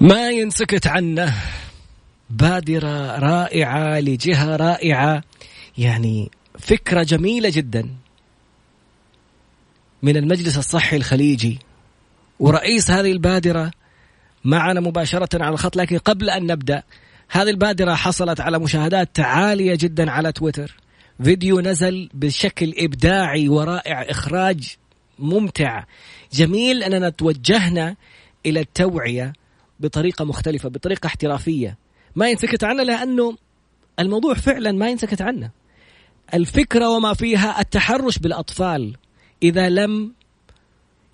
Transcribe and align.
ما 0.00 0.30
ينسكت 0.30 0.86
عنه. 0.86 1.34
بادرة 2.30 3.18
رائعة 3.18 4.00
لجهة 4.00 4.56
رائعة. 4.56 5.22
يعني 5.78 6.30
فكرة 6.58 7.02
جميلة 7.02 7.50
جدا. 7.50 7.88
من 10.02 10.16
المجلس 10.16 10.58
الصحي 10.58 10.96
الخليجي. 10.96 11.58
ورئيس 12.38 12.90
هذه 12.90 13.12
البادرة 13.12 13.70
معنا 14.44 14.80
مباشرة 14.80 15.44
على 15.44 15.54
الخط 15.54 15.76
لكن 15.76 15.98
قبل 15.98 16.30
أن 16.30 16.46
نبدأ 16.46 16.82
هذه 17.30 17.50
البادرة 17.50 17.94
حصلت 17.94 18.40
على 18.40 18.58
مشاهدات 18.58 19.20
عالية 19.20 19.74
جدا 19.80 20.10
على 20.10 20.32
تويتر. 20.32 20.76
فيديو 21.24 21.60
نزل 21.60 22.08
بشكل 22.14 22.74
إبداعي 22.78 23.48
ورائع 23.48 24.02
إخراج 24.02 24.76
ممتع. 25.18 25.84
جميل 26.32 26.82
أننا 26.82 27.08
توجهنا 27.08 27.96
إلى 28.46 28.60
التوعية 28.60 29.32
بطريقة 29.80 30.24
مختلفة 30.24 30.68
بطريقة 30.68 31.06
احترافية. 31.06 31.78
ما 32.16 32.28
ينسكت 32.28 32.64
عنه 32.64 32.82
لأنه 32.82 33.36
الموضوع 33.98 34.34
فعلا 34.34 34.72
ما 34.72 34.90
ينسكت 34.90 35.22
عنه. 35.22 35.50
الفكرة 36.34 36.88
وما 36.88 37.14
فيها 37.14 37.60
التحرش 37.60 38.18
بالأطفال. 38.18 38.96
إذا 39.42 39.68
لم 39.68 40.12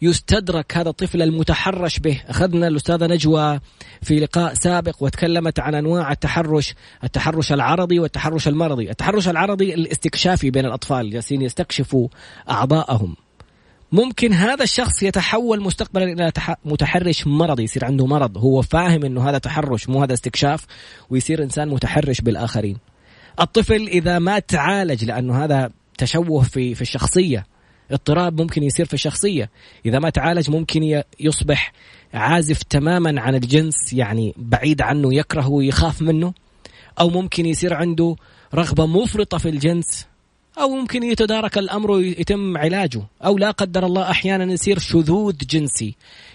يستدرك 0.02 0.77
هذا 0.77 0.89
الطفل 0.89 1.23
المتحرش 1.23 1.98
به 1.98 2.23
أخذنا 2.27 2.69
الأستاذة 2.69 3.06
نجوى 3.06 3.61
في 4.02 4.20
لقاء 4.20 4.55
سابق 4.55 4.97
وتكلمت 5.01 5.61
عن 5.61 5.75
أنواع 5.75 6.12
التحرش 6.12 6.75
التحرش 7.05 7.53
العرضي 7.53 7.98
والتحرش 7.98 8.48
المرضي. 8.48 8.91
التحرش 8.91 9.28
العرضي 9.28 9.75
الاستكشافي 9.75 10.51
بين 10.51 10.67
الأطفال 10.67 11.11
جالسين 11.11 11.42
يستكشفوا 11.42 12.09
أعضاءهم. 12.51 13.17
ممكن 13.93 14.33
هذا 14.33 14.63
الشخص 14.63 15.03
يتحول 15.03 15.63
مستقبلا 15.63 16.05
إلى 16.05 16.33
متحرش 16.65 17.27
مرضي 17.27 17.63
يصير 17.63 17.85
عنده 17.85 18.07
مرض. 18.07 18.39
هو 18.39 18.62
فاهم 18.62 19.05
إنه 19.05 19.29
هذا 19.29 19.39
تحرش 19.39 19.89
مو 19.89 20.03
هذا 20.03 20.15
استكشاف 20.15 20.67
ويصير 21.11 21.43
إنسان 21.43 21.69
متحرش 21.69 22.21
بالآخرين. 22.21 22.77
الطفل 23.41 23.87
إذا 23.89 24.19
ما 24.19 24.39
تعالج 24.39 25.05
لأنه 25.05 25.45
هذا 25.45 25.70
تشوه 25.98 26.43
في 26.43 26.75
في 26.75 26.83
الشخصية. 26.83 27.47
اضطراب 27.91 28.41
ممكن 28.41 28.62
يصير 28.62 28.87
في 28.87 28.95
الشخصية. 28.95 29.51
إذا 29.87 29.98
ما 29.98 30.11
تعالج 30.11 30.50
ممكن 30.50 31.03
يصبح 31.21 31.73
عازف 32.15 32.62
تماما 32.62 33.21
عن 33.21 33.34
الجنس 33.34 33.93
يعني 33.93 34.34
بعيد 34.37 34.83
عنه 34.83 35.15
يكرهه 35.15 35.48
ويخاف 35.48 36.03
منه. 36.03 36.33
أو 37.00 37.11
ممكن 37.11 37.47
يصير 37.47 37.75
عنده 37.75 38.17
رغبة 38.55 38.87
مفرطة 38.87 39.39
في 39.39 39.48
الجنس. 39.48 40.06
أو 40.59 40.69
ممكن 40.69 41.03
يتدارك 41.03 41.59
الأمر 41.59 41.91
ويتم 41.91 42.57
علاجه 42.57 43.03
أو 43.25 43.39
لا 43.39 43.51
قدر 43.51 43.87
الله 43.87 44.11
أحيانا 44.11 44.53
يصير 44.53 44.79
شذوذ 44.79 45.37
جنسي. 45.37 45.95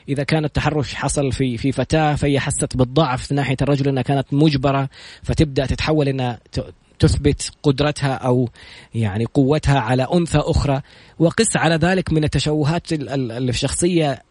إذا 0.10 0.24
كان 0.24 0.46
التحرش 0.46 0.94
حصل 0.94 1.32
في 1.32 1.58
في 1.58 1.72
فتاة 1.72 2.16
فهي 2.16 2.40
حست 2.40 2.78
بالضعف 2.78 3.32
من 3.32 3.36
ناحية 3.36 3.58
الرجل 3.62 3.88
إنها 3.88 4.04
كانت 4.04 4.28
مجبرة 4.32 4.90
فتبدأ 5.24 5.66
تتحول 5.66 6.08
إنها 6.08 6.40
تثبت 7.00 7.52
قدرتها 7.64 8.14
أو 8.14 8.50
يعني 8.96 9.26
قوتها 9.26 9.80
على 9.80 10.08
أنثى 10.14 10.38
أخرى. 10.38 10.82
وقس 11.20 11.58
على 11.58 11.76
ذلك 11.76 12.14
من 12.14 12.24
التشوهات 12.24 12.88
الشخصية 12.92 14.24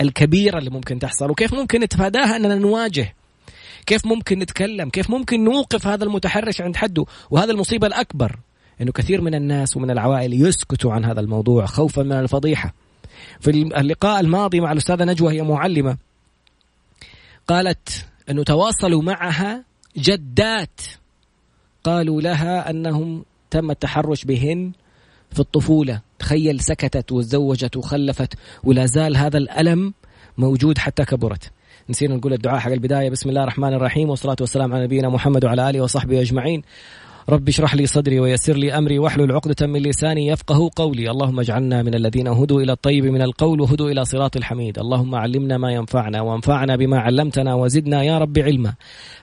الكبيرة 0.00 0.58
اللي 0.58 0.70
ممكن 0.70 0.98
تحصل. 0.98 1.30
وكيف 1.30 1.54
ممكن 1.54 1.80
نتفاداها 1.80 2.36
أننا 2.36 2.54
نواجه؟ 2.54 3.14
كيف 3.86 4.06
ممكن 4.06 4.38
نتكلم؟ 4.38 4.90
كيف 4.90 5.10
ممكن 5.10 5.44
نوقف 5.44 5.86
هذا 5.86 6.04
المتحرش 6.04 6.60
عند 6.60 6.76
حده؟ 6.76 7.04
وهذا 7.30 7.52
المصيبة 7.52 7.86
الأكبر. 7.86 8.36
إنه 8.80 8.92
كثير 8.92 9.20
من 9.20 9.34
الناس 9.34 9.76
ومن 9.76 9.90
العوائل 9.90 10.46
يسكتوا 10.46 10.92
عن 10.92 11.04
هذا 11.04 11.20
الموضوع 11.20 11.66
خوفا 11.66 12.02
من 12.02 12.12
الفضيحة. 12.12 12.74
في 13.40 13.50
اللقاء 13.50 14.20
الماضي 14.20 14.60
مع 14.60 14.72
الأستاذة 14.72 15.04
نجوى 15.04 15.32
هي 15.32 15.42
معلمة 15.42 15.96
قالت 17.48 18.06
إنه 18.30 18.44
تواصلوا 18.44 19.02
معها 19.02 19.64
جدات. 19.96 20.80
قالوا 21.84 22.20
لها 22.20 22.70
أنهم 22.70 23.24
تم 23.50 23.70
التحرش 23.70 24.24
بهن 24.24 24.72
في 25.32 25.40
الطفولة. 25.40 26.00
تخيل 26.18 26.60
سكتت 26.60 27.12
وتزوجت 27.12 27.76
وخلفت 27.76 28.34
ولا 28.64 28.86
زال 28.86 29.16
هذا 29.16 29.38
الألم 29.38 29.94
موجود 30.38 30.78
حتى 30.78 31.04
كبرت. 31.04 31.50
نسينا 31.90 32.16
نقول 32.16 32.32
الدعاء 32.32 32.58
حق 32.58 32.72
البداية. 32.72 33.10
بسم 33.10 33.28
الله 33.28 33.42
الرحمن 33.42 33.74
الرحيم 33.74 34.10
والصلاة 34.10 34.36
والسلام 34.40 34.74
على 34.74 34.84
نبينا 34.84 35.08
محمد 35.08 35.44
وعلى 35.44 35.70
آله 35.70 35.80
وصحبه 35.80 36.20
أجمعين. 36.20 36.62
رب 37.28 37.48
اشرح 37.48 37.74
لي 37.74 37.86
صدري 37.86 38.20
ويسر 38.20 38.56
لي 38.56 38.78
أمري 38.78 38.98
واحلل 38.98 39.32
عقدة 39.32 39.66
من 39.66 39.82
لساني 39.82 40.26
يفقه 40.26 40.70
قولي، 40.76 41.10
اللهم 41.10 41.40
اجعلنا 41.40 41.82
من 41.82 41.94
الذين 41.94 42.28
هدوا 42.28 42.62
إلى 42.62 42.72
الطيب 42.72 43.04
من 43.04 43.22
القول 43.22 43.60
وهدوا 43.60 43.90
إلى 43.90 44.04
صراط 44.04 44.36
الحميد، 44.36 44.78
اللهم 44.78 45.14
علمنا 45.14 45.58
ما 45.58 45.72
ينفعنا 45.72 46.20
وانفعنا 46.20 46.76
بما 46.76 46.98
علمتنا 46.98 47.54
وزدنا 47.54 48.02
يا 48.02 48.18
رب 48.18 48.38
علما. 48.38 48.74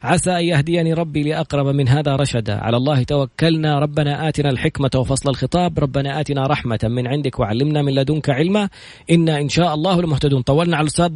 عسى 0.03 0.31
أن 0.31 0.43
يهديني 0.43 0.93
ربي 0.93 1.23
لأقرب 1.23 1.67
من 1.67 1.87
هذا 1.87 2.15
رشدا، 2.15 2.55
على 2.55 2.77
الله 2.77 3.03
توكلنا، 3.03 3.79
ربنا 3.79 4.29
آتنا 4.29 4.49
الحكمة 4.49 4.91
وفصل 4.95 5.29
الخطاب، 5.29 5.79
ربنا 5.79 6.19
آتنا 6.19 6.47
رحمة 6.47 6.79
من 6.83 7.07
عندك 7.07 7.39
وعلمنا 7.39 7.81
من 7.81 7.95
لدنك 7.95 8.29
علما، 8.29 8.69
إنا 9.11 9.41
إن 9.41 9.49
شاء 9.49 9.73
الله 9.73 10.01
لمهتدون. 10.01 10.41
طولنا 10.41 10.77
على 10.77 10.83
الأستاذ 10.83 11.11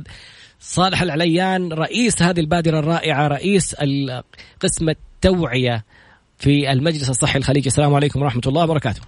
صالح 0.60 1.02
العليان 1.02 1.74
رئيس 1.74 2.22
هذه 2.22 2.40
البادرة 2.40 2.80
الرائعة 2.80 3.28
رئيس 3.28 3.76
قسم 4.60 4.90
التوعية. 4.90 5.86
في 6.38 6.72
المجلس 6.72 7.10
الصحي 7.10 7.40
الخليجي. 7.40 7.68
السلام 7.68 7.94
عليكم 7.94 8.22
ورحمة 8.22 8.42
الله 8.48 8.64
وبركاته. 8.64 9.02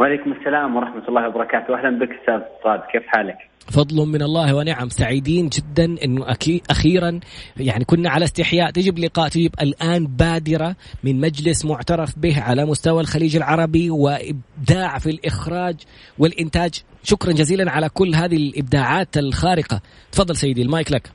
وعليكم 0.00 0.32
السلام 0.32 0.76
ورحمة 0.76 1.08
الله 1.08 1.28
وبركاته. 1.28 1.74
أهلا 1.78 1.98
بك 1.98 2.08
أستاذ 2.20 2.40
صاد 2.64 2.80
كيف 2.92 3.02
حالك؟ 3.06 3.36
فضل 3.70 4.08
من 4.08 4.22
الله 4.22 4.54
ونعم. 4.54 4.88
سعيدين 4.88 5.48
جدا 5.48 5.84
انه 6.04 6.26
أخيرا. 6.70 7.20
يعني 7.56 7.84
كنا 7.84 8.10
على 8.10 8.24
استحياء. 8.24 8.70
تجيب 8.70 8.98
لقاء 8.98 9.28
تجيب 9.28 9.54
الآن 9.60 10.06
بادرة 10.06 10.76
من 11.04 11.20
مجلس 11.20 11.64
معترف 11.64 12.18
به 12.18 12.42
على 12.42 12.64
مستوى 12.64 13.00
الخليج 13.00 13.36
العربي 13.36 13.90
وإبداع 13.90 14.98
في 14.98 15.10
الإخراج 15.10 15.76
والإنتاج. 16.18 16.82
شكرا 17.02 17.32
جزيلا 17.32 17.70
على 17.70 17.88
كل 17.88 18.14
هذه 18.14 18.36
الإبداعات 18.36 19.18
الخارقة. 19.18 19.80
تفضل 20.12 20.36
سيدي 20.36 20.62
المايك 20.62 20.92
لك. 20.92 21.10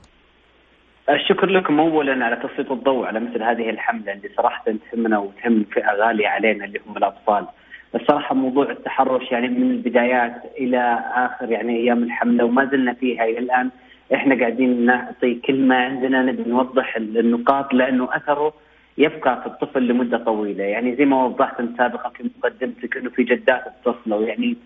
الشكر 1.10 1.46
لكم 1.46 1.80
اولا 1.80 2.24
على 2.24 2.36
تسليط 2.36 2.72
الضوء 2.72 3.06
على 3.06 3.20
مثل 3.20 3.42
هذه 3.42 3.70
الحملة 3.70 4.12
اللي 4.12 4.30
صراحة 4.36 4.64
تهمنا 4.92 5.18
وتهم 5.18 5.64
فئة 5.72 5.92
غالية 5.92 6.28
علينا 6.28 6.64
اللي 6.64 6.80
هم 6.86 6.96
الأطفال. 6.96 7.46
الصراحة 7.94 8.34
موضوع 8.34 8.70
التحرش 8.70 9.32
يعني 9.32 9.48
من 9.48 9.70
البدايات 9.70 10.42
إلى 10.58 11.04
آخر 11.14 11.50
يعني 11.50 11.76
أيام 11.76 12.02
الحملة 12.02 12.44
وما 12.44 12.64
زلنا 12.64 12.92
فيها 12.92 13.24
إلى 13.24 13.38
الآن 13.38 13.70
إحنا 14.14 14.38
قاعدين 14.40 14.86
نعطي 14.86 15.34
كل 15.34 15.60
ما 15.60 15.76
عندنا 15.84 16.22
نبي 16.22 16.50
نوضح 16.50 16.96
النقاط 16.96 17.74
لأنه 17.74 18.16
أثره 18.16 18.52
يبقى 18.98 19.40
في 19.40 19.46
الطفل 19.46 19.86
لمدة 19.86 20.18
طويلة، 20.18 20.64
يعني 20.64 20.96
زي 20.96 21.04
ما 21.04 21.24
وضحت 21.24 21.60
انت 21.60 21.78
سابقا 21.78 22.08
في 22.10 22.30
مقدمتك 22.38 22.96
إنه 22.96 23.10
في 23.10 23.22
جدات 23.22 23.62
اتصلوا 23.66 24.26
يعني 24.26 24.56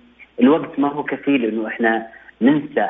الوقت 0.40 0.78
ما 0.78 0.88
هو 0.88 1.02
كفيل 1.02 1.44
إنه 1.44 1.66
إحنا 1.68 2.06
ننسى 2.42 2.88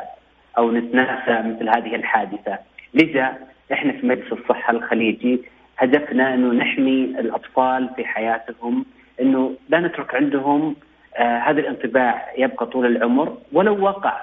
أو 0.57 0.71
نتناسى 0.71 1.47
مثل 1.49 1.69
هذه 1.69 1.95
الحادثة. 1.95 2.57
لذا 2.97 3.37
إحنا 3.71 3.91
في 3.93 4.07
مجلس 4.07 4.31
الصحة 4.33 4.71
الخليجي 4.73 5.39
هدفنا 5.77 6.33
إنه 6.33 6.53
نحمي 6.53 7.03
الأطفال 7.03 7.89
في 7.95 8.05
حياتهم 8.05 8.85
إنه 9.21 9.55
لا 9.69 9.79
نترك 9.79 10.15
عندهم 10.15 10.75
آه 11.17 11.37
هذا 11.39 11.59
الانطباع 11.59 12.33
يبقى 12.37 12.65
طول 12.65 12.85
العمر 12.85 13.37
ولو 13.53 13.83
وقع 13.83 14.21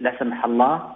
لا 0.00 0.12
سمح 0.18 0.44
الله 0.44 0.92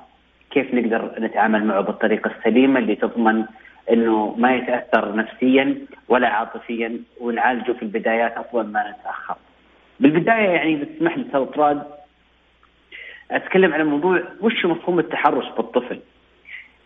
كيف 0.50 0.75
نقدر 0.75 1.12
نتعامل 1.19 1.65
معه 1.65 1.81
بالطريقة 1.81 2.31
السليمة 2.39 2.78
اللي 2.81 2.95
تضمن 2.95 3.45
إنه 3.91 4.34
ما 4.39 4.55
يتأثر 4.56 5.16
نفسيا 5.16 5.78
ولا 6.09 6.28
عاطفيا 6.28 6.99
ونعالجه 7.21 7.72
في 7.72 7.83
البدايات 7.83 8.37
افضل 8.37 8.66
ما 8.66 8.91
نتأخر. 8.91 9.37
بالبداية 10.00 10.49
يعني 10.49 10.77
بتسمح 10.77 11.19
لي 11.19 11.25
أستاذ 11.34 11.78
أتكلم 13.31 13.75
عن 13.75 13.87
موضوع 13.87 14.22
وش 14.41 14.66
مفهوم 14.66 14.99
التحرش 14.99 15.45
بالطفل؟ 15.56 16.00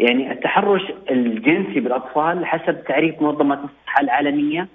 يعني 0.00 0.32
التحرش 0.32 0.82
الجنسي 1.10 1.80
بالأطفال 1.80 2.46
حسب 2.46 2.84
تعريف 2.84 3.22
منظمة 3.22 3.54
الصحة 3.54 4.00
العالمية 4.00 4.68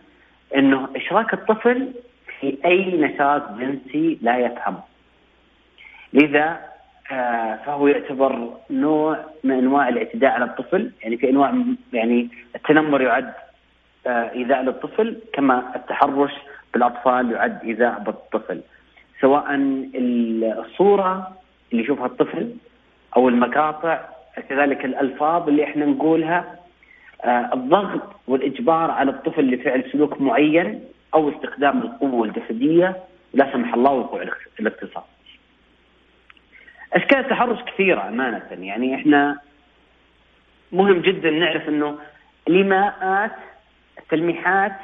إنه 0.56 0.88
إشراك 0.96 1.34
الطفل 1.34 1.92
في 2.40 2.58
أي 2.66 2.98
نشاط 2.98 3.52
جنسي 3.52 4.18
لا 4.22 4.38
يفهمه. 4.38 4.80
لذا 6.14 6.60
آه 7.12 7.56
فهو 7.66 7.88
يعتبر 7.88 8.50
نوع 8.70 9.20
من 9.44 9.52
أنواع 9.52 9.90
الاعتداء 9.90 10.32
على 10.32 10.46
الطفل، 10.46 10.92
يعني 11.04 11.18
في 11.18 11.30
أنواع 11.30 11.54
يعني 11.94 12.30
التنمر 12.56 13.02
يعد 13.02 13.34
آه 14.08 14.32
إيذاء 14.32 14.62
للطفل 14.64 15.18
كما 15.34 15.76
التحرش 15.76 16.32
بالأطفال 16.74 17.32
يعد 17.32 17.64
إيذاء 17.64 18.00
بالطفل. 18.00 18.62
سواء 19.22 19.46
الصورة 20.60 21.32
اللي 21.72 21.84
يشوفها 21.84 22.06
الطفل 22.06 22.56
أو 23.18 23.30
المقاطع 23.30 24.15
كذلك 24.42 24.86
الألفاظ 24.86 25.48
اللي 25.48 25.64
إحنا 25.64 25.86
نقولها 25.86 26.60
آه 27.24 27.50
الضغط 27.54 28.16
والإجبار 28.28 28.92
على 28.92 29.12
الطفل 29.12 29.52
لفعل 29.52 29.84
سلوك 29.92 30.22
معين 30.22 30.84
أو 31.14 31.30
استخدام 31.30 31.82
القوة 31.82 32.28
الجسدية 32.28 32.96
لا 33.34 33.52
سمح 33.54 33.74
الله 33.74 33.92
وقوع 33.92 34.26
الاغتصاب. 34.60 35.04
أشكال 36.94 37.18
التحرش 37.18 37.60
كثيرة 37.64 38.08
أمانة. 38.08 38.48
يعني 38.52 38.96
إحنا 38.96 39.40
مهم 40.72 41.02
جدا 41.02 41.30
نعرف 41.30 41.70
إنه 41.70 41.98
الايماءات 42.48 43.32
التلميحات 44.00 44.76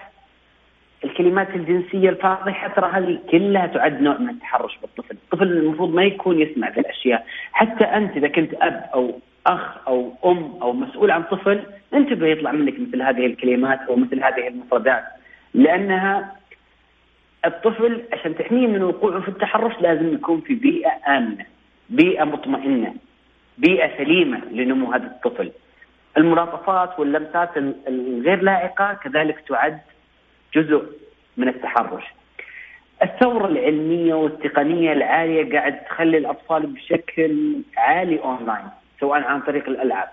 الكلمات 1.03 1.55
الجنسية 1.55 2.09
الفاضحة 2.09 2.67
ترى 2.67 2.91
هذه 2.91 3.19
كلها 3.31 3.67
تعد 3.67 4.01
نوع 4.01 4.17
من 4.17 4.29
التحرش 4.29 4.77
بالطفل، 4.81 5.15
الطفل 5.15 5.43
المفروض 5.43 5.93
ما 5.93 6.03
يكون 6.03 6.41
يسمع 6.41 6.69
ذي 6.69 6.79
الأشياء، 6.79 7.25
حتى 7.51 7.83
أنت 7.83 8.17
إذا 8.17 8.27
كنت 8.27 8.53
أب 8.53 8.89
أو 8.93 9.19
أخ 9.47 9.87
أو 9.87 10.13
أم 10.25 10.57
أو 10.61 10.73
مسؤول 10.73 11.11
عن 11.11 11.23
طفل 11.23 11.63
انتبه 11.93 12.27
يطلع 12.27 12.51
منك 12.51 12.79
مثل 12.79 13.01
هذه 13.01 13.25
الكلمات 13.25 13.79
أو 13.79 13.95
مثل 13.95 14.23
هذه 14.23 14.47
المفردات 14.47 15.03
لأنها 15.53 16.35
الطفل 17.45 18.03
عشان 18.13 18.37
تحميه 18.37 18.67
من 18.67 18.83
وقوعه 18.83 19.21
في 19.21 19.27
التحرش 19.27 19.81
لازم 19.81 20.13
يكون 20.13 20.41
في 20.41 20.55
بيئة 20.55 21.17
آمنة، 21.17 21.45
بيئة 21.89 22.23
مطمئنة، 22.23 22.95
بيئة 23.57 23.97
سليمة 23.97 24.41
لنمو 24.51 24.91
هذا 24.91 25.05
الطفل. 25.05 25.51
الملاطفات 26.17 26.99
واللمسات 26.99 27.57
الغير 27.87 28.41
لائقة 28.41 28.93
كذلك 28.93 29.39
تعد 29.47 29.79
جزء 30.55 30.83
من 31.37 31.47
التحرش. 31.47 32.03
الثورة 33.03 33.47
العلمية 33.47 34.13
والتقنية 34.13 34.93
العالية 34.93 35.53
قاعد 35.53 35.83
تخلي 35.83 36.17
الأطفال 36.17 36.67
بشكل 36.67 37.55
عالي 37.77 38.19
أونلاين 38.19 38.69
سواء 39.01 39.23
عن 39.23 39.41
طريق 39.41 39.69
الألعاب 39.69 40.09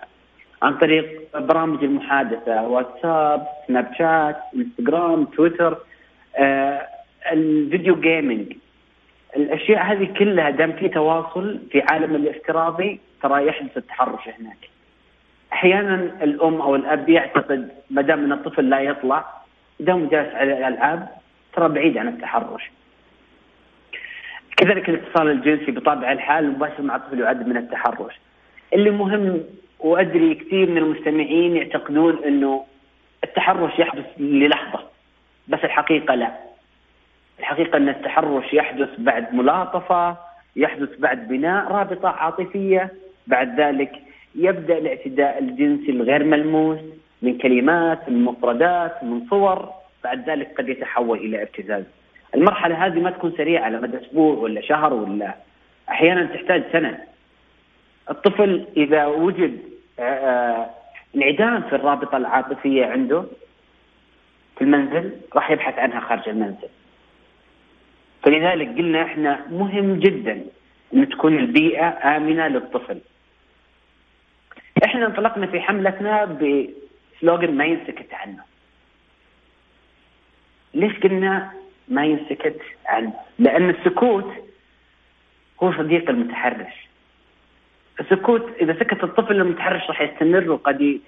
عن 0.61 0.77
طريق 0.77 1.37
برامج 1.37 1.83
المحادثة 1.83 2.67
واتساب 2.67 3.47
سناب 3.67 3.93
شات 3.97 4.37
إنستغرام 4.55 5.25
تويتر 5.25 5.77
آه 6.35 6.87
الفيديو 7.31 7.95
جيمنج 7.95 8.53
الأشياء 9.35 9.83
هذه 9.83 10.13
كلها 10.17 10.49
دام 10.49 10.71
في 10.71 10.89
تواصل 10.89 11.59
في 11.71 11.81
عالم 11.91 12.15
الافتراضي 12.15 12.99
ترى 13.21 13.47
يحدث 13.47 13.77
التحرش 13.77 14.27
هناك. 14.39 14.69
أحيانا 15.53 15.95
الأم 16.23 16.61
أو 16.61 16.75
الأب 16.75 17.09
يعتقد 17.09 17.69
ما 17.89 18.01
دام 18.01 18.23
إن 18.23 18.31
الطفل 18.31 18.69
لا 18.69 18.79
يطلع 18.79 19.25
دام 19.79 20.07
جالس 20.07 20.35
على 20.35 20.57
الألعاب 20.57 21.07
ترى 21.53 21.69
بعيد 21.69 21.97
عن 21.97 22.07
التحرش. 22.07 22.71
كذلك 24.57 24.89
الاتصال 24.89 25.27
الجنسي 25.27 25.71
بطبع 25.71 26.11
الحال 26.11 26.45
المباشر 26.45 26.81
مع 26.81 26.95
الطفل 26.95 27.19
يعد 27.19 27.47
من 27.47 27.57
التحرش. 27.57 28.13
اللي 28.73 28.91
مهم 28.91 29.43
وأدري 29.79 30.35
كثير 30.35 30.69
من 30.69 30.77
المستمعين 30.77 31.55
يعتقدون 31.55 32.23
إنه 32.23 32.65
التحرش 33.23 33.79
يحدث 33.79 34.05
للحظة 34.17 34.79
بس 35.47 35.59
الحقيقة 35.63 36.15
لا. 36.15 36.31
الحقيقة 37.39 37.77
إن 37.77 37.89
التحرش 37.89 38.53
يحدث 38.53 38.89
بعد 38.97 39.33
ملاطفة 39.33 40.17
يحدث 40.55 40.99
بعد 40.99 41.27
بناء 41.27 41.71
رابطة 41.71 42.09
عاطفية 42.09 42.91
بعد 43.27 43.59
ذلك 43.59 43.91
يبدأ 44.35 44.77
الاعتداء 44.77 45.39
الجنسي 45.39 45.91
الغير 45.91 46.23
ملموس 46.23 46.79
من 47.21 47.37
كلمات 47.37 48.09
من 48.09 48.23
مفردات 48.23 49.03
من 49.03 49.27
صور 49.29 49.69
بعد 50.03 50.29
ذلك 50.29 50.57
قد 50.57 50.69
يتحول 50.69 51.17
إلى 51.17 51.43
ابتزاز. 51.43 51.83
المرحلة 52.35 52.85
هذه 52.85 52.99
ما 52.99 53.09
تكون 53.09 53.33
سريعة 53.37 53.63
على 53.63 53.81
مدى 53.81 53.97
أسبوع 53.97 54.37
ولا 54.37 54.61
شهر 54.61 54.93
ولا 54.93 55.35
أحيانا 55.89 56.25
تحتاج 56.25 56.63
سنة. 56.71 56.97
الطفل 58.09 58.65
إذا 58.77 59.05
وجد 59.05 59.59
آه، 59.99 60.03
آه، 60.03 60.69
انعدام 61.15 61.61
في 61.61 61.75
الرابطة 61.75 62.17
العاطفية 62.17 62.85
عنده 62.85 63.25
في 64.57 64.61
المنزل 64.63 65.11
راح 65.35 65.51
يبحث 65.51 65.79
عنها 65.79 65.99
خارج 65.99 66.29
المنزل. 66.29 66.69
فلذلك 68.23 68.67
قلنا 68.77 69.03
إحنا 69.03 69.45
مهم 69.51 69.99
جدا 69.99 70.45
إن 70.93 71.09
تكون 71.09 71.39
البيئة 71.39 71.87
آمنة 72.17 72.47
للطفل. 72.47 73.01
إحنا 74.85 75.05
انطلقنا 75.05 75.47
في 75.47 75.61
حملتنا 75.61 76.25
بسلوغن 76.25 77.51
ما 77.51 77.65
ينسكت 77.65 78.13
عنه. 78.13 78.43
ليش 80.73 80.99
قلنا 80.99 81.51
ما 81.87 82.05
ينسكت 82.05 82.61
عنه؟ 82.85 83.13
لأن 83.39 83.69
السكوت 83.69 84.33
هو 85.63 85.73
صديق 85.73 86.09
المتحرش. 86.09 86.88
السكوت 87.99 88.49
إذا 88.61 88.73
سكت 88.73 89.03
الطفل 89.03 89.41
المتحرش 89.41 89.89
راح 89.89 90.01
يستمر 90.01 90.51
وقد 90.51 90.99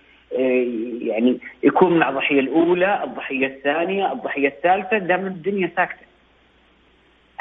يعني 1.02 1.40
يكون 1.64 2.00
مع 2.00 2.10
الضحية 2.10 2.40
الأولى، 2.40 3.04
الضحية 3.04 3.48
الثانية، 3.48 4.12
الضحية 4.12 4.48
الثالثة 4.48 4.98
دام 4.98 5.26
الدنيا 5.26 5.72
ساكتة. 5.76 6.06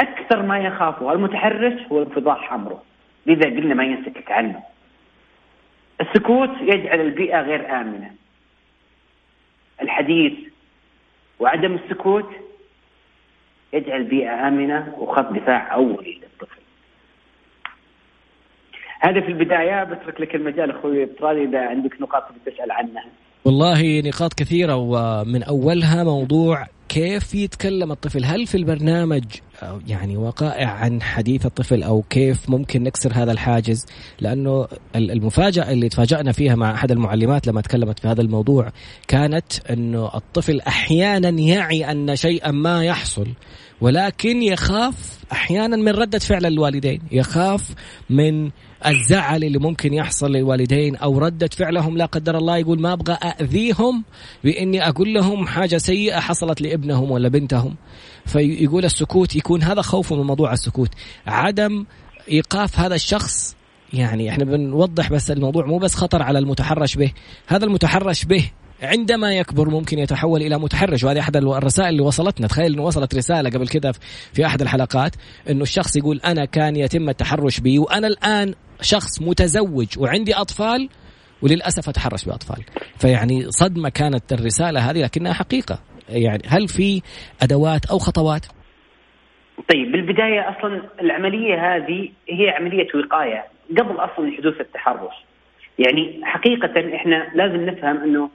أكثر 0.00 0.43
ما 0.43 0.58
يخافه 0.58 1.12
المتحرش 1.12 1.82
هو 1.93 2.02
انفضاح 2.02 2.52
أمره، 2.52 2.82
لذا 3.26 3.44
قلنا 3.44 3.75
ما 3.75 3.85
ينسكت 3.85 4.31
عنه. 4.31 4.62
السكوت 6.00 6.50
يجعل 6.61 7.00
البيئة 7.00 7.41
غير 7.41 7.81
آمنة. 7.81 8.11
الحديث 9.82 10.32
وعدم 11.38 11.75
السكوت 11.75 12.31
يجعل 13.73 14.00
البيئة 14.00 14.49
آمنة 14.49 14.94
وخط 14.99 15.32
دفاع 15.32 15.75
اولي 15.75 16.20
للطفل. 16.23 16.60
هذا 19.00 19.20
في 19.20 19.29
البداية 19.29 19.85
بترك 19.85 20.20
لك 20.20 20.35
المجال 20.35 20.70
أخوي 20.70 21.05
افتراضي 21.05 21.44
إذا 21.44 21.61
عندك 21.61 22.00
نقاط 22.00 22.23
تسال 22.47 22.70
عنها. 22.70 23.05
والله 23.44 24.00
نقاط 24.00 24.35
كثيرة 24.35 24.76
ومن 24.76 25.43
أولها 25.43 26.05
موضوع 26.05 26.67
كيف 26.88 27.35
يتكلم 27.35 27.93
الطفل 27.93 28.25
هل 28.25 28.47
في 28.47 28.55
البرنامج 28.55 29.25
يعني 29.87 30.17
وقائع 30.17 30.69
عن 30.69 31.02
حديث 31.02 31.47
الطفل 31.47 31.82
أو 31.82 32.02
كيف 32.02 32.50
ممكن 32.50 32.82
نكسر 32.82 33.12
هذا 33.14 33.32
الحاجز 33.32 33.87
لأنه 34.20 34.67
المفاجأة 34.97 35.73
اللي 35.73 35.88
تفاجأنا 35.88 36.32
فيها 36.32 36.55
مع 36.55 36.75
أحد 36.75 36.91
المعلمات 36.91 37.47
لما 37.47 37.61
تكلمت 37.61 37.99
في 37.99 38.08
هذا 38.08 38.20
الموضوع 38.20 38.73
كانت 39.08 39.70
إنه 39.70 40.11
الطفل 40.14 40.61
أحيانا 40.61 41.29
يعي 41.29 41.91
أن 41.91 42.17
شيئا 42.17 42.50
ما 42.50 42.85
يحصل 42.85 43.26
ولكن 43.81 44.43
يخاف 44.43 45.25
أحيانا 45.32 45.76
من 45.76 45.88
ردة 45.88 46.19
فعل 46.19 46.47
الوالدين 46.47 47.00
يخاف 47.12 47.75
من 48.11 48.50
الزعل 48.87 49.44
اللي 49.44 49.59
ممكن 49.59 49.94
يحصل 49.94 50.32
للوالدين 50.32 50.97
أو 50.97 51.19
ردة 51.19 51.50
فعلهم 51.53 51.97
لا 51.97 52.05
قدر 52.05 52.38
الله 52.38 52.56
يقول 52.56 52.81
ما 52.81 52.93
أبغى 52.93 53.15
اذيهم 53.15 54.05
بإني 54.44 54.88
أقول 54.88 55.15
لهم 55.15 55.47
حاجة 55.47 55.77
سيئة 55.77 56.21
حصلت 56.21 56.61
لابنهم 56.61 57.11
ولا 57.11 57.29
بنتهم. 57.29 57.77
فيقول 58.27 58.85
السكوت 58.85 59.37
يكون 59.37 59.62
هذا 59.62 59.82
خوفه 59.82 60.17
من 60.17 60.23
موضوع 60.23 60.53
السكوت. 60.53 60.91
عدم 61.27 61.85
إيقاف 62.31 62.79
هذا 62.79 62.94
الشخص 62.94 63.56
يعني 63.93 64.31
إحنا 64.31 64.44
بنوضح 64.44 65.11
بس 65.12 65.31
الموضوع 65.31 65.67
مو 65.67 65.79
بس 65.79 65.94
خطر 65.94 66.23
على 66.23 66.38
المتحرش 66.38 66.97
به. 66.97 67.12
هذا 67.47 67.65
المتحرش 67.65 68.25
به 68.25 68.50
عندما 68.83 69.33
يكبر 69.33 69.69
ممكن 69.69 69.99
يتحول 69.99 70.43
إلى 70.43 70.59
متحرش 70.59 71.05
وهذه 71.05 71.21
أحد 71.21 71.37
الرسائل 71.37 71.88
اللي 71.88 72.02
وصلتنا. 72.02 72.47
تخيل 72.47 72.73
إنه 72.73 72.83
وصلت 72.83 73.14
رسالة 73.14 73.50
قبل 73.50 73.69
كذا 73.69 73.93
في 74.33 74.47
أحد 74.47 74.62
الحلقات 74.62 75.16
إنه 75.50 75.62
الشخص 75.62 75.97
يقول 75.97 76.21
أنا 76.25 76.45
كان 76.45 76.76
يتم 76.76 77.09
التحرش 77.09 77.61
بي 77.61 77.78
وأنا 77.78 78.07
الآن 78.07 78.55
شخص 78.83 79.23
متزوج 79.23 79.99
وعندي 79.99 80.35
أطفال 80.35 80.89
وللأسف 81.43 81.89
أتحرش 81.89 82.25
بأطفال. 82.25 82.65
فيعني 82.99 83.43
صدمة 83.51 83.89
كانت 83.89 84.33
الرسالة 84.33 84.91
هذه 84.91 85.03
لكنها 85.03 85.33
حقيقة. 85.33 85.79
يعني 86.09 86.43
هل 86.49 86.69
في 86.69 87.03
أدوات 87.43 87.87
أو 87.91 87.99
خطوات؟ 87.99 88.47
طيب 89.73 89.93
بالبداية 89.93 90.41
أصلا 90.41 90.83
العملية 91.01 91.77
هذه 91.77 92.09
هي 92.29 92.51
عملية 92.51 92.89
وقاية 92.95 93.45
قبل 93.79 93.95
أصلا 93.97 94.33
حدوث 94.39 94.61
التحرش. 94.61 95.15
يعني 95.79 96.21
حقيقة 96.23 96.97
إحنا 96.97 97.31
لازم 97.35 97.67
نفهم 97.67 97.97
إنه 97.97 98.31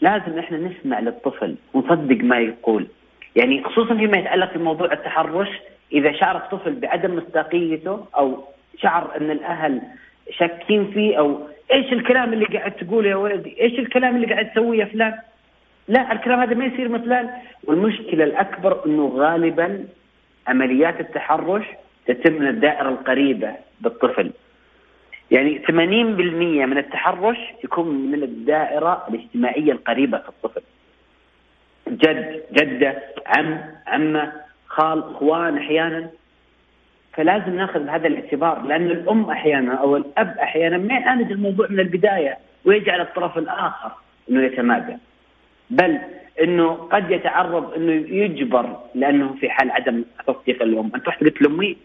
لازم 0.00 0.38
إحنا 0.38 0.58
نسمع 0.58 1.00
للطفل 1.00 1.56
ونصدق 1.74 2.24
ما 2.24 2.38
يقول. 2.38 2.86
يعني 3.36 3.64
خصوصا 3.64 3.94
فيما 3.94 4.18
يتعلق 4.18 4.54
بموضوع 4.54 4.92
التحرش 4.92 5.48
إذا 5.92 6.12
شعر 6.20 6.36
الطفل 6.36 6.80
بعدم 6.80 7.16
مصداقيته 7.16 8.06
أو 8.16 8.44
شعر 8.78 9.16
أن 9.16 9.30
الأهل 9.30 9.82
شاكين 10.38 10.90
فيه 10.90 11.18
أو 11.18 11.48
إيش 11.72 11.92
الكلام 11.92 12.32
اللي 12.32 12.44
قاعد 12.44 12.72
تقوله 12.72 13.08
يا 13.08 13.16
ولدي؟ 13.16 13.60
إيش 13.60 13.78
الكلام 13.78 14.16
اللي 14.16 14.26
قاعد 14.26 14.50
تسويه 14.50 14.78
يا 14.78 14.84
فلان؟ 14.84 15.18
لا 15.88 16.12
الكلام 16.12 16.40
هذا 16.40 16.54
ما 16.54 16.64
يصير 16.64 16.88
مثلا 16.88 17.30
والمشكلة 17.64 18.24
الأكبر 18.24 18.86
إنه 18.86 19.12
غالبا 19.16 19.84
عمليات 20.46 21.00
التحرش 21.00 21.64
تتم 22.06 22.32
من 22.32 22.48
الدائرة 22.48 22.88
القريبة 22.88 23.54
بالطفل 23.80 24.30
يعني 25.30 25.62
80% 25.66 25.70
من 25.72 26.78
التحرش 26.78 27.38
يكون 27.64 28.10
من 28.10 28.22
الدائرة 28.22 29.06
الاجتماعية 29.08 29.72
القريبة 29.72 30.18
في 30.18 30.28
الطفل 30.28 30.62
جد 31.88 32.42
جدة 32.52 33.02
عم 33.26 33.60
عمة 33.86 34.32
خال 34.66 34.98
إخوان 34.98 35.58
أحيانا 35.58 36.10
فلازم 37.12 37.56
ناخذ 37.56 37.80
بهذا 37.80 38.06
الاعتبار 38.06 38.62
لأن 38.62 38.86
الأم 38.86 39.30
أحيانا 39.30 39.74
أو 39.74 39.96
الأب 39.96 40.38
أحيانا 40.38 40.78
ما 40.78 40.94
يعالج 40.94 41.32
الموضوع 41.32 41.66
من 41.70 41.80
البداية 41.80 42.38
ويجعل 42.64 43.00
الطرف 43.00 43.38
الآخر 43.38 43.92
إنه 44.30 44.42
يتمادى. 44.42 44.96
بل 45.70 46.00
إنه 46.42 46.72
قد 46.72 47.10
يتعرض 47.10 47.74
إنه 47.74 47.92
يجبر 47.92 48.80
لأنه 48.94 49.34
في 49.40 49.50
حال 49.50 49.70
عدم 49.70 50.04
تصديق 50.26 50.62
الأم. 50.62 50.90
أنت 50.94 51.08
رحت 51.08 51.20
قلت 51.20 51.42
لأمي 51.42 51.76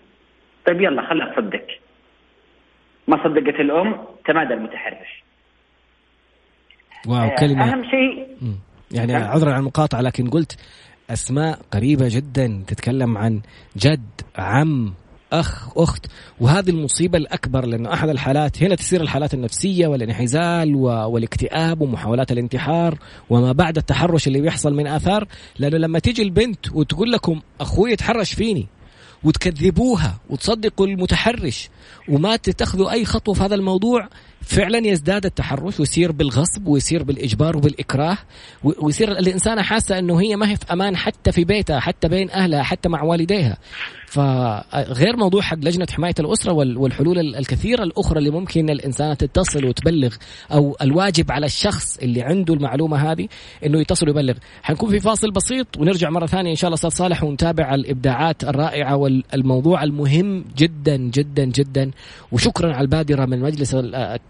طيب 0.67 0.82
يلا 0.82 1.10
خلها 1.10 1.34
تصدق. 1.34 1.67
ما 3.08 3.24
صدقت 3.24 3.60
الأم 3.60 3.98
تمادى 4.25 4.53
المتحرش. 4.53 5.24
واو 7.08 7.29
كلمة. 7.39 7.74
أهم 7.74 7.84
شيء 7.84 8.27
يعني. 8.91 9.15
عذرا 9.15 9.53
عن 9.53 9.60
المقاطعة 9.60 10.01
لكن 10.01 10.29
قلت 10.29 10.58
أسماء 11.10 11.60
قريبة 11.74 12.05
جدا 12.10 12.63
تتكلم 12.67 13.17
عن 13.17 13.41
جد 13.77 14.22
عم 14.38 14.94
أخ 15.39 15.77
أخت. 15.77 16.06
وهذه 16.39 16.70
المصيبة 16.70 17.18
الأكبر 17.18 17.65
لأنه 17.65 17.94
أحد 17.94 18.10
الحالات 18.10 18.63
هنا 18.63 18.75
تصير 18.75 19.01
الحالات 19.01 19.34
النفسية 19.34 19.88
والانعزال 19.88 20.75
والاكتئاب 20.75 21.82
ومحاولات 21.82 22.32
الانتحار 22.32 22.98
وما 23.30 23.51
بعد 23.51 23.77
التحرش 23.77 24.27
اللي 24.27 24.42
بيحصل 24.42 24.74
من 24.74 24.88
آثار. 24.88 25.27
لأنه 25.60 25.77
لما 25.77 26.00
تيجي 26.00 26.22
البنت 26.22 26.72
وتقول 26.72 27.12
لكم 27.12 27.42
أخوي 27.62 27.96
تحرش 27.96 28.34
فيني. 28.34 28.68
وتكذبوها 29.24 30.18
وتصدقوا 30.30 30.88
المتحرش 30.88 31.70
وما 32.10 32.36
تتخذوا 32.36 32.92
أي 32.92 33.06
خطوة 33.06 33.34
في 33.34 33.44
هذا 33.44 33.56
الموضوع 33.56 34.10
فعلا 34.46 34.88
يزداد 34.88 35.25
التحرش 35.25 35.80
ويصير 35.80 36.12
بالغصب 36.12 36.68
ويصير 36.68 37.04
بالإجبار 37.04 37.58
وبالإكراه 37.58 38.18
ويصير 38.64 39.12
الانسانه 39.12 39.62
حاسة 39.62 40.00
إنه 40.00 40.22
هي 40.22 40.36
ما 40.36 40.52
هي 40.52 40.56
في 40.56 40.74
أمان 40.74 40.98
حتى 40.98 41.32
في 41.32 41.44
بيتها 41.44 41.80
حتى 41.80 42.08
بين 42.08 42.32
أهلها 42.32 42.64
حتى 42.64 42.90
مع 42.90 43.04
والديها. 43.04 43.58
فغير 44.08 45.18
موضوع 45.18 45.42
حق 45.42 45.58
لجنة 45.58 45.88
حماية 45.92 46.14
الأسرة 46.20 46.52
والحلول 46.54 47.36
الكثيرة 47.36 47.84
الأخرى 47.84 48.20
اللي 48.20 48.30
ممكن 48.30 48.70
الانسانه 48.70 49.14
تتصل 49.14 49.66
وتبلغ 49.66 50.16
أو 50.52 50.78
الواجب 50.82 51.32
على 51.32 51.46
الشخص 51.46 51.98
اللي 51.98 52.22
عنده 52.22 52.54
المعلومة 52.54 53.12
هذه 53.12 53.28
إنه 53.66 53.80
يتصل 53.80 54.08
ويبلغ. 54.08 54.34
حنكون 54.64 54.90
في 54.90 55.00
فاصل 55.00 55.32
بسيط 55.32 55.78
ونرجع 55.78 56.10
مرة 56.10 56.25
ثانية 56.25 56.52
إن 56.52 56.56
شاء 56.56 56.68
الله 56.68 56.75
أستاذ 56.75 56.90
صالح 56.90 57.24
ونتابع 57.24 57.75
الإبداعات 57.75 58.44
الرائعة 58.44 58.96
والموضوع 58.96 59.84
المهم 59.84 60.46
جدا 60.58 60.98
جدا 60.98 61.46
جدا. 61.46 61.92
وشكرا 62.32 62.74
على 62.74 62.82
البادرة 62.82 63.25
من 63.25 63.40
مجلس 63.40 63.75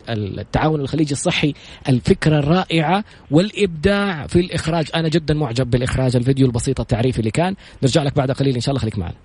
التعاون 0.09 0.81
الخليجي 0.81 1.11
الصحي 1.11 1.53
الفكرة 1.89 2.39
الرائعة 2.39 3.03
والإبداع 3.31 4.27
في 4.27 4.39
الإخراج. 4.39 4.87
أنا 4.95 5.09
جدا 5.09 5.33
معجب 5.33 5.69
بالإخراج 5.69 6.15
الفيديو 6.15 6.45
البسيط 6.45 6.79
التعريفي 6.79 7.19
اللي 7.19 7.31
كان. 7.31 7.55
نرجع 7.83 8.03
لك 8.03 8.15
بعد 8.15 8.31
قليل 8.31 8.55
إن 8.55 8.61
شاء 8.61 8.69
الله 8.69 8.81
خليك 8.81 8.97
معنا. 8.97 9.15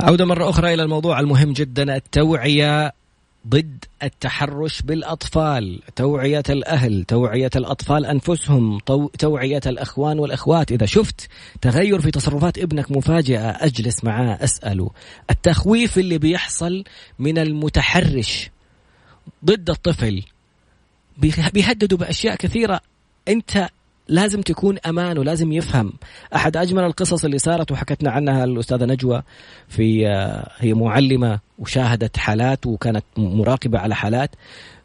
عودة 0.00 0.24
مرة 0.24 0.50
أخرى 0.50 0.74
إلى 0.74 0.82
الموضوع 0.82 1.20
المهم 1.20 1.52
جدا 1.52 1.96
التوعية 1.96 2.92
ضد 3.48 3.84
التحرش 4.02 4.82
بالأطفال. 4.82 5.80
توعية 5.96 6.42
الأهل 6.50 7.04
توعية 7.04 7.50
الأطفال 7.56 8.06
أنفسهم 8.06 8.78
توعية 9.18 9.60
الأخوان 9.66 10.18
والأخوات. 10.18 10.72
إذا 10.72 10.86
شفت 10.86 11.28
تغير 11.60 12.00
في 12.00 12.10
تصرفات 12.10 12.58
ابنك 12.58 12.90
مفاجئة 12.90 13.50
أجلس 13.50 14.04
معاه 14.04 14.38
أسأله. 14.44 14.90
التخويف 15.30 15.98
اللي 15.98 16.18
بيحصل 16.18 16.84
من 17.18 17.38
المتحرش. 17.38 18.50
ضد 19.44 19.70
الطفل. 19.70 20.22
بيهددوا 21.52 21.98
بأشياء 21.98 22.36
كثيرة. 22.36 22.80
أنت 23.28 23.68
لازم 24.08 24.40
تكون 24.42 24.78
أمان 24.78 25.18
ولازم 25.18 25.52
يفهم. 25.52 25.92
أحد 26.34 26.56
أجمل 26.56 26.84
القصص 26.84 27.24
اللي 27.24 27.38
صارت 27.38 27.72
وحكتنا 27.72 28.10
عنها 28.10 28.44
الأستاذة 28.44 28.84
نجوى 28.84 29.22
في 29.68 30.08
آه، 30.08 30.50
هي 30.58 30.74
معلمة 30.74 31.40
وشاهدت 31.58 32.16
حالات 32.16 32.66
وكانت 32.66 33.04
مراقبة 33.16 33.78
على 33.78 33.94
حالات. 33.94 34.30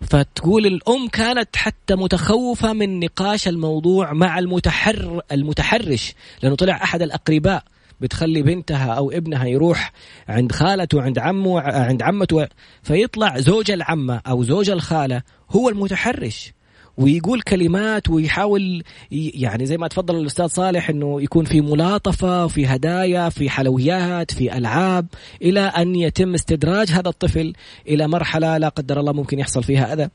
فتقول 0.02 0.66
الأم 0.66 1.08
كانت 1.08 1.56
حتى 1.56 1.96
متخوفة 1.96 2.74
من 2.74 3.00
نقاش 3.00 3.48
الموضوع 3.48 4.14
مع 4.14 4.40
المتحر 4.40 5.22
المتحرش 5.32 6.14
لأنه 6.44 6.56
طلع 6.56 6.75
أحد 6.84 7.02
الأقرباء. 7.02 7.64
بتخلي 8.02 8.42
بنتها 8.42 8.94
أو 8.94 9.12
ابنها 9.12 9.46
يروح 9.46 9.92
عند 10.28 10.52
خالته 10.52 11.02
عند 11.02 11.20
عمه 11.20 11.60
عند 11.62 12.02
عمته. 12.02 12.48
فيطلع 12.84 13.40
زوج 13.40 13.72
العمة 13.72 14.22
أو 14.28 14.44
زوج 14.44 14.70
الخالة 14.70 15.22
هو 15.52 15.70
المتحرش 15.70 16.54
ويقول 16.98 17.42
كلمات 17.42 18.10
ويحاول 18.10 18.84
يعني 19.12 19.66
زي 19.66 19.78
ما 19.78 19.88
تفضل 19.88 20.16
الأستاذ 20.16 20.48
صالح 20.48 20.90
إنه 20.90 21.22
يكون 21.22 21.46
في 21.46 21.62
ملاطفة 21.62 22.48
في 22.48 22.66
هدايا 22.66 23.30
في 23.30 23.50
حلويات 23.50 24.32
في 24.32 24.58
ألعاب 24.58 25.08
إلى 25.42 25.60
أن 25.60 25.96
يتم 25.96 26.34
استدراج 26.34 26.92
هذا 26.92 27.10
الطفل 27.10 27.54
إلى 27.88 28.08
مرحلة 28.08 28.58
لا 28.58 28.70
قدر 28.70 29.00
الله 29.00 29.14
ممكن 29.14 29.40
يحصل 29.40 29.64
فيها 29.64 29.94
أذى. 29.94 30.10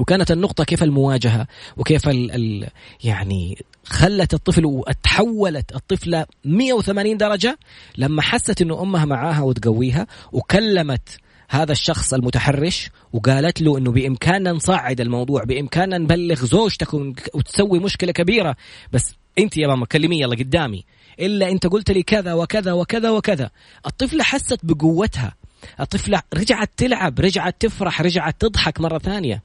وكانت 0.00 0.30
النقطة 0.30 0.64
كيف 0.64 0.82
المواجهة 0.82 1.46
وكيف 1.76 2.08
ال 2.08 2.30
ال 2.32 2.68
يعني 3.04 3.64
خلت 3.84 4.34
الطفل 4.34 4.66
وتحولت 4.66 5.74
الطفلة 5.76 6.26
180 6.44 7.16
درجة 7.16 7.58
لما 7.98 8.22
حست 8.22 8.62
إنه 8.62 8.82
أمها 8.82 9.04
معاها 9.04 9.42
وتقويها 9.42 10.06
وكلمت 10.32 11.08
هذا 11.48 11.72
الشخص 11.72 12.14
المتحرش 12.14 12.90
وقالت 13.12 13.62
له 13.62 13.78
إنه 13.78 13.92
بإمكاننا 13.92 14.52
نصعد 14.52 15.00
الموضوع 15.00 15.44
بإمكاننا 15.44 15.98
نبلغ 15.98 16.44
زوجتك 16.44 16.94
وتسوي 17.34 17.78
مشكلة 17.78 18.12
كبيرة 18.12 18.56
بس 18.92 19.14
أنت 19.38 19.56
يا 19.56 19.66
ماما 19.66 19.86
كلمي 19.86 20.20
يلا 20.20 20.36
قدامي 20.36 20.84
إلا 21.20 21.50
أنت 21.50 21.66
قلت 21.66 21.90
لي 21.90 22.02
كذا 22.02 22.32
وكذا 22.34 22.72
وكذا 22.72 23.10
وكذا. 23.10 23.50
الطفلة 23.86 24.24
حست 24.24 24.58
بقوتها 24.62 25.34
الطفلة 25.80 26.22
رجعت 26.34 26.70
تلعب 26.76 27.20
رجعت 27.20 27.56
تفرح 27.60 28.00
رجعت 28.02 28.36
تضحك 28.40 28.80
مرة 28.80 28.98
ثانية. 28.98 29.42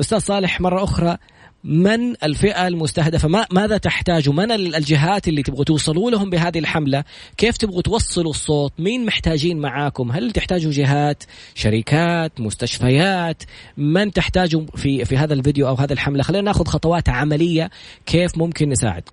أستاذ 0.00 0.18
صالح 0.18 0.60
مرة 0.60 0.84
أخرى 0.84 1.18
من 1.64 2.14
الفئة 2.24 2.68
المستهدفة؟ 2.68 3.28
ما 3.28 3.46
ماذا 3.50 3.76
تحتاجوا 3.76 4.34
من 4.34 4.52
الجهات 4.52 5.28
اللي 5.28 5.42
تبغوا 5.42 5.64
توصلوا 5.64 6.10
لهم 6.10 6.30
بهذه 6.30 6.58
الحملة؟ 6.58 7.04
كيف 7.36 7.56
تبغوا 7.56 7.82
توصلوا 7.82 8.30
الصوت؟ 8.30 8.72
مين 8.78 9.06
محتاجين 9.06 9.58
معاكم؟ 9.58 10.12
هل 10.12 10.30
تحتاجوا 10.30 10.72
جهات 10.72 11.24
شركات 11.54 12.40
مستشفيات؟ 12.40 13.42
من 13.76 14.12
تحتاجوا 14.12 14.66
في 14.76 15.04
في 15.04 15.16
هذا 15.16 15.34
الفيديو 15.34 15.68
أو 15.68 15.74
هذه 15.74 15.92
الحملة؟ 15.92 16.22
خلينا 16.22 16.44
ناخذ 16.44 16.64
خطوات 16.64 17.08
عملية 17.08 17.70
كيف 18.06 18.38
ممكن 18.38 18.68
نساعد. 18.68 19.08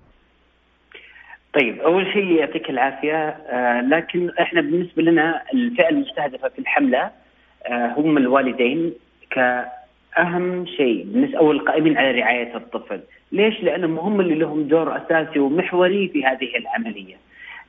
طيب 1.54 1.80
أول 1.82 2.14
شيء 2.14 2.32
يعطيك 2.32 2.70
العافية 2.70 3.16
آه 3.28 3.82
لكن 3.82 4.32
إحنا 4.42 4.62
بالنسبة 4.62 5.02
لنا 5.04 5.42
الفئة 5.54 5.90
المستهدفه 5.90 6.50
في 6.50 6.60
الحملة 6.60 7.12
آه 7.66 7.94
هم 7.98 8.18
الوالدين 8.18 8.94
ك 9.32 9.66
اهم 10.18 10.66
شيء 10.66 11.32
أو 11.38 11.52
القائمين 11.52 11.98
على 11.98 12.12
رعاية 12.12 12.56
الطفل، 12.56 13.00
ليش؟ 13.32 13.64
لأنهم 13.64 14.00
هم 14.00 14.22
اللي 14.22 14.36
لهم 14.36 14.64
دور 14.64 14.98
أساسي 14.98 15.40
ومحوري 15.40 16.08
في 16.08 16.26
هذه 16.26 16.58
العملية. 16.58 17.16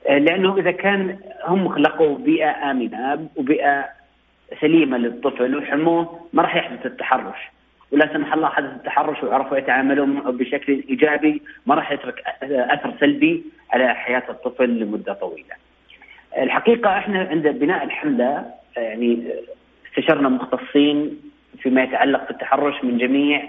آه، 0.08 0.18
لأنه 0.18 0.58
إذا 0.58 0.70
كان 0.70 1.18
هم 1.44 1.68
خلقوا 1.68 2.18
بيئة 2.18 2.70
آمنة 2.70 3.28
وبيئة 3.36 3.84
سليمة 4.60 4.98
للطفل 4.98 5.56
وحموه 5.56 6.20
ما 6.32 6.42
راح 6.42 6.56
يحدث 6.56 6.86
التحرش. 6.86 7.38
ولا 7.92 8.12
سمح 8.12 8.32
الله 8.34 8.48
حدث 8.48 8.70
التحرش 8.70 9.22
وعرفوا 9.22 9.58
يتعاملون 9.58 10.20
بشكل 10.20 10.84
إيجابي 10.88 11.42
ما 11.66 11.74
راح 11.74 11.92
يترك 11.92 12.22
أثر 12.42 12.94
سلبي 13.00 13.44
على 13.70 13.94
حياة 13.94 14.22
الطفل 14.28 14.68
لمدة 14.80 15.12
طويلة. 15.12 15.54
الحقيقة 16.38 16.98
إحنا 16.98 17.28
عند 17.30 17.48
بناء 17.48 17.84
الحملة 17.84 18.44
يعني 18.76 19.22
استشرنا 19.88 20.28
مختصين 20.28 21.20
فيما 21.58 21.82
يتعلق 21.82 22.28
بالتحرش 22.28 22.84
من 22.84 22.98
جميع 22.98 23.42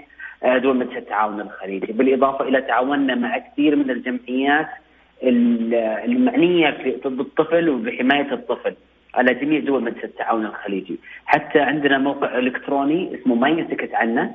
آه، 0.44 0.58
دول 0.58 0.76
مجلس 0.76 0.96
التعاون 0.96 1.40
الخليجي 1.40 1.92
بالإضافة 1.92 2.48
إلى 2.48 2.62
تعاوننا 2.62 3.14
مع 3.14 3.38
كثير 3.38 3.76
من 3.76 3.90
الجمعيات 3.90 4.68
المعنية 6.04 6.70
بالطفل 7.04 7.68
وبحماية 7.68 8.32
الطفل 8.32 8.74
على 9.14 9.34
جميع 9.34 9.60
دول 9.60 9.84
مجلس 9.84 10.04
التعاون 10.04 10.46
الخليجي. 10.46 10.98
حتى 11.26 11.60
عندنا 11.60 11.98
موقع 11.98 12.38
إلكتروني 12.38 13.14
اسمه 13.14 13.34
ما 13.34 13.48
ينسكت 13.48 13.94
عنه 13.94 14.34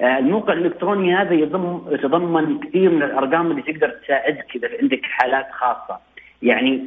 آه، 0.00 0.18
الموقع 0.18 0.52
الإلكتروني 0.52 1.14
هذا 1.14 1.34
يضم 1.34 1.80
يتضمن 1.90 2.60
كثير 2.60 2.90
من 2.90 3.02
الأرقام 3.02 3.50
اللي 3.50 3.62
تقدر 3.62 3.88
تساعدك 3.88 4.46
إذا 4.56 4.68
عندك 4.82 5.00
حالات 5.02 5.46
خاصة. 5.52 6.00
يعني 6.42 6.86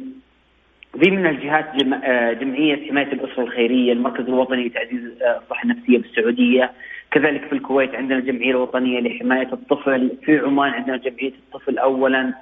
في 1.00 1.10
من 1.10 1.26
الجهات 1.26 1.66
آه، 2.04 2.32
جمعية 2.32 2.88
حماية 2.88 3.12
الأسرة 3.12 3.42
الخيرية 3.42 3.92
المركز 3.92 4.24
الوطني 4.24 4.68
لتعزيز 4.68 5.04
الصحة 5.22 5.62
النفسية 5.64 5.98
بالسعودية. 5.98 6.70
كذلك 7.10 7.44
في 7.44 7.52
الكويت 7.52 7.94
عندنا 7.94 8.18
الجمعية 8.18 8.50
الوطنية 8.50 9.00
لحماية 9.00 9.52
الطفل. 9.52 10.10
في 10.24 10.38
عمان 10.38 10.70
عندنا 10.70 10.96
جمعية 10.96 11.32
الطفل 11.32 11.78
أولا. 11.78 12.20
آه، 12.20 12.34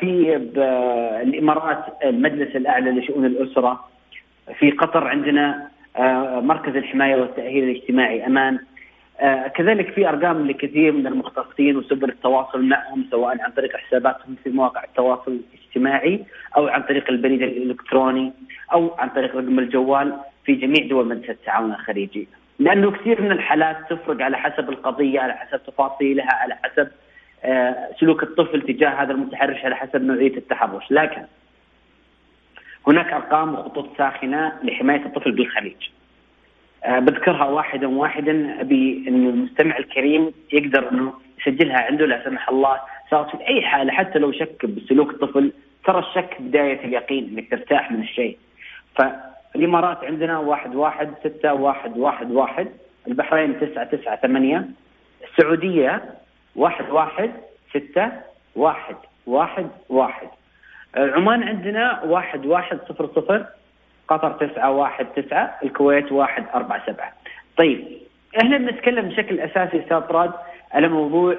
في 0.00 0.36
الإمارات 1.22 1.84
المجلس 2.04 2.56
الأعلى 2.56 2.90
لشؤون 2.90 3.24
الأسرة 3.24 3.84
في 4.58 4.70
قطر 4.70 5.08
عندنا 5.08 5.68
مركز 6.40 6.76
الحماية 6.76 7.16
والتأهيل 7.16 7.64
الاجتماعي 7.64 8.26
أمان 8.26 8.58
آه 9.20 9.48
كذلك 9.48 9.90
في 9.90 10.08
أرقام 10.08 10.46
لكثير 10.46 10.92
من 10.92 11.06
المختصين 11.06 11.76
وسبل 11.76 12.08
التواصل 12.08 12.62
معهم 12.62 13.06
سواء 13.10 13.42
عن 13.42 13.50
طريق 13.50 13.76
حساباتهم 13.76 14.36
في 14.44 14.50
مواقع 14.50 14.84
التواصل 14.84 15.40
الاجتماعي 15.54 16.24
أو 16.56 16.68
عن 16.68 16.82
طريق 16.82 17.10
البريد 17.10 17.42
الإلكتروني 17.42 18.32
أو 18.72 18.94
عن 18.98 19.08
طريق 19.08 19.36
رقم 19.36 19.58
الجوال 19.58 20.14
في 20.44 20.54
جميع 20.54 20.86
دول 20.86 21.08
مجلس 21.08 21.30
التعاون 21.30 21.72
الخليجي. 21.72 22.28
لأنه 22.58 22.90
كثير 22.90 23.22
من 23.22 23.32
الحالات 23.32 23.76
تفرق 23.90 24.22
على 24.22 24.36
حسب 24.38 24.68
القضية، 24.68 25.20
على 25.20 25.32
حسب 25.32 25.60
تفاصيلها، 25.66 26.32
على 26.34 26.54
حسب 26.62 26.88
آه 26.88 27.03
سلوك 28.00 28.22
الطفل 28.22 28.62
تجاه 28.62 28.88
هذا 28.88 29.12
المتحرش، 29.12 29.64
على 29.64 29.76
حسب 29.76 30.02
نوعية 30.02 30.36
التحرش، 30.36 30.84
لكن 30.90 31.22
هناك 32.86 33.12
أرقام 33.12 33.54
وخطوط 33.54 33.88
ساخنة 33.98 34.52
لحماية 34.62 35.06
الطفل 35.06 35.32
بالخليج. 35.32 35.88
آه، 36.84 36.98
بذكرها 36.98 37.44
واحدا 37.44 37.88
واحدا 37.88 38.60
أبي 38.60 39.04
انه 39.08 39.30
المستمع 39.30 39.78
الكريم 39.78 40.32
يقدر 40.52 40.90
أنه 40.92 41.12
يسجلها 41.40 41.76
عنده 41.76 42.06
لا 42.06 42.24
سمح 42.24 42.48
الله 42.48 42.80
صارت 43.10 43.36
في 43.36 43.48
أي 43.48 43.62
حالة 43.62 43.92
حتى 43.92 44.18
لو 44.18 44.32
شك 44.32 44.66
بسلوك 44.66 45.10
الطفل 45.10 45.52
ترى 45.84 45.98
الشك 45.98 46.36
بداية 46.40 46.84
اليقين 46.84 47.28
أنك 47.28 47.50
ترتاح 47.50 47.92
من 47.92 48.02
الشيء. 48.02 48.38
فالإمارات 48.96 50.04
عندنا 50.04 50.38
واحد 50.38 50.74
واحد 50.74 51.14
ستة 51.20 51.54
واحد 51.54 51.98
واحد 51.98 52.30
واحد 52.30 52.68
البحرين 53.08 53.60
تسعة 53.60 53.84
تسعة 53.84 54.16
ثمانية 54.16 54.68
السعودية 55.24 56.02
واحد 56.56 56.90
واحد 56.90 57.30
ستة 57.70 58.12
واحد 58.56 58.96
واحد 59.26 59.68
واحد. 59.88 60.28
عمان 60.96 61.42
عندنا 61.42 62.02
واحد 62.04 62.46
واحد 62.46 62.78
صفر 62.88 63.06
صفر 63.06 63.46
قطر 64.08 64.32
تسعة 64.32 64.70
واحد 64.70 65.06
تسعة 65.06 65.58
الكويت 65.62 66.12
واحد 66.12 66.44
أربعة 66.54 66.86
سبعة. 66.86 67.12
طيب 67.56 67.84
إحنا 68.40 68.58
بنتكلم 68.58 69.08
بشكل 69.08 69.40
أساسي 69.40 69.80
أستاذ 69.80 70.00
طراد 70.00 70.32
على 70.72 70.88
موضوع 70.88 71.36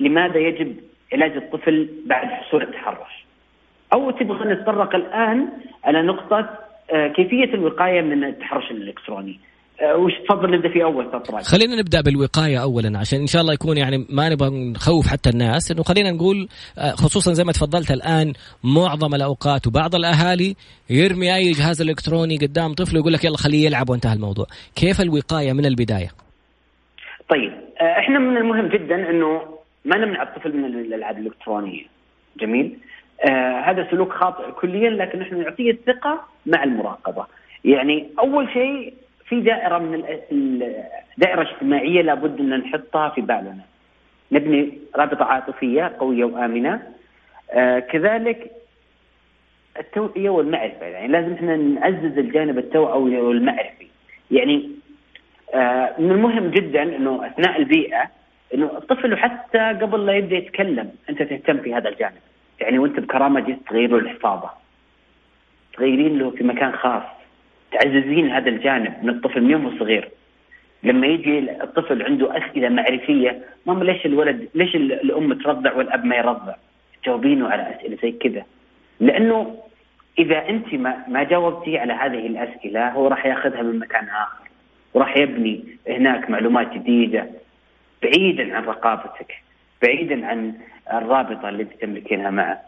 لماذا 0.00 0.38
يجب 0.38 0.76
علاج 1.12 1.32
الطفل 1.32 1.88
بعد 2.06 2.26
حصول 2.26 2.62
التحرش. 2.62 3.24
أو 3.92 4.10
تبغى 4.10 4.52
نتطرق 4.52 4.94
الآن 4.94 5.48
على 5.84 6.02
نقطة 6.02 6.58
آه، 6.90 7.08
كيفية 7.08 7.54
الوقاية 7.54 8.00
من 8.00 8.24
التحرش 8.24 8.70
الإلكتروني. 8.70 9.32
آه، 9.32 9.38
وش 9.82 10.12
تفضل 10.28 10.50
نبدا 10.50 10.68
في 10.68 10.82
أول 10.84 11.10
تطرق 11.10 11.42
خلينا 11.42 11.76
نبدأ 11.76 12.00
بالوقاية 12.00 12.62
اولا 12.62 12.98
عشان 12.98 13.20
إن 13.20 13.26
شاء 13.26 13.42
الله 13.42 13.52
يكون 13.52 13.76
يعني 13.76 14.06
ما 14.10 14.28
نبغى 14.28 14.70
نخوف 14.70 15.06
حتى 15.06 15.30
الناس 15.30 15.70
إنه 15.70 15.82
خلينا 15.82 16.10
نقول 16.10 16.48
آه، 16.78 16.90
خصوصا 16.90 17.32
زي 17.32 17.44
ما 17.44 17.52
تفضلت 17.52 17.90
الآن 17.90 18.32
معظم 18.64 19.14
الأوقات 19.14 19.66
وبعض 19.66 19.94
الأهالي 19.94 20.56
يرمي 20.90 21.34
أي 21.34 21.52
جهاز 21.52 21.82
إلكتروني 21.82 22.36
قدام 22.36 22.74
طفله 22.74 22.98
ويقول 22.98 23.12
لك 23.12 23.24
يلا 23.24 23.36
خليه 23.36 23.66
يلعب 23.66 23.90
وانتهى 23.90 24.12
الموضوع. 24.12 24.46
كيف 24.76 25.00
الوقاية 25.00 25.52
من 25.52 25.66
البداية؟ 25.66 26.08
طيب 27.30 27.52
آه، 27.80 27.98
إحنا 27.98 28.18
من 28.18 28.36
المهم 28.36 28.68
جدا 28.68 29.10
إنه 29.10 29.42
ما 29.84 29.96
نمنع 29.96 30.22
الطفل 30.22 30.56
من 30.56 30.64
الألعاب 30.64 31.18
الإلكترونية. 31.18 31.82
جميل؟ 32.40 32.78
آه 33.24 33.60
هذا 33.60 33.88
سلوك 33.90 34.12
خاطئ 34.12 34.50
كليا 34.60 34.90
لكن 34.90 35.22
إحنا 35.22 35.38
نعطيه 35.38 35.70
الثقة 35.70 36.20
مع 36.46 36.64
المراقبة. 36.64 37.26
يعني 37.64 38.08
أول 38.18 38.48
شيء 38.52 38.94
في 39.28 39.40
دائرة 39.40 39.78
من 39.78 40.02
دائرة 41.18 41.42
اجتماعية 41.42 42.02
لابد 42.02 42.40
أن 42.40 42.58
نحطها 42.58 43.08
في 43.08 43.20
بالنا. 43.20 43.64
نبني 44.32 44.78
رابطة 44.96 45.24
عاطفية 45.24 45.92
قوية 45.98 46.24
وآمنة. 46.24 46.82
آه 47.50 47.78
كذلك 47.78 48.50
التوعية 49.78 50.30
والمعرفة. 50.30 50.86
يعني 50.86 51.08
لازم 51.08 51.32
إحنا 51.32 51.56
نعزز 51.56 52.18
الجانب 52.18 52.58
التوعوي 52.58 53.16
والمعرفي. 53.16 53.86
يعني 54.30 54.70
آه 55.54 55.94
من 55.98 56.10
المهم 56.10 56.50
جدا 56.50 56.82
إنه 56.82 57.26
أثناء 57.26 57.58
البيئة 57.58 58.10
إنه 58.54 58.66
الطفل 58.66 59.16
حتى 59.16 59.58
قبل 59.58 60.06
لا 60.06 60.12
يبدأ 60.12 60.36
يتكلم 60.36 60.92
أنت 61.10 61.22
تهتم 61.22 61.58
في 61.58 61.74
هذا 61.74 61.88
الجانب. 61.88 62.20
يعني 62.60 62.78
وأنت 62.78 63.00
بكرامة 63.00 63.40
جيت 63.40 63.58
تغير 63.68 63.90
له 63.90 63.98
الحفاظة. 63.98 64.50
تغيرين 65.76 66.18
له 66.18 66.30
في 66.30 66.44
مكان 66.44 66.72
خاص. 66.72 67.17
تعززين 67.72 68.30
هذا 68.30 68.48
الجانب 68.48 68.94
من 69.02 69.08
الطفل 69.08 69.42
من 69.42 69.50
يوم 69.50 69.78
صغير. 69.78 70.08
لما 70.82 71.06
يجي 71.06 71.38
الطفل 71.38 72.02
عنده 72.02 72.36
أسئلة 72.36 72.68
معرفية 72.68 73.42
ماما 73.66 73.84
ليش 73.84 74.06
الولد 74.06 74.48
ليش 74.54 74.76
الأم 74.76 75.32
ترضع 75.32 75.74
والأب 75.74 76.04
ما 76.04 76.16
يرضع؟ 76.16 76.54
تجاوبينه 77.02 77.48
على 77.48 77.74
أسئلة 77.76 77.98
زي 78.02 78.12
كذا. 78.12 78.44
لأنه 79.00 79.56
إذا 80.18 80.48
أنت 80.48 80.74
ما 80.74 81.04
ما 81.08 81.22
جاوبتي 81.22 81.78
على 81.78 81.92
هذه 81.92 82.26
الأسئلة 82.26 82.88
هو 82.88 83.06
راح 83.08 83.26
ياخذها 83.26 83.62
من 83.62 83.78
مكان 83.78 84.04
آخر. 84.04 84.48
وراح 84.94 85.16
يبني 85.16 85.64
هناك 85.88 86.30
معلومات 86.30 86.72
جديدة 86.72 87.26
بعيدا 88.02 88.56
عن 88.56 88.64
رقابتك 88.64 89.34
بعيدا 89.82 90.26
عن 90.26 90.54
الرابطة 90.92 91.48
اللي 91.48 91.62
انت 91.62 91.72
تملكينها 91.72 92.30
معه. 92.30 92.60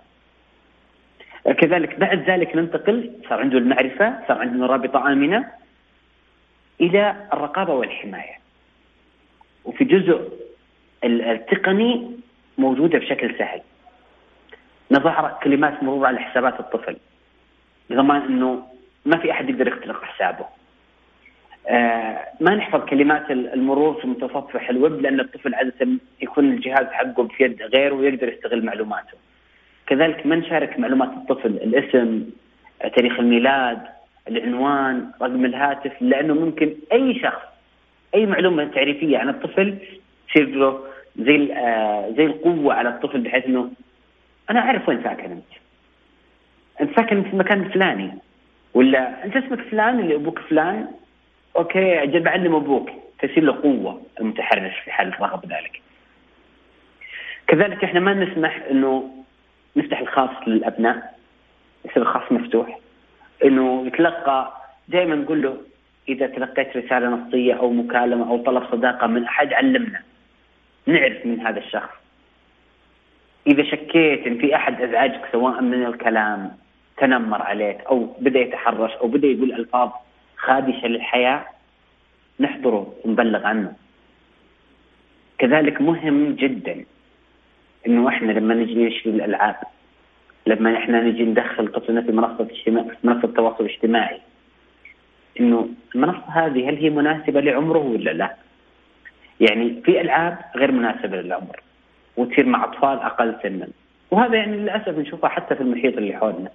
كذلك 1.45 1.99
بعد 1.99 2.31
ذلك 2.31 2.57
ننتقل 2.57 3.11
صار 3.29 3.41
عنده 3.41 3.59
المعرفة 3.59 4.15
صار 4.29 4.39
عندنا 4.39 4.67
رابطة 4.67 5.13
آمنة 5.13 5.51
إلى 6.81 7.17
الرقابة 7.33 7.75
والحماية. 7.75 8.41
وفي 9.65 9.85
جزء 9.85 10.33
التقني 11.05 12.11
موجودة 12.59 12.99
بشكل 12.99 13.39
سهل. 13.39 13.61
نضع 14.91 15.31
كلمات 15.31 15.83
مرور 15.83 16.07
على 16.07 16.19
حسابات 16.19 16.61
الطفل. 16.61 16.97
بضمان 17.91 18.23
أنه 18.23 18.67
ما 19.07 19.19
في 19.19 19.31
أحد 19.31 19.51
يقدر 19.51 19.69
يخترق 19.69 20.05
حسابه. 20.05 20.45
آه 21.69 22.27
ما 22.41 22.55
نحفظ 22.55 22.85
كلمات 22.85 23.31
المرور 23.31 24.01
في 24.01 24.07
متصفح 24.07 24.71
الويب 24.71 25.01
لأن 25.01 25.21
الطفل 25.21 25.55
عادة 25.55 25.89
يكون 26.23 26.53
الجهاز 26.53 26.87
حقه 26.87 27.29
في 27.29 27.45
يد 27.45 27.63
غيره 27.63 27.95
ويقدر 27.95 28.33
يستغل 28.33 28.65
معلوماته. 28.65 29.19
كذلك 29.91 30.27
ما 30.27 30.37
نشارك 30.37 30.79
معلومات 30.79 31.09
الطفل 31.09 31.51
الاسم 31.51 32.31
تاريخ 32.97 33.19
الميلاد 33.19 33.79
العنوان 34.29 35.11
رقم 35.23 35.45
الهاتف 35.45 35.93
لأنه 36.01 36.35
ممكن 36.35 36.75
أي 36.93 37.21
شخص 37.21 37.43
أي 38.15 38.27
معلومة 38.27 38.65
تعريفية 38.65 39.19
عن 39.19 39.29
الطفل 39.29 39.79
تصير 40.29 40.47
له 40.49 40.81
زي 41.17 41.53
آه، 41.53 42.15
زي 42.17 42.27
القوة 42.27 42.75
على 42.75 42.89
الطفل 42.89 43.21
بحيث 43.21 43.45
إنه 43.45 43.71
أنا 44.51 44.61
أعرف 44.61 44.89
وين 44.89 45.03
ساكن 45.03 45.31
أنت. 45.31 45.45
أنت 46.81 46.97
ساكن 46.97 47.23
في 47.23 47.33
المكان 47.33 47.63
الفلاني 47.63 48.11
ولا 48.75 49.25
أنت 49.25 49.37
اسمك 49.37 49.61
فلان 49.61 50.01
اللي 50.01 50.15
أبوك 50.15 50.39
فلان؟ 50.39 50.89
أوكي 51.57 52.03
أجل 52.03 52.21
بعلم 52.21 52.55
أبوك. 52.55 52.91
تصير 53.23 53.43
له 53.43 53.53
قوة 53.63 54.03
المتحرش 54.21 54.79
في 54.85 54.91
حال 54.93 55.21
رغب 55.21 55.45
ذلك. 55.45 55.83
كذلك 57.47 57.85
إحنا 57.85 58.01
ما 58.01 58.15
نسمح 58.15 58.61
إنه 58.71 59.20
نفتح 59.77 60.01
الخاص 60.01 60.31
للأبناء 60.47 61.19
يصير 61.85 62.03
الخاص 62.03 62.33
مفتوح. 62.33 62.79
إنه 63.45 63.87
يتلقى 63.87 64.53
دائما 64.89 65.15
نقول 65.15 65.43
له 65.43 65.57
إذا 66.09 66.27
تلقيت 66.27 66.77
رسالة 66.77 67.09
نصية 67.09 67.55
أو 67.55 67.71
مكالمة 67.71 68.31
أو 68.31 68.43
طلب 68.43 68.65
صداقة 68.73 69.07
من 69.07 69.25
أحد 69.25 69.53
علمنا. 69.53 70.03
نعرف 70.87 71.27
من 71.27 71.41
هذا 71.41 71.59
الشخص. 71.59 71.95
إذا 73.47 73.63
شكيت 73.63 74.27
إن 74.27 74.39
في 74.39 74.57
أحد 74.57 74.83
أزعجك 74.83 75.29
سواء 75.33 75.61
من 75.63 75.87
الكلام 75.87 76.57
تنمر 76.97 77.43
عليك 77.43 77.81
أو 77.81 78.17
بدأ 78.21 78.41
يتحرش 78.41 78.93
أو 78.93 79.09
بدأ 79.09 79.29
يقول 79.29 79.53
ألفاظ 79.53 79.91
خادشة 80.37 80.89
للحياة 80.89 81.45
نحضره 82.41 82.95
ونبلغ 83.05 83.47
عنه. 83.47 83.73
كذلك 85.39 85.81
مهم 85.81 86.33
جدا 86.33 86.85
إنه 87.87 88.09
إحنا 88.09 88.33
لما 88.33 88.55
نجي 88.55 88.75
نشري 88.75 89.13
الألعاب 89.13 89.57
لما 90.47 90.77
إحنا 90.77 91.01
نجي 91.03 91.23
ندخل 91.25 91.69
طفلنا 91.69 92.01
في 92.03 92.13
منصة 92.13 92.49
اجتماع 92.51 92.85
منصة 93.05 93.25
التواصل 93.25 93.65
الاجتماعي 93.65 94.21
إنه 95.41 95.69
المنصة 95.95 96.29
هذه 96.29 96.69
هل 96.71 96.77
هي 96.77 96.91
مناسبة 96.91 97.41
لعمره 97.41 97.79
ولا 97.79 98.11
لا؟ 98.11 98.35
يعني 99.41 99.83
في 99.85 100.01
ألعاب 100.01 100.39
غير 100.57 100.73
مناسبة 100.73 101.21
للعمر 101.21 101.61
وتصير 102.17 102.47
مع 102.47 102.65
أطفال 102.65 102.99
أقل 102.99 103.35
سنا 103.43 103.69
وهذا 104.11 104.37
يعني 104.37 104.57
للأسف 104.57 104.99
نشوفها 104.99 105.31
حتى 105.31 105.55
في 105.55 105.61
المحيط 105.61 105.97
اللي 105.97 106.17
حولنا. 106.17 106.51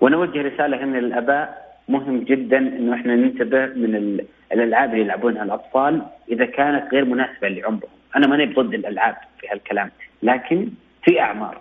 ونوجه 0.00 0.42
رسالة 0.42 0.84
هنا 0.84 0.98
للأباء 0.98 1.78
مهم 1.88 2.18
جدا 2.18 2.58
إنه 2.58 2.94
إحنا 2.94 3.16
ننتبه 3.16 3.66
من 3.66 4.20
الألعاب 4.52 4.90
اللي 4.90 5.00
يلعبونها 5.00 5.42
الأطفال 5.42 6.02
إذا 6.28 6.44
كانت 6.44 6.94
غير 6.94 7.04
مناسبة 7.04 7.48
لعمرهم. 7.48 7.90
أنا 8.16 8.26
ماني 8.26 8.44
ضد 8.44 8.74
الألعاب 8.74 9.16
في 9.40 9.48
هالكلام 9.48 9.90
لكن 10.22 10.68
في 11.04 11.20
أعمار. 11.20 11.60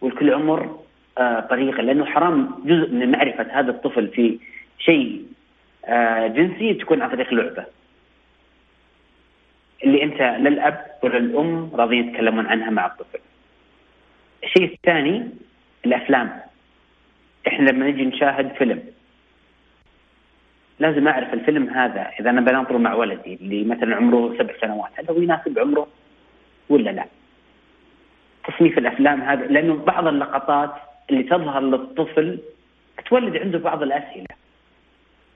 ولكل 0.00 0.34
عمر 0.34 0.80
آه 1.18 1.40
طريقة 1.40 1.82
لأنه 1.82 2.04
حرام 2.04 2.62
جزء 2.64 2.90
من 2.90 3.10
معرفة 3.10 3.46
هذا 3.60 3.70
الطفل 3.70 4.08
في 4.08 4.38
شيء 4.78 5.24
آه 5.84 6.26
جنسي 6.26 6.74
تكون 6.74 7.02
عن 7.02 7.10
طريق 7.10 7.34
لعبة. 7.34 7.64
اللي 9.84 10.02
أنت 10.02 10.18
لا 10.18 10.48
الأب 10.48 10.86
ولا 11.02 11.16
الأم 11.16 11.70
راضيين 11.74 12.08
يتكلمون 12.08 12.46
عنها 12.46 12.70
مع 12.70 12.86
الطفل. 12.86 13.18
الشيء 14.44 14.64
الثاني 14.74 15.28
الأفلام. 15.86 16.40
إحنا 17.48 17.70
لما 17.70 17.86
نجي 17.90 18.04
نشاهد 18.04 18.52
فيلم 18.52 18.82
لازم 20.80 21.08
أعرف 21.08 21.34
الفيلم 21.34 21.68
هذا 21.68 22.10
إذا 22.20 22.30
أنا 22.30 22.40
بناظره 22.40 22.78
مع 22.78 22.94
ولدي 22.94 23.34
اللي 23.34 23.64
مثلا 23.64 23.96
عمره 23.96 24.34
سبع 24.38 24.54
سنوات 24.60 24.90
هل 24.94 25.10
هو 25.10 25.22
يناسب 25.22 25.58
عمره 25.58 25.86
ولا 26.68 26.90
لا؟ 26.90 27.04
تصنيف 28.48 28.78
الأفلام 28.78 29.20
هذا 29.20 29.46
لأنه 29.46 29.74
بعض 29.74 30.06
اللقطات 30.06 30.70
اللي 31.10 31.22
تظهر 31.22 31.60
للطفل 31.60 32.38
تولد 33.08 33.36
عنده 33.36 33.58
بعض 33.58 33.82
الأسئلة. 33.82 34.26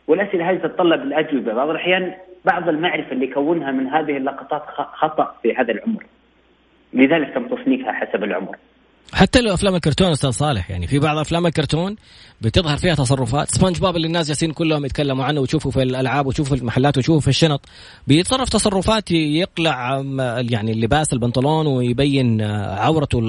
والأسئلة 0.07 0.51
هذه 0.51 0.57
تتطلب 0.57 1.03
الأجوبة. 1.03 1.53
بعض 1.53 1.71
الأحيان 1.71 2.15
بعض 2.45 2.69
المعرفة 2.69 3.13
اللي 3.13 3.25
يكونها 3.25 3.71
من 3.71 3.87
هذه 3.87 4.17
اللقطات 4.17 4.63
خطأ 4.77 5.35
في 5.43 5.55
هذا 5.55 5.73
العمر. 5.73 6.05
لذلك 6.93 7.35
تم 7.35 7.49
تصنيفها 7.49 7.93
حسب 7.93 8.25
العمر. 8.25 8.57
حتى 9.13 9.41
لو 9.41 9.55
أفلام 9.55 9.75
الكرتون 9.75 10.11
أستاذ 10.11 10.31
صالح 10.31 10.71
يعني 10.71 10.87
في 10.87 10.99
بعض 10.99 11.19
أفلام 11.19 11.47
الكرتون 11.47 11.97
بتظهر 12.41 12.77
فيها 12.77 12.95
تصرفات. 12.95 13.51
سبونج 13.51 13.79
باب 13.79 13.97
اللي 13.97 14.07
الناس 14.07 14.27
جالسين 14.27 14.53
كلهم 14.53 14.85
يتكلموا 14.85 15.25
عنه 15.25 15.41
وتشوفوا 15.41 15.71
في 15.71 15.83
الألعاب 15.83 16.27
وتشوفوا 16.27 16.57
في 16.57 16.63
المحلات 16.63 16.99
وتشوفوا 16.99 17.21
في 17.21 17.29
الشنط 17.29 17.61
بيتصرف 18.07 18.49
تصرفات 18.49 19.11
يقلع 19.11 20.05
يعني 20.51 20.73
اللباس 20.73 21.13
البنطلون 21.13 21.67
ويبين 21.67 22.43
عورته 22.43 23.21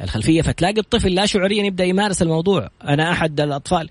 الخلفية. 0.00 0.42
فتلاقي 0.42 0.80
الطفل 0.80 1.14
لا 1.14 1.26
شعوريا 1.26 1.64
يبدأ 1.64 1.84
يمارس 1.84 2.22
الموضوع. 2.22 2.70
أنا 2.84 3.12
أحد 3.12 3.40
الأطفال. 3.40 3.88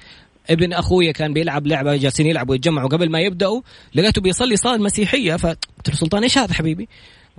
ابن 0.50 0.74
اخويا 0.74 1.12
كان 1.12 1.34
بيلعب 1.34 1.68
لعبة 1.68 1.96
جالسين 1.96 2.26
يلعبوا 2.26 2.56
يتجمعوا. 2.56 2.90
قبل 2.90 3.12
ما 3.12 3.20
يبدأوا 3.20 3.62
لقيته 3.96 4.22
بيصلي 4.22 4.56
صلاة 4.56 4.78
مسيحية. 4.78 5.36
فقلت 5.36 5.90
له 5.90 5.96
سلطان 5.96 6.24
إيش 6.24 6.38
هذا 6.38 6.54
حبيبي؟ 6.54 6.88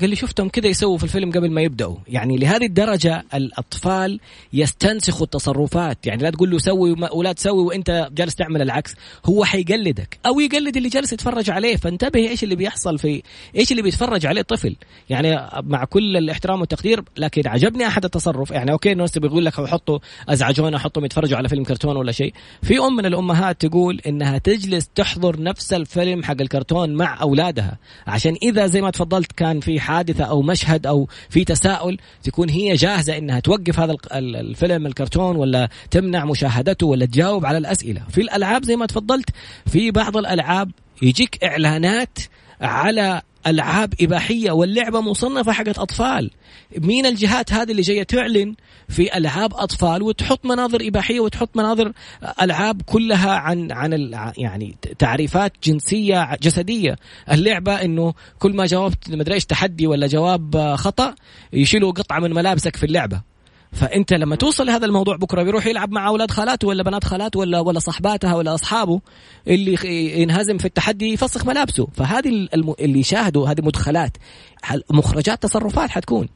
قال 0.00 0.10
لي 0.10 0.16
شفتهم 0.16 0.48
كذا 0.48 0.66
يسووا 0.66 0.98
في 0.98 1.04
الفيلم 1.04 1.30
قبل 1.30 1.50
ما 1.50 1.62
يبدأوا. 1.62 1.96
يعني 2.08 2.36
لهذه 2.36 2.64
الدرجة 2.64 3.24
الأطفال 3.34 4.20
يستنسخوا 4.52 5.24
التصرفات. 5.24 6.06
يعني 6.06 6.22
لا 6.22 6.30
تقول 6.30 6.50
له 6.50 6.58
سوي 6.58 6.96
ولا 7.12 7.32
تسوي 7.32 7.64
وأنت 7.64 8.08
جالس 8.12 8.34
تعمل 8.34 8.62
العكس. 8.62 8.94
هو 9.26 9.44
حيقلدك. 9.44 10.18
أو 10.26 10.40
يقلد 10.40 10.76
اللي 10.76 10.88
جالس 10.88 11.12
يتفرج 11.12 11.50
عليه. 11.50 11.76
فانتبه 11.76 12.28
إيش 12.28 12.44
اللي 12.44 12.56
بيحصل 12.56 12.98
في 12.98 13.22
إيش 13.56 13.70
اللي 13.70 13.82
بيتفرج 13.82 14.26
عليه 14.26 14.40
الطفل. 14.40 14.76
يعني 15.10 15.48
مع 15.62 15.84
كل 15.84 16.16
الاحترام 16.16 16.60
والتقدير 16.60 17.04
لكن 17.16 17.48
عجبني 17.48 17.86
أحد 17.86 18.04
التصرف. 18.04 18.50
يعني 18.50 18.72
أوكي 18.72 18.92
الناس 18.92 19.18
بيقول 19.18 19.44
لك 19.44 19.54
حطوا 19.54 19.98
أزعجونا 20.28 20.78
حطوا 20.78 21.04
يتفرجوا 21.04 21.38
على 21.38 21.48
فيلم 21.48 21.64
كرتون 21.64 21.96
ولا 21.96 22.12
شيء. 22.12 22.34
في 22.62 22.78
أم 22.78 22.96
من 22.96 23.06
الأمهات 23.06 23.66
تقول 23.66 24.00
إنها 24.06 24.38
تجلس 24.38 24.88
تحضر 24.94 25.42
نفس 25.42 25.72
الفيلم 25.72 26.24
حق 26.24 26.40
الكرتون 26.40 26.94
مع 26.94 27.22
أولادها. 27.22 27.78
عشان 28.06 28.36
إذا 28.42 28.66
زي 28.66 28.80
ما 28.80 28.90
تفضلت 28.90 29.32
كان 29.32 29.60
في 29.60 29.83
حادثة 29.84 30.24
أو 30.24 30.42
مشهد 30.42 30.86
أو 30.86 31.08
في 31.30 31.44
تساؤل 31.44 31.98
تكون 32.22 32.48
هي 32.48 32.74
جاهزة 32.74 33.18
إنها 33.18 33.40
توقف 33.40 33.80
هذا 33.80 33.96
الفيلم 34.12 34.86
الكرتون 34.86 35.36
ولا 35.36 35.68
تمنع 35.90 36.24
مشاهدته 36.24 36.86
ولا 36.86 37.06
تجاوب 37.06 37.46
على 37.46 37.58
الأسئلة. 37.58 38.02
في 38.10 38.20
الألعاب 38.20 38.64
زي 38.64 38.76
ما 38.76 38.86
تفضلت 38.86 39.30
في 39.66 39.90
بعض 39.90 40.16
الألعاب 40.16 40.70
يجيك 41.02 41.44
إعلانات 41.44 42.18
على 42.60 43.22
ألعاب 43.46 43.94
إباحية 44.00 44.50
واللعبة 44.50 45.00
مصنفة 45.00 45.52
حقت 45.52 45.78
أطفال. 45.78 46.30
مين 46.78 47.06
الجهات 47.06 47.52
هذه 47.52 47.70
اللي 47.70 47.82
جاية 47.82 48.02
تعلن 48.02 48.54
في 48.88 49.16
ألعاب 49.16 49.54
أطفال 49.54 50.02
وتحط 50.02 50.46
مناظر 50.46 50.78
إباحية 50.88 51.20
وتحط 51.20 51.56
مناظر 51.56 51.92
ألعاب 52.42 52.82
كلها 52.82 53.30
عن 53.30 53.72
عن 53.72 54.12
يعني 54.38 54.76
تعريفات 54.98 55.52
جنسية 55.64 56.36
جسدية. 56.42 56.96
اللعبة 57.32 57.74
إنه 57.74 58.14
كل 58.38 58.56
ما 58.56 58.66
جاوبت 58.66 59.10
مدري 59.10 59.34
إيش 59.34 59.44
تحدي 59.44 59.86
ولا 59.86 60.06
جواب 60.06 60.74
خطأ 60.74 61.14
يشيلوا 61.52 61.92
قطعة 61.92 62.20
من 62.20 62.34
ملابسك 62.34 62.76
في 62.76 62.86
اللعبة. 62.86 63.33
فأنت 63.80 64.12
لما 64.12 64.36
توصل 64.36 64.66
لهذا 64.66 64.86
الموضوع 64.86 65.16
بكرة 65.16 65.42
بيروح 65.42 65.66
يلعب 65.66 65.92
مع 65.92 66.08
أولاد 66.08 66.30
خالاته 66.30 66.68
ولا 66.68 66.82
بنات 66.82 67.04
خالاته 67.04 67.40
ولا 67.40 67.60
ولا 67.60 67.78
صحباتها 67.78 68.36
ولا 68.36 68.54
أصحابه 68.54 69.00
اللي 69.48 69.76
ينهزم 70.22 70.58
في 70.58 70.64
التحدي 70.64 71.12
يفسخ 71.12 71.46
ملابسه. 71.46 71.86
فهذه 71.86 72.48
اللي 72.80 72.98
يشاهدوا 72.98 73.46
هذه 73.48 73.60
مدخلات 73.62 74.16
مخرجات 74.90 75.42
تصرفات 75.42 75.90
حتكون. 75.90 76.28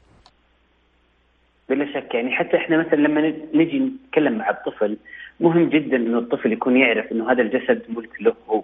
بلا 1.69 1.85
شك 1.93 2.13
يعني 2.13 2.31
حتى 2.31 2.57
إحنا 2.57 2.77
مثلا 2.77 2.95
لما 2.95 3.33
نجي 3.53 3.79
نتكلم 3.79 4.37
مع 4.37 4.49
الطفل 4.49 4.97
مهم 5.39 5.69
جدا 5.69 5.97
إنه 5.97 6.17
الطفل 6.19 6.53
يكون 6.53 6.77
يعرف 6.77 7.11
إنه 7.11 7.31
هذا 7.31 7.41
الجسد 7.41 7.81
ملك 7.89 8.21
له 8.21 8.33
هو 8.49 8.63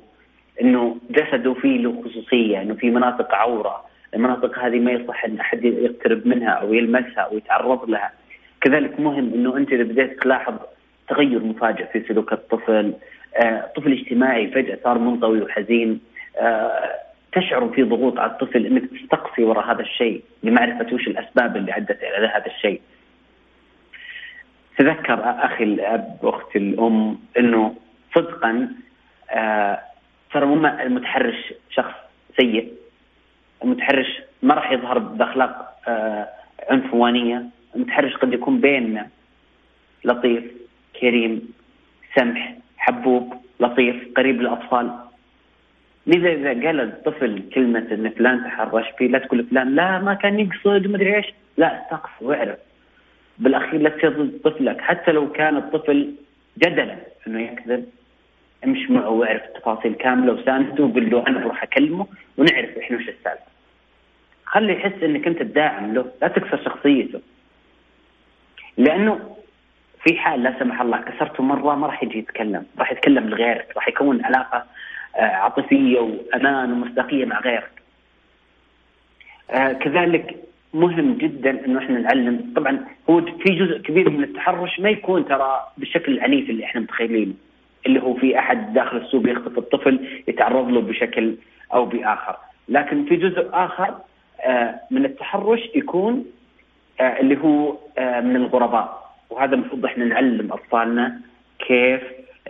إنه 0.62 0.98
جسده 1.10 1.54
فيه 1.54 1.78
له 1.78 2.04
خصوصية 2.04 2.62
إنه 2.62 2.76
في 2.76 2.90
مناطق 2.90 3.36
عورة 3.36 3.86
المناطق 4.16 4.60
هذه 4.60 4.80
ما 4.80 4.92
يصح 4.92 5.26
إن 5.26 5.40
أحد 5.40 5.64
يقترب 5.64 6.28
منها 6.28 6.50
أو 6.50 6.74
يلمسها 6.74 7.20
أو 7.20 7.38
يتعرض 7.38 7.90
لها. 7.90 8.12
كذلك 8.66 9.00
مهم 9.00 9.34
إنه 9.34 9.58
أنت 9.58 9.74
إذا 9.74 9.84
بديت 9.84 10.22
تلاحظ 10.22 10.56
تغير 11.10 11.44
مفاجئ 11.44 11.86
في 11.94 12.04
سلوك 12.08 12.34
الطفل 12.34 12.94
آه، 13.44 13.72
طفل 13.76 13.92
اجتماعي 13.92 14.48
فجأة 14.48 14.80
صار 14.84 14.98
منطوي 14.98 15.42
وحزين 15.42 16.02
آه، 16.38 16.96
تشعر 17.32 17.70
في 17.70 17.84
ضغوط 17.84 18.20
على 18.20 18.32
الطفل 18.32 18.66
إنك 18.66 18.84
تستقصي 18.92 19.44
وراء 19.44 19.72
هذا 19.72 19.82
الشيء 19.82 20.24
لمعرفة 20.44 20.94
وش 20.96 21.08
الأسباب 21.08 21.58
اللي 21.58 21.78
أدت 21.78 22.04
إلى 22.04 22.28
هذا 22.28 22.46
الشيء. 22.46 22.82
تذكر 24.78 25.20
أخي 25.24 25.64
الأب 25.64 26.18
واختي 26.22 26.58
الأم 26.58 27.20
إنه 27.38 27.76
صدقا 28.16 28.70
آه 29.32 29.80
ترى 30.34 30.46
مو 30.46 30.68
المتحرش 30.68 31.54
شخص 31.70 31.96
سيء 32.40 32.74
المتحرش 33.64 34.22
ما 34.44 34.54
راح 34.54 34.72
يظهر 34.72 34.98
بأخلاق 35.00 35.80
آه 35.88 36.28
عنفوانية 36.70 37.55
المتحرش 37.76 38.16
قد 38.16 38.34
يكون 38.34 38.62
بيننا 38.62 39.08
لطيف 40.06 40.44
كريم 41.02 41.54
سمح 42.16 42.56
حبوب 42.78 43.34
لطيف 43.60 43.96
قريب 44.18 44.42
للأطفال 44.42 44.92
لذا 46.08 46.32
إذا 46.34 46.50
قال 46.50 46.80
الطفل 46.80 47.44
كلمة 47.54 47.88
إن 47.92 48.10
فلان 48.10 48.44
تحرش 48.44 48.86
فيه 48.98 49.08
لا 49.08 49.20
تقول 49.20 49.46
فلان 49.46 49.76
لا 49.76 50.00
ما 50.00 50.14
كان 50.14 50.40
يقصد 50.40 50.88
مدري 50.88 51.16
إيش 51.16 51.26
لا 51.58 51.84
استقص 51.84 52.10
واعرف 52.22 52.58
بالأخير 53.40 53.82
لا 53.82 53.90
تصير 53.90 54.10
ضد 54.10 54.40
طفلك 54.44 54.82
حتى 54.82 55.12
لو 55.12 55.32
كان 55.32 55.58
الطفل 55.58 56.14
جدلا 56.58 56.98
إنه 57.28 57.42
يكذب 57.42 57.86
امش 58.66 58.90
معه 58.90 59.10
واعرف 59.10 59.42
التفاصيل 59.44 59.94
كاملة 59.94 60.34
وسانده 60.34 60.84
وقول 60.84 61.10
له 61.10 61.28
أنا 61.28 61.40
بروح 61.40 61.64
أكلمه 61.64 62.08
ونعرف 62.38 62.78
إحنا 62.78 62.98
وش 62.98 63.10
السالفة. 63.10 63.46
خليه 64.46 64.74
يحس 64.74 65.04
إنك 65.04 65.28
أنت 65.28 65.42
الداعم 65.42 65.94
له، 65.94 66.12
لا 66.22 66.28
تكسر 66.28 66.64
شخصيته. 66.66 67.22
لأنه 68.78 69.36
في 70.04 70.18
حال 70.18 70.44
لا 70.44 70.60
سمح 70.60 70.82
الله 70.82 70.98
كسرته 71.02 71.44
مرة 71.44 71.76
ما 71.76 71.88
راح 71.88 72.04
يجي 72.04 72.20
يتكلم، 72.20 72.66
راح 72.80 72.92
يتكلم 72.92 73.30
لغيرك، 73.30 73.74
راح 73.76 73.88
يكون 73.88 74.26
علاقة 74.26 74.66
آه، 75.16 75.20
عاطفية 75.22 76.00
وأمان 76.00 76.72
ومصداقية 76.72 77.26
مع 77.26 77.40
غيرك. 77.40 77.72
آه، 79.52 79.74
كذلك 79.74 80.36
مهم 80.74 81.14
جدا 81.14 81.66
إنه 81.66 81.80
إحنا 81.80 82.00
نعلم 82.00 82.54
طبعا 82.56 82.86
هو 83.10 83.22
في 83.22 83.50
جزء 83.56 83.78
كبير 83.78 84.10
من 84.10 84.24
التحرش 84.24 84.80
ما 84.80 84.90
يكون 84.90 85.26
ترى 85.26 85.60
بالشكل 85.78 86.12
العنيف 86.12 86.50
اللي 86.50 86.66
إحنا 86.66 86.82
متخيلينه 86.82 87.34
اللي 87.86 88.02
هو 88.02 88.14
في 88.14 88.40
أحد 88.40 88.74
داخل 88.74 88.98
السوق 88.98 89.30
يخطف 89.30 89.58
الطفل 89.58 90.24
يتعرض 90.28 90.70
له 90.70 90.82
بشكل 90.82 91.36
أو 91.74 91.86
بآخر 91.86 92.36
لكن 92.70 93.06
في 93.06 93.16
جزء 93.16 93.50
آخر 93.54 93.96
آه، 94.42 94.80
من 94.92 95.06
التحرش 95.06 95.60
يكون 95.76 96.26
اللي 97.02 97.38
هو 97.38 97.78
آه، 97.98 98.22
من 98.22 98.36
الغرباء. 98.36 99.06
وهذا 99.30 99.56
المفروض 99.56 99.86
إحنا 99.86 100.06
نعلم 100.06 100.54
أطفالنا 100.54 101.20
كيف 101.68 102.02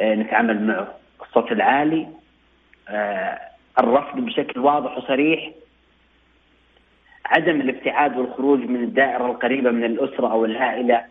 نتعامل 0.02 0.68
معه. 0.68 0.88
الصوت 1.22 1.52
العالي 1.52 2.08
الرفض 3.80 4.20
بشكل 4.20 4.60
واضح 4.60 4.98
وصريح 4.98 5.52
عدم 7.26 7.62
الابتعاد 7.62 8.18
والخروج 8.18 8.60
من 8.60 8.84
الدائرة 8.84 9.26
القريبة 9.26 9.72
من 9.72 9.84
الأسرة 9.84 10.32
أو 10.32 10.46
العائلة 10.46 11.02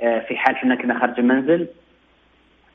آه، 0.00 0.18
في 0.18 0.36
حال 0.36 0.54
إحنا 0.54 0.74
كنا 0.74 0.98
خارج 0.98 1.18
المنزل. 1.18 1.66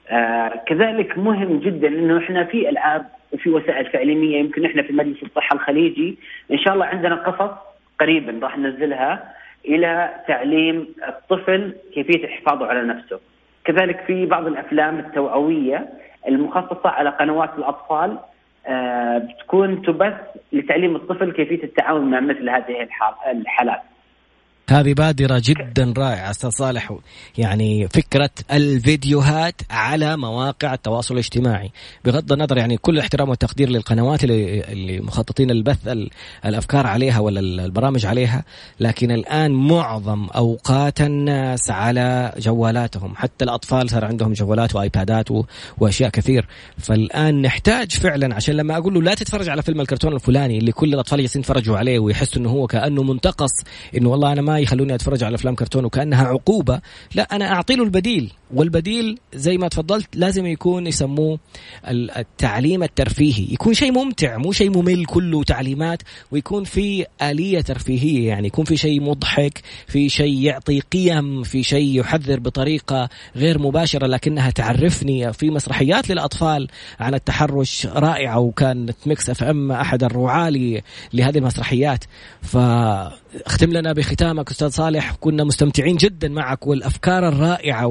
آه، 0.09 0.63
كذلك 0.67 1.17
مهم 1.17 1.59
جدا 1.59 1.87
إنه 1.87 2.17
إحنا 2.17 2.43
في 2.43 2.69
ألعاب 2.69 3.05
وفي 3.33 3.49
وسائل 3.49 3.91
تعليمية 3.91 4.37
يمكن 4.37 4.65
إحنا 4.65 4.81
في 4.81 4.93
مجلس 4.93 5.23
الصحة 5.23 5.55
الخليجي. 5.55 6.17
إن 6.51 6.57
شاء 6.57 6.73
الله 6.73 6.85
عندنا 6.85 7.15
قصص 7.15 7.57
قريبا 7.99 8.39
راح 8.43 8.57
ننزلها. 8.57 9.33
إلى 9.65 10.09
تعليم 10.27 10.87
الطفل 11.07 11.75
كيفية 11.93 12.27
حفاظه 12.27 12.65
على 12.67 12.83
نفسه. 12.83 13.19
كذلك 13.65 13.99
في 14.07 14.25
بعض 14.25 14.47
الأفلام 14.47 14.99
التوعوية 14.99 15.89
المخصصة 16.27 16.89
على 16.89 17.09
قنوات 17.09 17.49
الأطفال 17.57 18.17
آه، 18.67 19.17
بتكون 19.17 19.81
تبث 19.81 20.13
لتعليم 20.53 20.95
الطفل 20.95 21.31
كيفية 21.31 21.63
التعامل 21.63 22.01
مع 22.01 22.19
مثل 22.19 22.49
هذه 22.49 22.87
الحالات. 23.31 23.81
هذه 24.69 24.93
بادرة 24.93 25.41
جدا 25.45 25.93
رائعة 25.97 26.29
أستاذ 26.29 26.49
صالح. 26.49 26.93
يعني 27.37 27.87
فكرة 27.87 28.29
الفيديوهات 28.51 29.61
على 29.69 30.17
مواقع 30.17 30.73
التواصل 30.73 31.13
الاجتماعي. 31.13 31.71
بغض 32.05 32.31
النظر 32.31 32.57
يعني 32.57 32.77
كل 32.77 32.99
احترام 32.99 33.29
والتقدير 33.29 33.69
للقنوات 33.69 34.23
اللي, 34.23 34.63
اللي 34.63 34.99
مخططين 34.99 35.51
البث 35.51 35.77
الأفكار 36.45 36.87
عليها 36.87 37.19
ولا 37.19 37.39
البرامج 37.39 38.05
عليها 38.05 38.43
لكن 38.79 39.11
الآن 39.11 39.51
معظم 39.51 40.27
أوقات 40.35 41.01
الناس 41.01 41.71
على 41.71 42.33
جوالاتهم. 42.37 43.15
حتى 43.15 43.45
الأطفال 43.45 43.89
صار 43.89 44.05
عندهم 44.05 44.33
جوالات 44.33 44.75
وآيبادات 44.75 45.27
وأشياء 45.77 46.09
كثير. 46.09 46.47
فالآن 46.77 47.41
نحتاج 47.41 47.91
فعلا 47.91 48.35
عشان 48.35 48.55
لما 48.55 48.77
أقول 48.77 48.93
له 48.93 49.01
لا 49.01 49.13
تتفرج 49.13 49.49
على 49.49 49.61
فيلم 49.61 49.81
الكرتون 49.81 50.13
الفلاني 50.13 50.57
اللي 50.57 50.71
كل 50.71 50.93
الأطفال 50.93 51.19
يتفرجوا 51.19 51.77
عليه 51.77 51.99
ويحسوا 51.99 52.41
أنه 52.41 52.49
هو 52.49 52.67
كأنه 52.67 53.03
منتقص 53.03 53.51
أنه 53.97 54.09
والله 54.09 54.31
أنا 54.31 54.41
ما 54.41 54.56
ما 54.57 54.61
يخلوني 54.61 54.95
أتفرج 54.95 55.23
على 55.23 55.35
أفلام 55.35 55.55
كرتون 55.55 55.85
وكأنها 55.85 56.25
عقوبة. 56.27 56.81
لا 57.15 57.35
أنا 57.35 57.53
اعطي 57.53 57.75
له 57.75 57.83
البديل. 57.83 58.31
والبديل 58.53 59.19
زي 59.33 59.57
ما 59.57 59.67
تفضلت 59.67 60.15
لازم 60.15 60.45
يكون 60.45 60.87
يسموه 60.87 61.39
التعليم 61.87 62.83
الترفيهي. 62.83 63.47
يكون 63.51 63.73
شيء 63.73 63.91
ممتع 63.91 64.37
مو 64.37 64.51
شيء 64.51 64.69
ممل 64.69 65.05
كله 65.05 65.43
تعليمات 65.43 66.01
ويكون 66.31 66.63
في 66.63 67.05
آلية 67.21 67.61
ترفيهية 67.61 68.27
يعني. 68.27 68.47
يكون 68.47 68.65
في 68.65 68.77
شيء 68.77 69.01
مضحك 69.01 69.61
في 69.87 70.09
شيء 70.09 70.41
يعطي 70.41 70.79
قيم 70.79 71.43
في 71.43 71.63
شيء 71.63 71.99
يحذر 71.99 72.39
بطريقة 72.39 73.09
غير 73.35 73.59
مباشرة 73.59 74.07
لكنها 74.07 74.49
تعرفني 74.49 75.33
في 75.33 75.49
مسرحيات 75.49 76.09
للأطفال 76.09 76.67
عن 76.99 77.13
التحرش 77.13 77.85
رائعة 77.85 78.39
وكانت 78.39 78.97
Mix 79.05 79.29
FM 79.29 79.71
أحد 79.71 80.03
الرعاة 80.03 80.49
لهذه 81.13 81.37
المسرحيات. 81.37 82.03
فاختم 83.45 83.73
لنا 83.73 83.93
بختامك 83.93 84.49
أستاذ 84.49 84.69
صالح. 84.69 85.15
كنا 85.19 85.43
مستمتعين 85.43 85.95
جدا 85.95 86.27
معك 86.27 86.67
والأفكار 86.67 87.27
الرائعة 87.27 87.87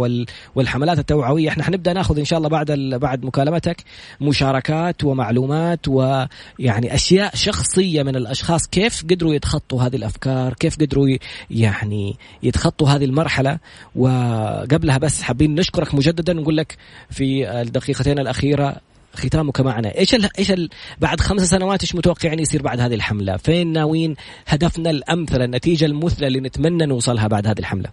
والحملات 0.54 0.98
التوعوية. 0.98 1.48
إحنا 1.48 1.64
حنبدأ 1.64 1.92
نأخذ 1.92 2.18
إن 2.18 2.24
شاء 2.24 2.36
الله 2.36 2.48
بعد 2.48 2.70
بعد 3.00 3.24
مكالمتك 3.24 3.76
مشاركات 4.20 5.04
ومعلومات 5.04 5.88
ويعني 5.88 6.94
أشياء 6.94 7.36
شخصية 7.36 8.02
من 8.02 8.16
الأشخاص. 8.16 8.66
كيف 8.66 9.04
قدروا 9.04 9.34
يتخطوا 9.34 9.82
هذه 9.82 9.96
الأفكار؟ 9.96 10.54
كيف 10.54 10.76
قدروا 10.80 11.16
يعني 11.50 12.16
يتخطوا 12.42 12.88
هذه 12.88 13.04
المرحلة؟ 13.04 13.58
وقبلها 13.96 14.98
بس 14.98 15.22
حابين 15.22 15.54
نشكرك 15.54 15.94
مجددا 15.94 16.32
نقول 16.32 16.56
لك 16.56 16.76
في 17.10 17.50
الدقيقتين 17.60 18.18
الأخيرة 18.18 18.76
ختامك 19.16 19.60
معنا. 19.60 19.88
إيش 19.98 20.14
ال 20.14 20.28
إيش 20.38 20.50
ال 20.52 20.68
بعد 21.00 21.20
خمس 21.20 21.40
سنوات 21.40 21.80
إيش 21.80 21.94
متوقعين 21.94 22.38
يصير 22.38 22.62
بعد 22.62 22.80
هذه 22.80 22.94
الحملة؟ 22.94 23.36
فين 23.36 23.72
ناويين 23.72 24.14
هدفنا 24.48 24.90
الأمثل 24.90 25.42
النتيجة 25.42 25.86
المثلى 25.86 26.26
اللي 26.26 26.40
نتمنى 26.40 26.86
نوصلها 26.86 27.28
بعد 27.28 27.46
هذه 27.46 27.58
الحملة؟ 27.58 27.88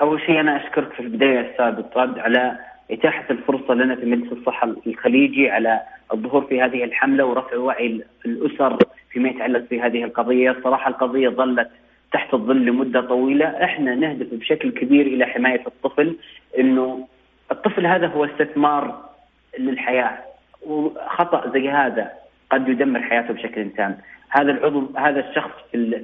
أول 0.00 0.20
شيء 0.20 0.40
أنا 0.40 0.66
أشكرك 0.66 0.92
في 0.92 1.00
البداية 1.00 1.50
أستاذ 1.50 1.84
الطرد 1.84 2.18
على 2.18 2.58
إتاحة 2.90 3.24
الفرصة 3.30 3.74
لنا 3.74 3.96
في 3.96 4.06
مجلس 4.06 4.32
الصحه 4.32 4.74
الخليجي 4.86 5.50
على 5.50 5.80
الظهور 6.12 6.46
في 6.46 6.62
هذه 6.62 6.84
الحملة 6.84 7.24
ورفع 7.24 7.56
وعي 7.56 8.04
الأسر 8.26 8.78
فيما 9.10 9.28
يتعلق 9.28 9.64
في 9.68 9.80
هذه 9.80 10.04
القضية، 10.04 10.50
الصراحة 10.50 10.90
القضية 10.90 11.28
ظلت 11.28 11.68
تحت 12.12 12.34
الظل 12.34 12.64
لمدة 12.64 13.00
طويلة، 13.00 13.46
إحنا 13.46 13.94
نهدف 13.94 14.26
بشكل 14.32 14.70
كبير 14.70 15.06
إلى 15.06 15.26
حماية 15.26 15.62
الطفل 15.66 16.16
إنه 16.58 17.08
الطفل 17.52 17.86
هذا 17.86 18.06
هو 18.06 18.24
استثمار 18.24 19.09
للحياة. 19.58 20.18
وخطأ 20.66 21.52
زي 21.52 21.70
هذا 21.70 22.10
قد 22.50 22.68
يدمر 22.68 23.02
حياته 23.02 23.34
بشكل 23.34 23.70
تام، 23.70 23.98
هذا 24.28 24.50
العضو 24.50 24.86
هذا 24.96 25.28
الشخص 25.28 25.50
في 25.72 26.00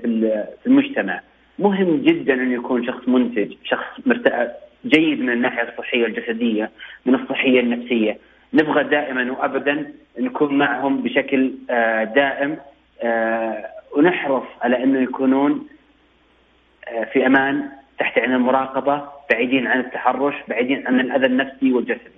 في 0.63 0.67
المجتمع. 0.67 1.21
مهم 1.59 1.97
جدا 1.97 2.35
انه 2.35 2.55
يكون 2.55 2.87
شخص 2.87 3.09
منتج، 3.09 3.53
شخص 3.65 4.01
جيد 4.87 5.21
من 5.21 5.31
الناحية 5.31 5.69
الصحية 5.69 6.07
الجسديه، 6.07 6.71
من 7.07 7.15
الصحية 7.15 7.61
النفسية، 7.61 8.19
نبغى 8.55 8.85
دائما 8.85 9.33
وابدا 9.33 9.93
نكون 10.19 10.59
معهم 10.59 11.03
بشكل 11.03 11.53
آه، 11.71 12.05
دائم 12.05 12.57
آه، 13.03 13.67
ونحرص 13.97 14.47
على 14.63 14.85
أنه 14.85 15.01
يكونون 15.01 15.67
آه، 16.89 17.05
في 17.05 17.27
أمان 17.27 17.69
تحت 17.99 18.19
عين 18.19 18.33
المراقبة، 18.33 19.09
بعيدين 19.31 19.67
عن 19.67 19.81
التحرش، 19.81 20.35
بعيدين 20.49 20.87
عن 20.87 21.01
الأذى 21.01 21.27
النفسي 21.27 21.73
والجسدي. 21.73 22.16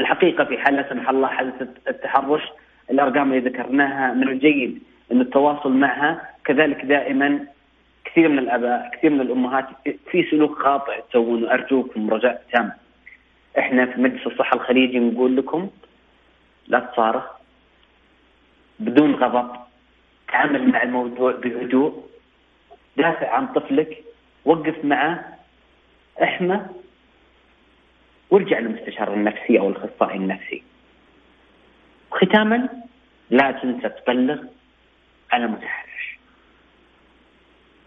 الحقيقة 0.00 0.44
في 0.44 0.58
حال 0.58 0.74
لا 0.74 0.88
سمح 0.88 1.08
الله 1.08 1.28
حدث 1.28 1.68
التحرش 1.88 2.42
الأرقام 2.90 3.32
اللي 3.32 3.50
ذكرناها 3.50 4.14
من 4.14 4.28
الجيد 4.28 4.82
إن 5.12 5.20
التواصل 5.20 5.72
معها 5.72 6.30
كذلك 6.44 6.84
دائما 6.84 7.46
كثير 8.04 8.28
من 8.28 8.38
الآباء 8.38 8.90
كثير 8.92 9.10
من 9.10 9.20
الأمهات 9.20 9.66
في 10.10 10.22
سلوك 10.30 10.58
خاطئ 10.58 11.00
تسوونه. 11.10 11.52
أرجوكم 11.52 12.10
رجاء 12.10 12.44
تام. 12.52 12.72
إحنا 13.58 13.86
في 13.86 14.00
مجلس 14.00 14.26
الصحة 14.26 14.54
الخليجي 14.56 14.98
نقول 14.98 15.36
لكم 15.36 15.70
لا 16.68 16.78
تصارخ. 16.80 17.24
بدون 18.80 19.14
غضب. 19.14 19.56
تعامل 20.28 20.68
مع 20.68 20.82
الموضوع 20.82 21.32
بهدوء. 21.32 22.06
دافع 22.96 23.34
عن 23.34 23.46
طفلك. 23.46 24.04
وقف 24.44 24.84
معه. 24.84 25.38
احمى. 26.22 26.60
وارجع 28.32 28.58
للمستشار 28.58 29.14
النفسي 29.14 29.58
أو 29.58 29.68
الأخصائي 29.68 30.16
النفسي. 30.16 30.62
ختاما 32.10 32.68
لا 33.30 33.60
تنسى 33.62 33.88
تبلغ 33.88 34.38
على 35.32 35.46
متحرك 35.46 35.92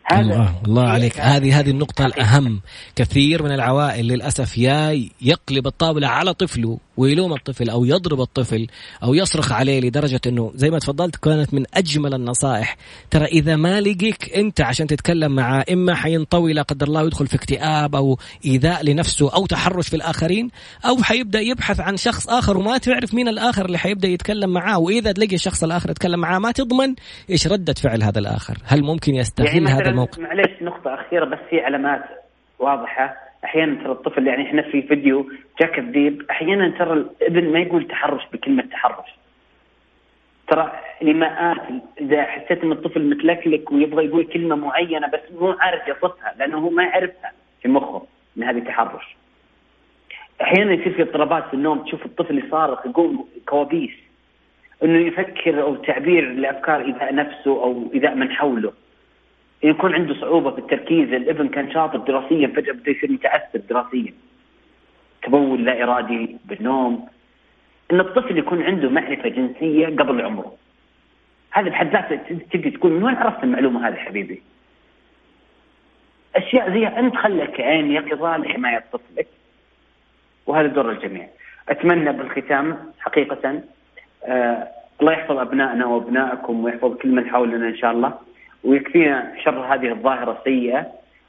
هذا 0.05 0.21
الله 0.21 0.61
الله 0.65 0.89
عليك. 0.89 1.19
هذه 1.19 1.59
هذه 1.59 1.69
النقطة 1.69 2.05
الأهم. 2.05 2.61
كثير 2.95 3.43
من 3.43 3.51
العوائل 3.51 4.07
للأسف 4.07 4.57
يا 4.57 5.09
يقلب 5.21 5.67
الطاولة 5.67 6.07
على 6.07 6.33
طفله. 6.33 6.79
ويلوم 6.97 7.33
الطفل 7.33 7.69
أو 7.69 7.85
يضرب 7.85 8.21
الطفل 8.21 8.67
أو 9.03 9.13
يصرخ 9.13 9.51
عليه 9.51 9.81
لدرجة 9.81 10.21
إنه 10.27 10.51
زي 10.55 10.69
ما 10.69 10.79
تفضلت 10.79 11.15
كانت 11.15 11.53
من 11.53 11.63
أجمل 11.73 12.13
النصائح. 12.13 12.77
ترى 13.11 13.25
إذا 13.25 13.55
ما 13.55 13.81
لقيك 13.81 14.35
أنت 14.37 14.61
عشان 14.61 14.87
تتكلم 14.87 15.35
معاه 15.35 15.65
إما 15.71 15.95
حينطوي 15.95 16.53
لا 16.53 16.61
قدر 16.61 16.87
الله 16.87 17.03
ويدخل 17.03 17.27
في 17.27 17.35
اكتئاب 17.35 17.95
أو 17.95 18.17
إيذاء 18.45 18.83
لنفسه 18.83 19.35
أو 19.35 19.45
تحرش 19.45 19.89
في 19.89 19.95
الآخرين 19.95 20.49
أو 20.85 21.03
حيبدأ 21.03 21.39
يبحث 21.39 21.79
عن 21.79 21.97
شخص 21.97 22.29
آخر 22.29 22.57
وما 22.57 22.77
تعرف 22.77 23.13
مين 23.13 23.27
الآخر 23.27 23.65
اللي 23.65 23.77
حيبدأ 23.77 24.07
يتكلم 24.07 24.49
معاه. 24.49 24.79
وإذا 24.79 25.11
تلاقي 25.11 25.35
الشخص 25.35 25.63
الآخر 25.63 25.89
يتكلم 25.89 26.19
معاه 26.19 26.39
ما 26.39 26.51
تضمن 26.51 26.95
إيش 27.29 27.47
رده 27.47 27.73
فعل 27.73 28.03
هذا 28.03 28.19
الآخر. 28.19 28.57
هل 28.65 28.83
ممكن 28.83 29.15
يستغل 29.15 29.47
يعني 29.47 29.67
هذا 29.67 29.89
الموقف؟ 29.89 30.19
معلش 30.19 30.61
نقطة 30.61 30.93
أخيرة 30.93 31.25
بس 31.25 31.39
في 31.49 31.59
علامات 31.59 32.01
واضحة. 32.59 33.24
أحيانا 33.45 33.83
ترى 33.83 33.91
الطفل 33.91 34.27
يعني 34.27 34.43
إحنا 34.43 34.61
في 34.61 34.81
فيديو 34.81 35.29
جاك 35.61 35.79
الذيب 35.79 36.25
أحيانا 36.29 36.69
ترى 36.69 36.93
الابن 36.93 37.51
ما 37.51 37.59
يقول 37.59 37.87
تحرش 37.87 38.23
بكلمة 38.33 38.63
تحرش. 38.63 39.09
ترى 40.47 40.71
لماءات 41.01 41.61
إذا 42.01 42.23
حسيت 42.23 42.63
إن 42.63 42.71
الطفل 42.71 43.09
متلكلك 43.09 43.71
ويبغى 43.71 44.05
يقول 44.05 44.25
كلمة 44.25 44.55
معينة 44.55 45.07
بس 45.07 45.19
مو 45.39 45.55
عارف 45.59 45.87
يصفها 45.87 46.35
لأنه 46.39 46.57
هو 46.57 46.69
ما 46.69 46.83
يعرفها 46.83 47.31
في 47.61 47.67
مخه 47.67 48.05
إن 48.37 48.43
هذه 48.43 48.59
تحرش. 48.59 49.15
أحيانا 50.41 50.73
يصير 50.73 50.93
في 50.93 51.01
اضطرابات 51.01 51.47
في 51.47 51.53
النوم 51.53 51.79
تشوف 51.79 52.05
الطفل 52.05 52.45
يصارخ 52.45 52.85
يقوم 52.85 53.27
كوابيس 53.49 53.91
إنه 54.83 55.07
يفكر 55.07 55.61
أو 55.61 55.75
تعبير 55.75 56.33
لأفكار 56.33 56.81
إيذاء 56.81 57.15
نفسه 57.15 57.51
أو 57.63 57.89
إيذاء 57.93 58.15
من 58.15 58.31
حوله. 58.31 58.73
يكون 59.63 59.93
عنده 59.93 60.13
صعوبة 60.13 60.51
في 60.51 60.59
التركيز 60.59 61.13
الابن 61.13 61.47
كان 61.47 61.71
شاطر 61.71 61.97
دراسيا 61.97 62.47
فجأة 62.47 62.73
بدا 62.73 62.91
يصير 62.91 63.11
متعثر 63.11 63.59
دراسيا 63.69 64.13
تبول 65.23 65.65
لا 65.65 65.83
إرادي 65.83 66.37
بالنوم 66.45 67.07
إن 67.91 67.99
الطفل 67.99 68.37
يكون 68.37 68.63
عنده 68.63 68.89
معرفه 68.89 69.29
جنسية 69.29 69.85
قبل 69.87 70.21
عمره 70.21 70.55
هذا 71.51 71.69
بحد 71.69 71.91
ذاته 71.93 72.15
تبي 72.51 72.69
تقول 72.71 72.91
من 72.91 73.03
وين 73.03 73.15
عرفت 73.15 73.43
المعلومة 73.43 73.87
هذه 73.87 73.95
حبيبي؟ 73.95 74.41
أشياء 76.35 76.71
زي 76.71 76.87
أنت 76.87 77.15
خلك 77.15 77.61
عين 77.61 77.91
يقظه 77.91 78.37
لحماية 78.37 78.83
طفلك 78.91 79.27
وهذا 80.45 80.67
دور 80.67 80.91
الجميع. 80.91 81.27
أتمنى 81.69 82.11
بالختام 82.11 82.77
حقيقة 82.99 83.61
آه 84.25 84.67
الله 85.01 85.11
يحفظ 85.11 85.37
أبنائنا 85.37 85.85
وأبنائكم 85.85 86.63
ويحفظ 86.63 86.97
كل 86.97 87.09
من 87.09 87.29
حولنا 87.29 87.67
إن 87.67 87.77
شاء 87.77 87.91
الله. 87.91 88.13
ويكفينا 88.65 89.33
شر 89.43 89.59
هذه 89.73 89.91
الظاهرة 89.91 90.37
السيئة 90.39 90.85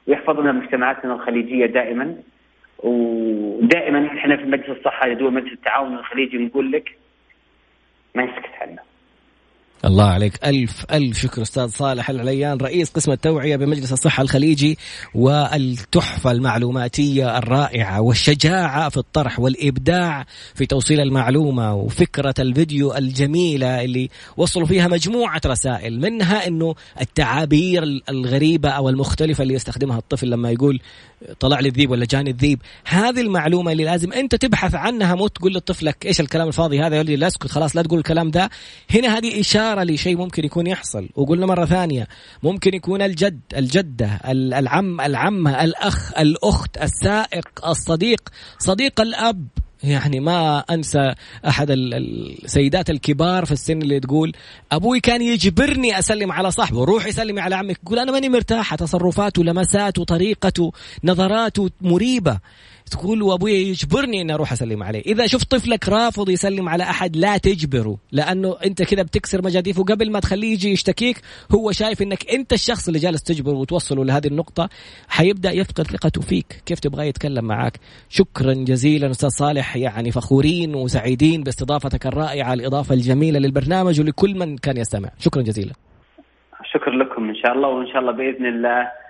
ويحفظ 0.07 0.39
لنا 0.39 0.51
مجتمعاتنا 0.51 1.13
الخليجية 1.13 1.65
دائما. 1.65 2.15
ودائما 2.83 4.07
إحنا 4.07 4.37
في 4.37 4.43
مجلس 4.43 4.69
الصحة 4.69 5.07
لدول 5.07 5.33
مجلس 5.33 5.53
التعاون 5.53 5.93
الخليجي 5.93 6.37
نقول 6.37 6.71
لك 6.71 6.97
ما 8.15 8.23
يسكت 8.23 8.51
عنا 8.61 8.81
الله 9.85 10.05
عليك. 10.05 10.45
ألف 10.45 10.85
ألف 10.91 11.21
شكر 11.21 11.41
أستاذ 11.41 11.67
صالح 11.67 12.09
العليان 12.09 12.57
رئيس 12.57 12.89
قسم 12.89 13.11
التوعية 13.11 13.55
بمجلس 13.55 13.93
الصحة 13.93 14.23
الخليجي 14.23 14.77
والتحفة 15.15 16.31
المعلوماتية 16.31 17.37
الرائعة 17.37 18.01
والشجاعة 18.01 18.89
في 18.89 18.97
الطرح 18.97 19.39
والإبداع 19.39 20.25
في 20.55 20.65
توصيل 20.65 20.99
المعلومة 20.99 21.75
وفكرة 21.75 22.33
الفيديو 22.39 22.95
الجميلة 22.95 23.83
اللي 23.83 24.09
وصلوا 24.37 24.67
فيها 24.67 24.87
مجموعة 24.87 25.41
رسائل 25.45 25.99
منها 25.99 26.47
أنه 26.47 26.75
التعابير 27.01 27.83
الغريبة 28.09 28.69
أو 28.69 28.89
المختلفة 28.89 29.41
اللي 29.41 29.53
يستخدمها 29.53 29.97
الطفل 29.97 30.29
لما 30.29 30.51
يقول 30.51 30.79
طلع 31.39 31.59
لي 31.59 31.69
الذيب 31.69 31.91
ولا 31.91 32.05
جاني 32.05 32.29
الذيب. 32.29 32.61
هذه 32.85 33.21
المعلومة 33.21 33.71
اللي 33.71 33.83
لازم 33.83 34.13
أنت 34.13 34.35
تبحث 34.35 34.75
عنها 34.75 35.15
مو 35.15 35.27
تقول 35.27 35.53
لطفلك 35.53 36.05
إيش 36.05 36.19
الكلام 36.19 36.47
الفاضي 36.47 36.81
هذا 36.81 36.95
يقول 36.95 37.07
لي 37.07 37.15
لا 37.15 37.27
اسكت 37.27 37.47
خلاص 37.47 37.75
لا 37.75 37.81
تقول 37.81 37.99
الكلام 37.99 38.31
ده. 38.31 38.49
هنا 38.91 39.17
هذه 39.17 39.39
إشارة 39.39 39.83
لشيء 39.83 40.17
ممكن 40.17 40.45
يكون 40.45 40.67
يحصل. 40.67 41.09
وقلنا 41.15 41.45
مرة 41.45 41.65
ثانية 41.65 42.07
ممكن 42.43 42.73
يكون 42.73 43.01
الجد 43.01 43.39
الجدة 43.57 44.19
العم 44.25 45.01
العمة 45.01 45.63
الأخ 45.63 46.17
الأخت 46.19 46.77
السائق 46.77 47.67
الصديق 47.67 48.29
صديق 48.59 49.01
الأب. 49.01 49.47
يعني 49.83 50.19
ما 50.19 50.59
أنسى 50.59 51.13
أحد 51.47 51.67
السيدات 51.69 52.89
الكبار 52.89 53.45
في 53.45 53.51
السن 53.51 53.81
اللي 53.81 53.99
تقول 53.99 54.33
أبوي 54.71 54.99
كان 54.99 55.21
يجبرني 55.21 55.99
أسلم 55.99 56.31
على 56.31 56.51
صاحبه 56.51 56.83
روحي 56.83 57.11
سلمي 57.11 57.41
على 57.41 57.55
عمك. 57.55 57.79
يقول 57.83 57.99
أنا 57.99 58.11
ماني 58.11 58.29
مرتاحة 58.29 58.75
تصرفاته 58.75 59.43
لمساته 59.43 60.03
طريقته 60.03 60.71
نظراته 61.03 61.69
مريبة. 61.81 62.39
تقول 62.89 63.21
وابوي 63.21 63.53
يجبرني 63.53 64.21
إني 64.21 64.33
أروح 64.33 64.51
أسلم 64.51 64.83
عليه. 64.83 65.01
إذا 65.01 65.27
شفت 65.27 65.51
طفلك 65.51 65.89
رافض 65.89 66.29
يسلم 66.29 66.69
على 66.69 66.83
أحد 66.83 67.15
لا 67.15 67.37
تجبره. 67.37 67.97
لأنه 68.11 68.55
أنت 68.65 68.83
كذا 68.83 69.03
بتكسر 69.03 69.43
مجاديفه. 69.43 69.83
قبل 69.83 70.11
ما 70.11 70.19
تخليه 70.19 70.53
يجي 70.53 70.71
يشتكيك 70.71 71.21
هو 71.51 71.71
شايف 71.71 72.01
إنك 72.01 72.31
أنت 72.31 72.53
الشخص 72.53 72.87
اللي 72.87 72.99
جالس 72.99 73.23
تجبره 73.23 73.55
وتوصله 73.55 74.05
لهذه 74.05 74.27
النقطة. 74.27 74.69
حيبدأ 75.07 75.51
يفقد 75.51 75.87
ثقته 75.87 76.21
فيك. 76.21 76.61
كيف 76.65 76.79
تبغى 76.79 77.07
يتكلم 77.07 77.45
معك 77.45 77.79
شكرا 78.09 78.53
جزيلا 78.53 79.11
أستاذ 79.11 79.29
صالح. 79.29 79.77
يعني 79.77 80.11
فخورين 80.11 80.75
وسعيدين 80.75 81.43
باستضافتك 81.43 82.07
الرائعة 82.07 82.53
الإضافة 82.53 82.95
الجميلة 82.95 83.39
للبرنامج 83.39 84.01
ولكل 84.01 84.35
من 84.35 84.57
كان 84.57 84.77
يستمع. 84.77 85.09
شكرا 85.19 85.41
جزيلا. 85.41 85.73
شكرا 86.73 86.95
لكم 86.95 87.29
إن 87.29 87.35
شاء 87.35 87.53
الله 87.53 87.67
وإن 87.67 87.87
شاء 87.87 87.99
الله 87.99 88.11
بإذن 88.11 88.45
الله 88.45 89.06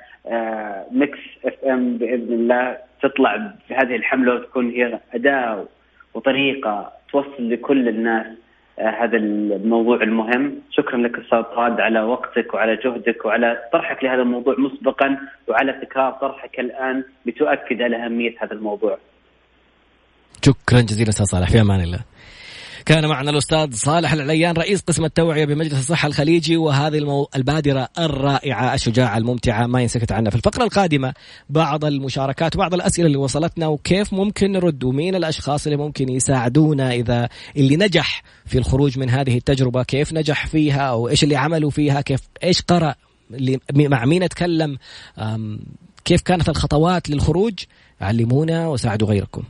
Mix 0.91 1.19
FM 1.45 1.97
بإذن 1.97 2.33
الله 2.33 2.77
تطلع 3.01 3.53
في 3.67 3.73
هذه 3.73 3.95
الحملة 3.95 4.33
وتكون 4.33 4.69
هي 4.69 4.99
أداة 5.13 5.65
وطريقة 6.13 6.91
توصل 7.11 7.49
لكل 7.49 7.89
الناس 7.89 8.27
آه، 8.79 9.03
هذا 9.03 9.17
الموضوع 9.17 10.03
المهم. 10.03 10.55
شكرا 10.71 10.97
لك 10.97 11.19
أستاذ 11.19 11.41
طاد 11.41 11.79
على 11.79 12.01
وقتك 12.01 12.53
وعلى 12.53 12.75
جهدك 12.75 13.25
وعلى 13.25 13.57
طرحك 13.73 14.03
لهذا 14.03 14.21
الموضوع 14.21 14.55
مسبقا 14.57 15.17
وعلى 15.47 15.73
تكرار 15.73 16.11
طرحك 16.11 16.59
الآن 16.59 17.03
بتؤكد 17.25 17.81
على 17.81 18.05
أهمية 18.05 18.35
هذا 18.41 18.53
الموضوع. 18.53 18.97
شكرا 20.45 20.81
جزيلا 20.81 21.09
أستاذ 21.09 21.25
صالح 21.25 21.49
في 21.49 21.61
أمان 21.61 21.79
الله. 21.79 21.99
كان 22.87 23.05
معنا 23.05 23.31
الأستاذ 23.31 23.75
صالح 23.75 24.13
العليان 24.13 24.55
رئيس 24.55 24.81
قسم 24.81 25.05
التوعية 25.05 25.45
بمجلس 25.45 25.73
الصحة 25.73 26.07
الخليجي 26.07 26.57
وهذه 26.57 26.97
المو... 26.97 27.29
البادرة 27.35 27.89
الرائعة 27.99 28.73
الشجاعة 28.73 29.17
الممتعة 29.17 29.67
ما 29.67 29.81
ينسكت 29.81 30.11
عنها. 30.11 30.29
في 30.29 30.35
الفقرة 30.35 30.63
القادمة 30.63 31.13
بعض 31.49 31.85
المشاركات 31.85 32.55
وبعض 32.55 32.73
الأسئلة 32.73 33.07
اللي 33.07 33.17
وصلتنا 33.17 33.67
وكيف 33.67 34.13
ممكن 34.13 34.51
نرد 34.51 34.83
ومين 34.83 35.15
الأشخاص 35.15 35.65
اللي 35.65 35.77
ممكن 35.77 36.09
يساعدونا 36.09 36.91
إذا 36.93 37.29
اللي 37.57 37.75
نجح 37.75 38.23
في 38.45 38.57
الخروج 38.57 38.99
من 38.99 39.09
هذه 39.09 39.37
التجربة 39.37 39.83
كيف 39.83 40.13
نجح 40.13 40.47
فيها 40.47 40.81
أو 40.81 41.09
إيش 41.09 41.23
اللي 41.23 41.35
عملوا 41.35 41.69
فيها 41.69 42.01
كيف 42.01 42.21
إيش 42.43 42.61
قرأ 42.61 42.95
مع 43.73 44.05
مين 44.05 44.23
أتكلم 44.23 44.77
كيف 46.05 46.21
كانت 46.21 46.49
الخطوات 46.49 47.09
للخروج 47.09 47.53
علمونا 48.01 48.67
وساعدوا 48.67 49.07
غيركم. 49.07 49.43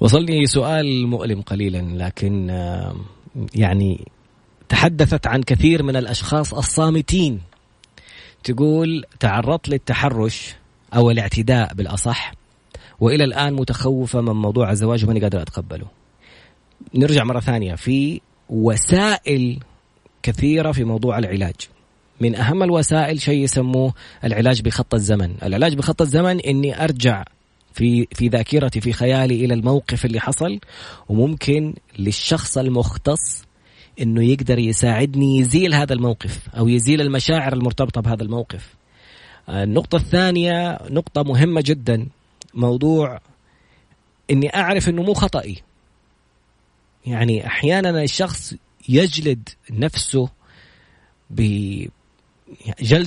وصلني 0.00 0.46
سؤال 0.46 1.06
مؤلم 1.06 1.40
قليلا 1.40 2.04
لكن 2.04 2.48
يعني 3.54 4.08
تحدثت 4.68 5.26
عن 5.26 5.42
كثير 5.42 5.82
من 5.82 5.96
الأشخاص 5.96 6.54
الصامتين 6.54 7.40
تقول 8.44 9.04
تعرضت 9.20 9.68
للتحرش 9.68 10.54
أو 10.94 11.10
الاعتداء 11.10 11.74
بالأصح 11.74 12.32
وإلى 13.00 13.24
الآن 13.24 13.54
متخوفة 13.54 14.20
من 14.20 14.32
موضوع 14.32 14.70
الزواج 14.70 15.04
وماني 15.04 15.20
قادر 15.20 15.42
أتقبله. 15.42 15.86
نرجع 16.94 17.24
مرة 17.24 17.40
ثانية 17.40 17.74
في 17.74 18.20
وسائل 18.48 19.58
كثيرة 20.22 20.72
في 20.72 20.84
موضوع 20.84 21.18
العلاج. 21.18 21.54
من 22.20 22.34
أهم 22.34 22.62
الوسائل 22.62 23.20
شيء 23.20 23.44
يسموه 23.44 23.94
العلاج 24.24 24.62
بخط 24.62 24.94
الزمن، 24.94 25.34
العلاج 25.42 25.74
بخط 25.74 26.02
الزمن 26.02 26.40
إني 26.40 26.84
أرجع 26.84 27.24
في 27.72 28.06
في 28.12 28.28
ذاكرتي 28.28 28.80
في 28.80 28.92
خيالي 28.92 29.44
إلى 29.44 29.54
الموقف 29.54 30.04
اللي 30.04 30.20
حصل 30.20 30.60
وممكن 31.08 31.74
للشخص 31.98 32.58
المختص 32.58 33.44
إنه 34.00 34.24
يقدر 34.24 34.58
يساعدني 34.58 35.38
يزيل 35.38 35.74
هذا 35.74 35.92
الموقف 35.92 36.48
أو 36.56 36.68
يزيل 36.68 37.00
المشاعر 37.00 37.52
المرتبطة 37.52 38.00
بهذا 38.00 38.22
الموقف. 38.22 38.74
النقطة 39.48 39.96
الثانية 39.96 40.78
نقطة 40.90 41.22
مهمة 41.22 41.62
جدا 41.66 42.06
موضوع 42.54 43.20
إني 44.30 44.54
أعرف 44.56 44.88
إنه 44.88 45.02
مو 45.02 45.14
خطأي. 45.14 45.56
يعني 47.06 47.46
أحيانا 47.46 48.02
الشخص 48.02 48.54
يجلد 48.88 49.48
نفسه 49.70 50.28
بجلد 51.30 51.90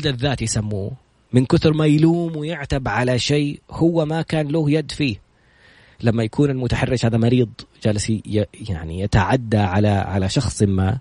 الذات 0.08 0.42
يسموه 0.42 0.92
من 1.34 1.46
كثر 1.46 1.74
ما 1.74 1.86
يلوم 1.86 2.38
ويعتب 2.38 2.88
على 2.88 3.20
شيء 3.20 3.62
هو 3.72 4.06
ما 4.06 4.22
كان 4.22 4.48
له 4.48 4.72
يد 4.72 4.92
فيه. 4.92 5.22
لما 6.04 6.24
يكون 6.24 6.50
المتحرش 6.50 7.06
هذا 7.06 7.18
مريض 7.18 7.50
جالس 7.84 8.12
يعني 8.70 9.00
يتعدى 9.00 9.58
على 9.58 9.88
على 9.88 10.30
شخص 10.30 10.64
ما 10.64 11.00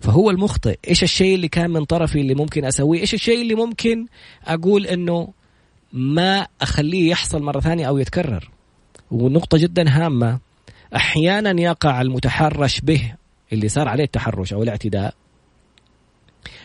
فهو 0.00 0.30
المخطئ. 0.30 0.78
إيش 0.88 1.02
الشيء 1.02 1.34
اللي 1.34 1.48
كان 1.48 1.70
من 1.70 1.84
طرفي 1.84 2.20
اللي 2.20 2.34
ممكن 2.34 2.64
أسويه؟ 2.64 3.00
إيش 3.00 3.14
الشيء 3.14 3.42
اللي 3.42 3.54
ممكن 3.54 4.06
أقول 4.44 4.86
إنه 4.86 5.28
ما 5.92 6.46
أخليه 6.60 7.10
يحصل 7.10 7.42
مرة 7.42 7.60
ثانية 7.60 7.88
أو 7.88 7.98
يتكرر؟ 7.98 8.50
ونقطة 9.10 9.58
جدا 9.58 9.88
هامة. 9.88 10.40
أحيانا 10.96 11.60
يقع 11.60 12.00
المتحرش 12.00 12.80
به 12.80 13.14
اللي 13.52 13.68
صار 13.68 13.88
عليه 13.88 14.04
التحرش 14.04 14.52
أو 14.52 14.62
الاعتداء 14.62 15.14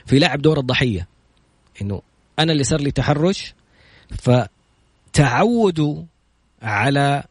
في 0.06 0.20
لعب 0.20 0.42
دور 0.42 0.60
الضحية. 0.60 1.08
إنه 1.82 2.02
أنا 2.40 2.52
اللي 2.52 2.64
صار 2.64 2.82
لي 2.82 2.92
تحرش 2.92 3.54
فتعودوا 5.14 6.04
على 6.62 7.24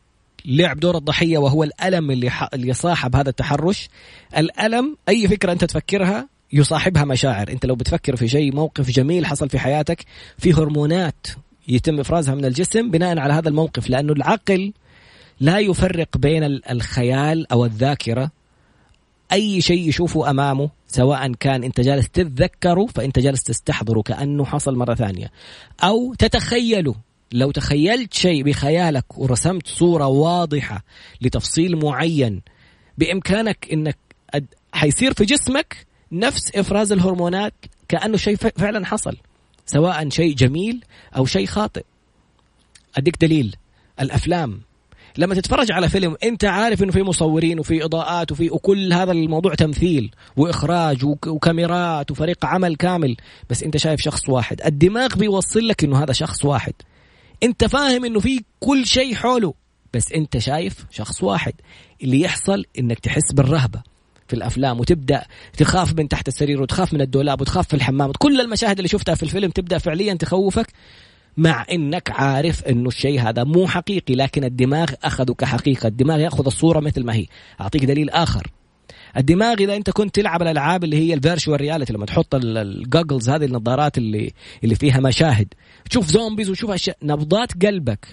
لعب 0.45 0.81
دور 0.81 0.97
الضحية 0.97 1.39
وهو 1.39 1.65
الألم 1.65 2.11
اللي 2.11 2.31
ح... 2.31 2.49
اللي 2.55 2.73
صاحب 2.73 3.17
هذا 3.17 3.29
التحرش. 3.29 3.89
الألم 4.37 4.97
أي 5.09 5.29
فكرة 5.29 5.53
أنت 5.53 5.65
تفكرها 5.65 6.29
يصاحبها 6.53 7.05
مشاعر. 7.05 7.49
أنت 7.49 7.67
لو 7.67 7.75
بتفكر 7.75 8.17
في 8.17 8.29
شيء 8.29 8.55
موقف 8.55 8.91
جميل 8.91 9.27
حصل 9.27 9.49
في 9.49 9.59
حياتك 9.59 10.05
في 10.39 10.53
هرمونات 10.53 11.27
يتم 11.69 12.01
إفرازها 12.01 12.35
من 12.35 12.45
الجسم 12.45 12.91
بناء 12.91 13.19
على 13.19 13.33
هذا 13.33 13.49
الموقف 13.49 13.91
لأنه 13.91 14.13
العقل 14.13 14.73
لا 15.41 15.59
يفرق 15.59 16.17
بين 16.17 16.45
الخيال 16.71 17.53
أو 17.53 17.65
الذاكرة. 17.65 18.31
أي 19.33 19.61
شيء 19.61 19.89
يشوفه 19.89 20.31
أمامه 20.31 20.71
سواء 20.87 21.33
كان 21.33 21.65
أنت 21.65 21.81
جالس 21.81 22.09
تتذكره 22.09 22.87
فأنت 22.87 23.19
جالس 23.19 23.43
تستحضره 23.43 24.03
كأنه 24.03 24.45
حصل 24.45 24.77
مرة 24.77 24.95
ثانية. 24.95 25.31
أو 25.85 26.15
تتخيله 26.15 26.95
لو 27.33 27.51
تخيلت 27.51 28.15
شيء 28.15 28.43
بخيالك 28.43 29.19
ورسمت 29.19 29.67
صورة 29.67 30.07
واضحة 30.07 30.85
لتفصيل 31.21 31.77
معين 31.77 32.43
بإمكانك 32.99 33.69
إنك 33.73 33.99
حيصير 34.73 35.13
في 35.13 35.25
جسمك 35.25 35.87
نفس 36.13 36.57
إفراز 36.57 36.93
الهرمونات 36.93 37.55
كأنه 37.89 38.17
شيء 38.17 38.37
فعلا 38.37 38.87
حصل 38.87 39.17
سواء 39.67 40.09
شيء 40.09 40.35
جميل 40.35 40.85
أو 41.17 41.27
شيء 41.27 41.47
خاطئ. 41.47 41.85
أديك 42.97 43.21
دليل 43.21 43.57
الأفلام 44.01 44.61
لما 45.19 45.35
تتفرج 45.35 45.73
على 45.73 45.89
فيلم 45.89 46.17
انت 46.25 46.45
عارف 46.45 46.83
انه 46.83 46.93
في 46.93 47.03
مصورين 47.03 47.61
وفي 47.61 47.85
اضاءات 47.85 48.33
وفي 48.33 48.51
وكل 48.51 48.93
هذا 48.93 49.13
الموضوع 49.13 49.55
تمثيل 49.55 50.11
واخراج 50.37 51.05
وكاميرات 51.05 52.11
وفريق 52.11 52.47
عمل 52.47 52.77
كامل 52.77 53.17
بس 53.51 53.63
انت 53.63 53.77
شايف 53.77 54.01
شخص 54.01 54.29
واحد. 54.29 54.61
الدماغ 54.67 55.15
بيوصل 55.17 55.69
لك 55.69 55.85
إنه 55.85 56.03
هذا 56.03 56.13
شخص 56.13 56.45
واحد. 56.45 56.73
انت 57.43 57.65
فاهم 57.65 58.05
إنه 58.05 58.21
في 58.21 58.41
كل 58.61 58.87
شيء 58.87 59.15
حوله 59.15 59.55
بس 59.95 60.13
انت 60.13 60.39
شايف 60.39 60.85
شخص 60.91 61.23
واحد. 61.23 61.53
اللي 62.03 62.21
يحصل 62.21 62.65
إنك 62.79 62.99
تحس 62.99 63.33
بالرهبة 63.33 63.83
في 64.29 64.37
الأفلام 64.37 64.81
وتبدأ 64.81 65.23
تخاف 65.57 65.95
من 65.99 66.09
تحت 66.09 66.29
السرير 66.29 66.63
وتخاف 66.63 66.95
من 66.95 67.01
الدولاب 67.01 67.41
وتخاف 67.41 67.69
في 67.69 67.75
الحمام. 67.75 68.13
كل 68.13 68.41
المشاهد 68.41 68.77
اللي 68.77 68.89
شفتها 68.89 69.15
في 69.15 69.23
الفيلم 69.23 69.51
تبدأ 69.51 69.79
فعليا 69.79 70.15
تخوفك. 70.15 70.67
مع 71.39 71.67
إنك 71.73 72.11
عارف 72.11 72.65
إنه 72.65 72.89
الشيء 72.89 73.21
هذا 73.21 73.45
مو 73.45 73.67
حقيقي 73.67 74.15
لكن 74.15 74.45
الدماغ 74.45 74.91
اخذه 75.05 75.33
كحقيقه 75.33 75.87
الدماغ 75.87 76.21
يأخذ 76.21 76.47
الصورة 76.47 76.81
مثل 76.81 77.05
ما 77.05 77.15
هي. 77.15 77.27
أعطيك 77.61 77.85
دليل 77.85 78.11
آخر. 78.11 78.47
الدماغ 79.17 79.55
إذا 79.61 79.77
أنت 79.77 79.91
كنت 79.91 80.15
تلعب 80.15 80.43
الألعاب 80.43 80.85
اللي 80.85 80.97
هي 80.97 81.15
ال 81.15 81.20
virtual 81.20 81.61
reality 81.61 81.93
لما 81.93 82.07
تحط 82.07 82.35
ال 82.35 82.47
goggles 82.47 83.31
هذه 83.31 83.45
النظارات 83.45 83.99
اللي 83.99 84.33
اللي 84.65 84.75
فيها 84.75 85.01
مشاهد. 85.01 85.55
تشوف 85.91 86.07
zombies 86.07 86.51
وتشوف 86.51 86.71
أشياء 86.71 86.97
نبضات 87.03 87.67
قلبك 87.67 88.07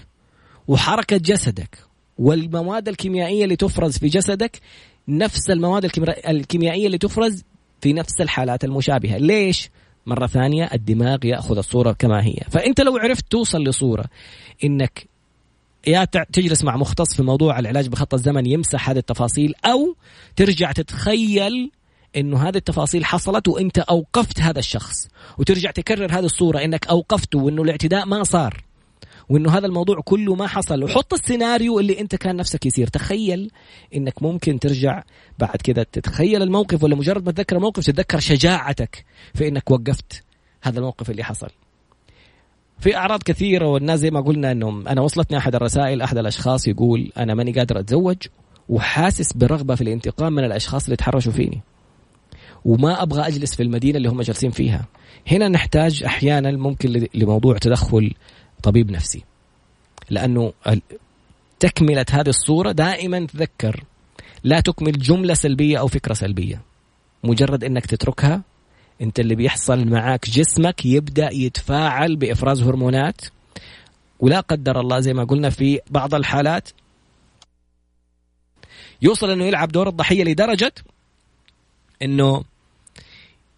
وحركة 0.68 1.16
جسدك 1.16 1.78
والمواد 2.18 2.88
الكيميائية 2.88 3.44
اللي 3.44 3.56
تفرز 3.56 3.98
في 3.98 4.08
جسدك 4.08 4.60
نفس 5.08 5.50
المواد 5.50 5.84
الكيميائية 6.28 6.86
اللي 6.86 6.98
تفرز 6.98 7.42
في 7.80 7.92
نفس 7.92 8.20
الحالات 8.20 8.64
المشابهة. 8.64 9.18
ليش؟ 9.18 9.70
مرة 10.06 10.26
ثانية 10.26 10.70
الدماغ 10.74 11.18
يأخذ 11.24 11.56
الصورة 11.56 11.92
كما 11.92 12.24
هي. 12.24 12.36
فأنت 12.50 12.80
لو 12.80 12.96
عرفت 12.96 13.24
توصل 13.30 13.62
لصورة 13.62 14.04
إنك 14.64 15.08
يا 15.86 16.04
تجلس 16.32 16.64
مع 16.64 16.76
مختص 16.76 17.16
في 17.16 17.22
موضوع 17.22 17.58
العلاج 17.58 17.88
بخط 17.88 18.14
الزمن 18.14 18.46
يمسح 18.46 18.90
هذه 18.90 18.98
التفاصيل 18.98 19.54
أو 19.64 19.96
ترجع 20.36 20.72
تتخيل 20.72 21.70
إنه 22.16 22.48
هذه 22.48 22.56
التفاصيل 22.56 23.04
حصلت 23.04 23.48
وإنت 23.48 23.78
أوقفت 23.78 24.40
هذا 24.40 24.58
الشخص. 24.58 25.08
وترجع 25.38 25.70
تكرر 25.70 26.12
هذه 26.12 26.24
الصورة 26.24 26.58
إنك 26.64 26.86
اوقفته 26.86 27.38
وإنه 27.38 27.62
الاعتداء 27.62 28.06
ما 28.06 28.24
صار. 28.24 28.64
وإنه 29.28 29.58
هذا 29.58 29.66
الموضوع 29.66 30.00
كله 30.04 30.34
ما 30.34 30.46
حصل. 30.46 30.84
وحط 30.84 31.12
السيناريو 31.12 31.80
اللي 31.80 32.00
أنت 32.00 32.16
كان 32.16 32.36
نفسك 32.36 32.66
يصير. 32.66 32.86
تخيل 32.86 33.50
إنك 33.94 34.22
ممكن 34.22 34.58
ترجع 34.58 35.02
بعد 35.38 35.56
كذا. 35.56 35.82
تتخيل 35.82 36.42
الموقف 36.42 36.82
ولا 36.82 36.96
مجرد 36.96 37.26
ما 37.26 37.32
تتذكر 37.32 37.56
الموقف 37.56 37.84
تتذكر 37.84 38.18
شجاعتك 38.18 39.04
في 39.34 39.48
إنك 39.48 39.70
وقفت 39.70 40.24
هذا 40.62 40.78
الموقف 40.78 41.10
اللي 41.10 41.24
حصل. 41.24 41.48
في 42.78 42.96
أعراض 42.96 43.22
كثيرة 43.22 43.66
والناس 43.66 44.00
زي 44.00 44.10
ما 44.10 44.20
قلنا 44.20 44.52
إنهم 44.52 44.88
أنا 44.88 45.00
وصلتني 45.00 45.38
أحد 45.38 45.54
الرسائل 45.54 46.02
أحد 46.02 46.18
الأشخاص 46.18 46.68
يقول 46.68 47.12
أنا 47.18 47.34
ماني 47.34 47.52
قادر 47.52 47.78
أتزوج 47.78 48.16
وحاسس 48.68 49.32
برغبة 49.32 49.74
في 49.74 49.80
الانتقام 49.80 50.32
من 50.32 50.44
الأشخاص 50.44 50.84
اللي 50.84 50.96
تحرشوا 50.96 51.32
فيني. 51.32 51.60
وما 52.64 53.02
أبغى 53.02 53.26
أجلس 53.26 53.54
في 53.54 53.62
المدينة 53.62 53.96
اللي 53.96 54.08
هم 54.08 54.22
جالسين 54.22 54.50
فيها. 54.50 54.86
هنا 55.30 55.48
نحتاج 55.48 56.02
أحيانا 56.04 56.50
ممكن 56.50 57.08
لموضوع 57.14 57.58
تدخل 57.58 58.14
طبيب 58.66 58.90
نفسي. 58.90 59.24
لأنه 60.10 60.52
تكملة 61.60 62.06
هذه 62.10 62.28
الصورة 62.28 62.72
دائما 62.72 63.26
تذكر 63.26 63.84
لا 64.44 64.60
تكمل 64.60 64.92
جملة 64.92 65.34
سلبية 65.34 65.78
أو 65.78 65.86
فكرة 65.86 66.14
سلبية. 66.14 66.62
مجرد 67.24 67.64
إنك 67.64 67.86
تتركها 67.86 68.42
أنت 69.00 69.20
اللي 69.20 69.34
بيحصل 69.34 69.88
معاك 69.88 70.30
جسمك 70.30 70.86
يبدأ 70.86 71.32
يتفاعل 71.32 72.16
بإفراز 72.16 72.62
هرمونات. 72.62 73.20
ولا 74.20 74.40
قدر 74.40 74.80
الله 74.80 75.00
زي 75.00 75.14
ما 75.14 75.24
قلنا 75.24 75.50
في 75.50 75.80
بعض 75.90 76.14
الحالات 76.14 76.68
يوصل 79.02 79.30
إنه 79.30 79.44
يلعب 79.44 79.68
دور 79.68 79.88
الضحية 79.88 80.24
لدرجة 80.24 80.72
إنه 82.02 82.44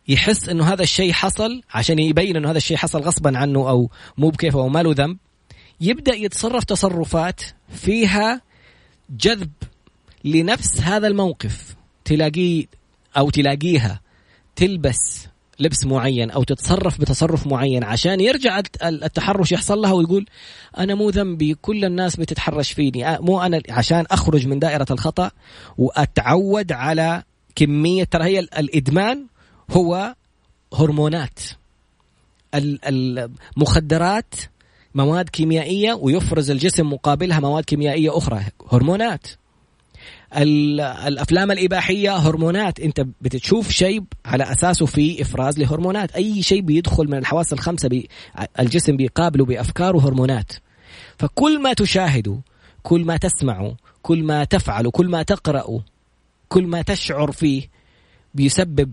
يحس 0.08 0.48
إنه 0.48 0.72
هذا 0.72 0.82
الشيء 0.82 1.12
حصل 1.12 1.62
عشان 1.74 1.98
يبين 1.98 2.36
إنه 2.36 2.50
هذا 2.50 2.56
الشيء 2.56 2.76
حصل 2.76 3.00
غصبا 3.00 3.38
عنه 3.38 3.68
أو 3.68 3.90
مو 4.18 4.30
بكيفه 4.30 4.60
أو 4.60 4.68
ما 4.68 4.82
له 4.82 4.94
ذنب. 4.94 5.16
يبدأ 5.80 6.14
يتصرف 6.14 6.64
تصرفات 6.64 7.40
فيها 7.68 8.42
جذب 9.10 9.50
لنفس 10.24 10.80
هذا 10.80 11.06
الموقف. 11.06 11.76
تلاقيه 12.04 12.66
أو 13.16 13.30
تلاقيها 13.30 14.00
تلبس 14.56 15.28
لبس 15.60 15.86
معين 15.86 16.30
أو 16.30 16.42
تتصرف 16.42 17.00
بتصرف 17.00 17.46
معين 17.46 17.84
عشان 17.84 18.20
يرجع 18.20 18.62
التحرش 18.82 19.52
يحصل 19.52 19.78
لها 19.78 19.92
ويقول 19.92 20.26
أنا 20.78 20.94
مو 20.94 21.08
ذنبي 21.10 21.54
كل 21.54 21.84
الناس 21.84 22.16
بتتحرش 22.16 22.72
فيني. 22.72 23.18
مو 23.18 23.42
أنا 23.42 23.62
عشان 23.70 24.04
أخرج 24.10 24.46
من 24.46 24.58
دائرة 24.58 24.86
الخطأ 24.90 25.30
وأتعود 25.78 26.72
على 26.72 27.22
كمية 27.56 28.04
ترى 28.04 28.24
هي 28.24 28.38
الإدمان 28.38 29.26
هو 29.70 30.14
هرمونات. 30.74 31.38
المخدرات 32.54 34.34
مواد 34.94 35.28
كيميائية 35.28 35.92
ويفرز 35.92 36.50
الجسم 36.50 36.92
مقابلها 36.92 37.40
مواد 37.40 37.64
كيميائية 37.64 38.18
أخرى. 38.18 38.40
هرمونات. 38.72 39.26
الأفلام 41.06 41.50
الإباحية 41.50 42.16
هرمونات. 42.16 42.80
أنت 42.80 43.06
بتشوف 43.20 43.70
شيء 43.70 44.02
على 44.24 44.52
أساسه 44.52 44.86
في 44.86 45.22
إفراز 45.22 45.58
لهرمونات. 45.58 46.10
أي 46.12 46.42
شيء 46.42 46.60
بيدخل 46.60 47.06
من 47.08 47.18
الحواس 47.18 47.52
الخمسة 47.52 47.88
بي 47.88 48.08
الجسم 48.60 48.96
بيقابله 48.96 49.44
بأفكاره 49.44 49.98
هرمونات. 49.98 50.52
فكل 51.18 51.62
ما 51.62 51.72
تشاهده 51.72 52.38
كل 52.82 53.04
ما 53.04 53.16
تسمعه 53.16 53.76
كل 54.02 54.22
ما 54.22 54.44
تفعله 54.44 54.90
كل 54.90 55.08
ما 55.08 55.22
تقراه 55.22 55.80
كل 56.48 56.66
ما 56.66 56.82
تشعر 56.82 57.32
فيه 57.32 57.68
بيسبب 58.34 58.92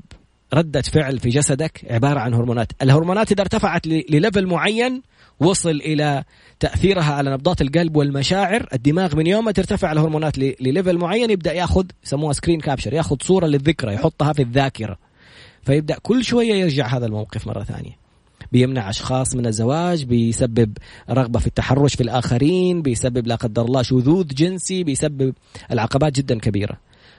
ردة 0.53 0.81
فعل 0.81 1.19
في 1.19 1.29
جسدك 1.29 1.85
عبارة 1.89 2.19
عن 2.19 2.33
هرمونات. 2.33 2.71
الهرمونات 2.81 3.31
إذا 3.31 3.41
ارتفعت 3.41 3.87
ل 3.87 3.97
level 3.97 4.45
معين 4.45 5.01
وصل 5.39 5.69
إلى 5.69 6.23
تأثيرها 6.59 7.13
على 7.13 7.31
نبضات 7.31 7.61
القلب 7.61 7.95
والمشاعر 7.95 8.67
الدماغ 8.73 9.15
من 9.15 9.27
يوم 9.27 9.45
ما 9.45 9.51
ترتفع 9.51 9.91
الهرمونات 9.91 10.37
ل 10.37 10.47
level 10.47 10.97
معين 10.97 11.29
يبدأ 11.29 11.53
ياخذ 11.53 11.85
يسموها 12.05 12.33
screen 12.33 12.59
capture 12.59 12.93
ياخذ 12.93 13.15
صورة 13.21 13.45
للذكرى 13.47 13.93
يحطها 13.93 14.33
في 14.33 14.41
الذاكرة. 14.41 14.97
فيبدأ 15.63 15.97
كل 16.01 16.23
شوية 16.23 16.53
يرجع 16.53 16.87
هذا 16.87 17.05
الموقف 17.05 17.47
مرة 17.47 17.63
ثانية. 17.63 18.05
بيمنع 18.51 18.89
أشخاص 18.89 19.35
من 19.35 19.45
الزواج 19.45 20.03
بيسبب 20.03 20.77
رغبة 21.09 21.39
في 21.39 21.47
التحرش 21.47 21.95
في 21.95 22.03
الآخرين 22.03 22.81
بيسبب 22.81 23.27
لا 23.27 23.35
قدر 23.35 23.65
الله 23.65 23.81
شذوذ 23.81 24.27
جنسي 24.27 24.83
بيسبب 24.83 25.33
العقبات 25.71 26.13
جدا 26.13 26.39
كبيرة. 26.39 26.77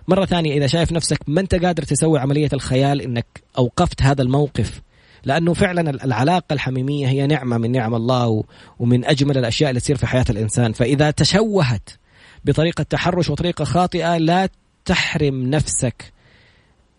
مرة 0.08 0.24
ثانية 0.24 0.56
إذا 0.56 0.66
شايف 0.66 0.92
نفسك 0.92 1.18
ما 1.26 1.40
أنت 1.40 1.54
قادر 1.54 1.82
تسوي 1.82 2.18
عملية 2.18 2.48
الخيال 2.52 3.00
إنك 3.00 3.26
أوقفت 3.58 4.02
هذا 4.02 4.22
الموقف 4.22 4.80
لأنه 5.24 5.54
فعلا 5.54 6.04
العلاقة 6.04 6.52
الحميمية 6.52 7.08
هي 7.08 7.26
نعمة 7.26 7.58
من 7.58 7.72
نعم 7.72 7.94
الله 7.94 8.44
ومن 8.78 9.04
أجمل 9.04 9.38
الأشياء 9.38 9.70
اللي 9.70 9.80
تصير 9.80 9.96
في 9.96 10.06
حياة 10.06 10.24
الإنسان 10.30 10.72
فإذا 10.72 11.10
تشوهت 11.10 11.90
بطريقة 12.44 12.82
تحرش 12.82 13.30
وطريقة 13.30 13.64
خاطئة 13.64 14.16
لا 14.18 14.48
تحرم 14.84 15.50
نفسك 15.50 16.12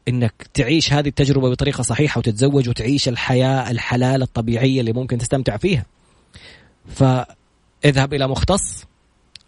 إنك 0.08 0.48
تعيش 0.54 0.94
هذه 0.94 1.08
التجربة 1.08 1.50
بطريقة 1.50 1.82
صحيحة 1.82 2.20
وتتزوج 2.20 2.70
وتعيش 2.70 3.08
الحياة 3.08 3.72
الحلال 3.72 4.22
الطبيعية 4.22 4.80
اللي 4.80 4.94
ممكن 4.94 5.18
تستمتع 5.18 5.58
فيها. 5.58 5.86
فاذهب 6.88 8.14
إلى 8.14 8.28
مختص 8.28 8.86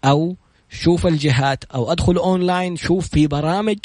أو 0.05 0.35
شوف 0.69 1.07
الجهات 1.07 1.63
أو 1.63 1.91
أدخل 1.91 2.17
أونلاين 2.17 2.75
شوف 2.75 3.07
في 3.07 3.27
برامج 3.27 3.77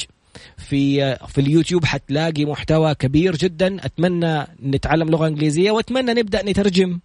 في 0.56 1.16
في 1.28 1.40
اليوتيوب 1.40 1.84
حتلاقي 1.84 2.44
محتوى 2.44 2.94
كبير 2.94 3.36
جدا. 3.36 3.86
أتمنى 3.86 4.46
نتعلم 4.62 5.10
لغة 5.10 5.26
إنجليزية 5.26 5.70
وأتمنى 5.70 6.14
نبدأ 6.14 6.42
نترجم 6.42 6.98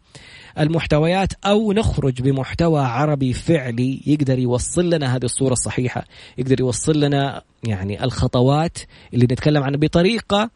المحتويات 0.60 1.34
أو 1.46 1.74
نخرج 1.74 2.22
بمحتوى 2.22 2.82
عربي 2.82 3.34
فعلي 3.34 4.02
يقدر 4.06 4.40
يوصل 4.40 4.90
لنا 4.90 5.16
هذه 5.16 5.26
الصورة 5.26 5.54
الصحيحة 5.54 6.06
يقدر 6.38 6.60
يوصل 6.60 7.00
لنا 7.00 7.42
يعني 7.64 8.04
الخطوات 8.04 8.78
اللي 9.14 9.26
نتكلم 9.26 9.64
عنها 9.64 9.80
بطريقة 9.80 10.50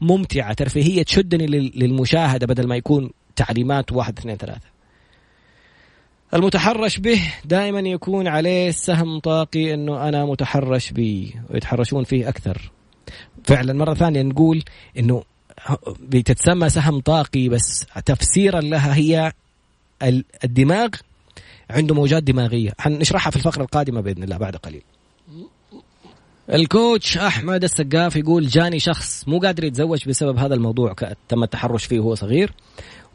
ممتعة 0.00 0.52
ترفيهية 0.52 1.02
تشدني 1.02 1.46
للمشاهدة 1.46 2.46
بدل 2.46 2.66
ما 2.66 2.76
يكون 2.76 3.10
تعليمات 3.36 3.92
واحد 3.92 4.18
اثنين 4.18 4.36
ثلاثة. 4.36 4.69
المتحرش 6.34 6.98
به 6.98 7.20
دائما 7.44 7.80
يكون 7.80 8.28
عليه 8.28 8.70
سهم 8.70 9.18
طاقي 9.18 9.74
إنه 9.74 10.08
أنا 10.08 10.24
متحرش 10.24 10.90
بي 10.90 11.34
ويتحرشون 11.50 12.04
فيه 12.04 12.28
أكثر. 12.28 12.70
فعلا 13.44 13.72
مرة 13.72 13.94
ثانية 13.94 14.22
نقول 14.22 14.62
إنه 14.98 15.22
بتتسمى 16.00 16.68
سهم 16.68 17.00
طاقي 17.00 17.48
بس 17.48 17.86
تفسيرا 18.04 18.60
لها 18.60 18.94
هي 18.94 19.32
الدماغ 20.44 20.88
عنده 21.70 21.94
موجات 21.94 22.22
دماغية. 22.22 22.72
حنشرحها 22.78 23.30
في 23.30 23.36
الفقرة 23.36 23.62
القادمة 23.62 24.00
بإذن 24.00 24.22
الله 24.22 24.36
بعد 24.36 24.56
قليل. 24.56 24.82
الكوتش 26.52 27.18
أحمد 27.18 27.64
السقاف 27.64 28.16
يقول 28.16 28.46
جاني 28.46 28.78
شخص 28.78 29.28
مو 29.28 29.38
قادر 29.38 29.64
يتزوج 29.64 30.08
بسبب 30.08 30.38
هذا 30.38 30.54
الموضوع 30.54 30.94
تم 31.28 31.42
التحرش 31.42 31.84
فيه 31.84 32.00
وهو 32.00 32.14
صغير. 32.14 32.52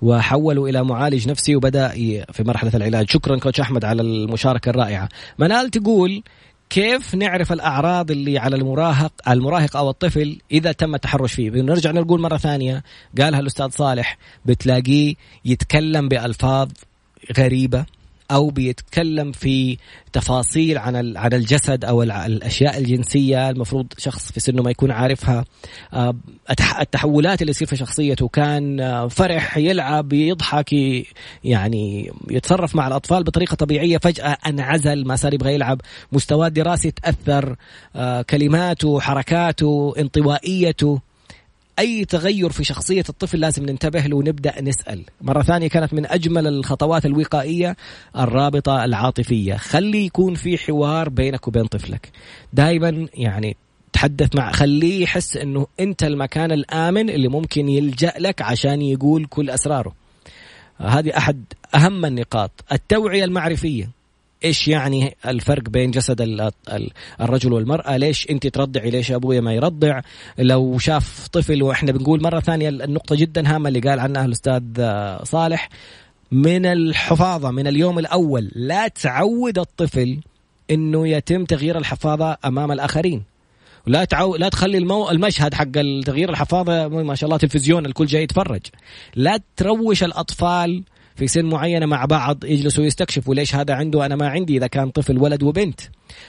وحولوا 0.06 0.70
إلى 0.70 0.84
معالج 0.84 1.30
نفسي 1.30 1.56
وبدأ 1.56 1.90
في 2.32 2.44
مرحلة 2.44 2.72
العلاج. 2.76 3.10
شكرا 3.10 3.40
كوتش 3.40 3.60
أحمد 3.60 3.86
على 3.86 4.02
المشاركة 4.02 4.70
الرائعة. 4.70 5.10
منال 5.40 5.70
تقول 5.70 6.24
كيف 6.70 7.16
نعرف 7.16 7.54
الأعراض 7.54 8.12
اللي 8.12 8.40
على 8.40 8.56
المراهق 8.56 9.12
المراهق 9.30 9.78
أو 9.78 9.90
الطفل 9.90 10.38
إذا 10.52 10.72
تم 10.72 10.96
التحرش 10.96 11.34
فيه؟ 11.34 11.50
بنرجع 11.50 11.92
نقول 11.92 12.22
مرة 12.22 12.38
ثانية. 12.38 12.84
قالها 13.22 13.40
الأستاذ 13.40 13.70
صالح. 13.70 14.18
بتلاقيه 14.46 15.16
يتكلم 15.46 16.10
بألفاظ 16.10 16.70
غريبة. 17.38 17.86
أو 18.32 18.50
بيتكلم 18.50 19.32
في 19.32 19.78
تفاصيل 20.14 20.78
عن 20.78 21.18
عن 21.18 21.34
الجسد 21.34 21.86
أو 21.86 22.04
الأشياء 22.04 22.78
الجنسية. 22.78 23.50
المفروض 23.50 23.88
شخص 23.98 24.32
في 24.32 24.40
سنه 24.40 24.64
ما 24.64 24.72
يكون 24.72 24.92
عارفها. 24.92 25.46
آه، 25.94 26.16
التحولات 26.82 27.42
اللي 27.42 27.54
تصير 27.54 27.68
في 27.68 27.76
شخصيته. 27.76 28.28
كان 28.28 28.80
آه، 28.80 29.08
فرح 29.08 29.58
يلعب 29.58 30.14
يضحك 30.14 30.74
يعني 31.44 32.12
يتصرف 32.30 32.76
مع 32.76 32.88
الأطفال 32.88 33.24
بطريقة 33.24 33.56
طبيعية. 33.56 33.98
فجأة 33.98 34.38
انعزل 34.48 35.08
ما 35.08 35.16
صار 35.16 35.34
يبغى 35.34 35.54
يلعب. 35.54 35.82
مستواه 36.12 36.48
الدراسي 36.48 36.92
تأثر. 36.92 37.56
آه، 37.96 38.22
كلماته 38.22 39.00
حركاته 39.00 39.94
انطوائيته. 40.00 41.02
أي 41.80 42.06
تغير 42.06 42.50
في 42.50 42.64
شخصية 42.64 43.04
الطفل 43.10 43.40
لازم 43.40 43.66
ننتبه 43.66 44.00
له 44.00 44.18
ونبدأ 44.18 44.62
نسأل. 44.62 45.04
مرة 45.22 45.44
ثانية 45.44 45.68
كانت 45.68 45.94
من 45.94 46.06
أجمل 46.06 46.48
الخطوات 46.48 47.06
الوقائية 47.06 47.76
الرابطة 48.18 48.86
العاطفية. 48.86 49.56
خلي 49.56 50.06
يكون 50.06 50.36
في 50.36 50.58
حوار 50.58 51.10
بينك 51.10 51.48
وبين 51.48 51.66
طفلك. 51.66 52.10
دائما 52.54 53.08
يعني 53.14 53.58
تحدث 53.94 54.36
مع 54.36 54.52
خليه 54.52 55.04
يحس 55.04 55.38
إنه 55.38 55.68
أنت 55.80 56.04
المكان 56.04 56.52
الآمن 56.52 57.10
اللي 57.10 57.28
ممكن 57.28 57.70
يلجأ 57.70 58.14
لك 58.20 58.42
عشان 58.42 58.82
يقول 58.82 59.26
كل 59.26 59.50
أسراره. 59.50 59.96
هذه 60.78 61.18
أحد 61.18 61.44
أهم 61.76 62.06
النقاط. 62.06 62.52
التوعية 62.72 63.26
المعرفية. 63.26 63.90
إيش 64.44 64.68
يعني 64.68 65.16
الفرق 65.28 65.70
بين 65.70 65.92
جسد 65.92 66.52
الرجل 67.22 67.54
والمرأة؟ 67.54 67.98
ليش 67.98 68.30
أنت 68.30 68.48
ترضعي؟ 68.48 68.90
ليش 68.90 69.12
أبويا 69.12 69.42
ما 69.42 69.54
يرضع؟ 69.54 70.02
لو 70.38 70.78
شاف 70.78 71.28
طفل 71.28 71.64
وإحنا 71.64 71.92
بنقول 71.92 72.24
مرة 72.24 72.40
ثانية 72.40 72.70
النقطة 72.70 73.16
جدا 73.16 73.56
هامة 73.56 73.68
اللي 73.68 73.80
قال 73.80 74.00
عنها 74.00 74.26
الأستاذ 74.26 74.64
صالح. 75.24 75.70
من 76.32 76.66
الحفاظة 76.66 77.52
من 77.52 77.68
اليوم 77.68 78.00
الأول 78.00 78.52
لا 78.56 78.88
تعود 78.88 79.60
الطفل 79.60 80.20
إنه 80.72 81.08
يتم 81.08 81.46
تغيير 81.46 81.78
الحفاظة 81.78 82.38
أمام 82.46 82.72
الآخرين. 82.72 83.24
لا 83.88 84.06
تعو... 84.06 84.36
لا 84.36 84.50
تخلي 84.50 84.78
المو... 84.78 85.10
المشهد 85.10 85.54
حق 85.54 85.72
تغيير 86.06 86.30
الحفاظة 86.30 86.88
ما 86.88 87.16
شاء 87.16 87.28
الله 87.28 87.38
تلفزيون 87.38 87.86
الكل 87.86 88.06
جاي 88.06 88.24
يتفرج. 88.24 88.62
لا 89.16 89.40
تروش 89.58 90.04
الأطفال 90.04 90.84
في 91.16 91.28
سن 91.28 91.46
معينه 91.46 91.86
مع 91.86 92.06
بعض 92.06 92.44
يجلسوا 92.44 92.84
يستكشفوا 92.86 93.36
ليش 93.36 93.56
هذا 93.56 93.74
عنده 93.74 94.06
أنا 94.06 94.16
ما 94.16 94.28
عندي 94.28 94.58
إذا 94.58 94.68
كان 94.68 94.90
طفل 94.90 95.18
ولد 95.18 95.44
وبنت. 95.44 95.82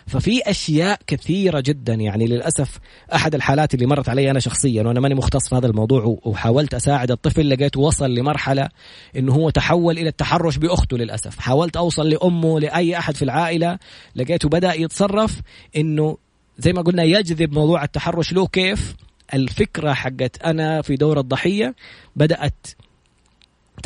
ففي 0.07 0.51
أشياء 0.51 1.01
كثيرة 1.07 1.61
جدا 1.61 1.95
يعني 1.95 2.27
للأسف 2.27 2.79
أحد 3.15 3.35
الحالات 3.35 3.75
اللي 3.75 3.87
مرت 3.87 4.09
علي 4.09 4.31
أنا 4.31 4.41
شخصيا 4.41 4.83
وأنا 4.83 5.01
ماني 5.01 5.15
مختص 5.15 5.49
في 5.49 5.55
هذا 5.55 5.67
الموضوع 5.67 6.19
وحاولت 6.25 6.75
أساعد 6.75 7.11
الطفل 7.11 7.51
لقيت 7.51 7.77
وصل 7.77 8.15
لمرحلة 8.15 8.69
إنه 9.17 9.33
هو 9.33 9.51
تحول 9.51 9.99
إلى 9.99 10.09
التحرش 10.09 10.57
بأخته 10.57 10.99
للأسف. 10.99 11.39
حاولت 11.39 11.77
أوصل 11.77 12.09
لأمه 12.09 12.61
لأي 12.61 12.99
أحد 12.99 13.17
في 13.17 13.23
العائلة 13.23 13.79
لقيته 14.17 14.49
بدأ 14.49 14.75
يتصرف 14.75 15.41
إنه 15.77 16.17
زي 16.59 16.73
ما 16.73 16.83
قلنا 16.83 17.03
يجذب 17.03 17.53
موضوع 17.53 17.85
التحرش 17.85 18.33
له 18.33 18.47
كيف. 18.47 18.95
الفكرة 19.35 19.93
حقت 19.93 20.43
أنا 20.45 20.83
في 20.83 20.97
دور 20.97 21.21
الضحية 21.21 21.75
بدأت 22.17 22.67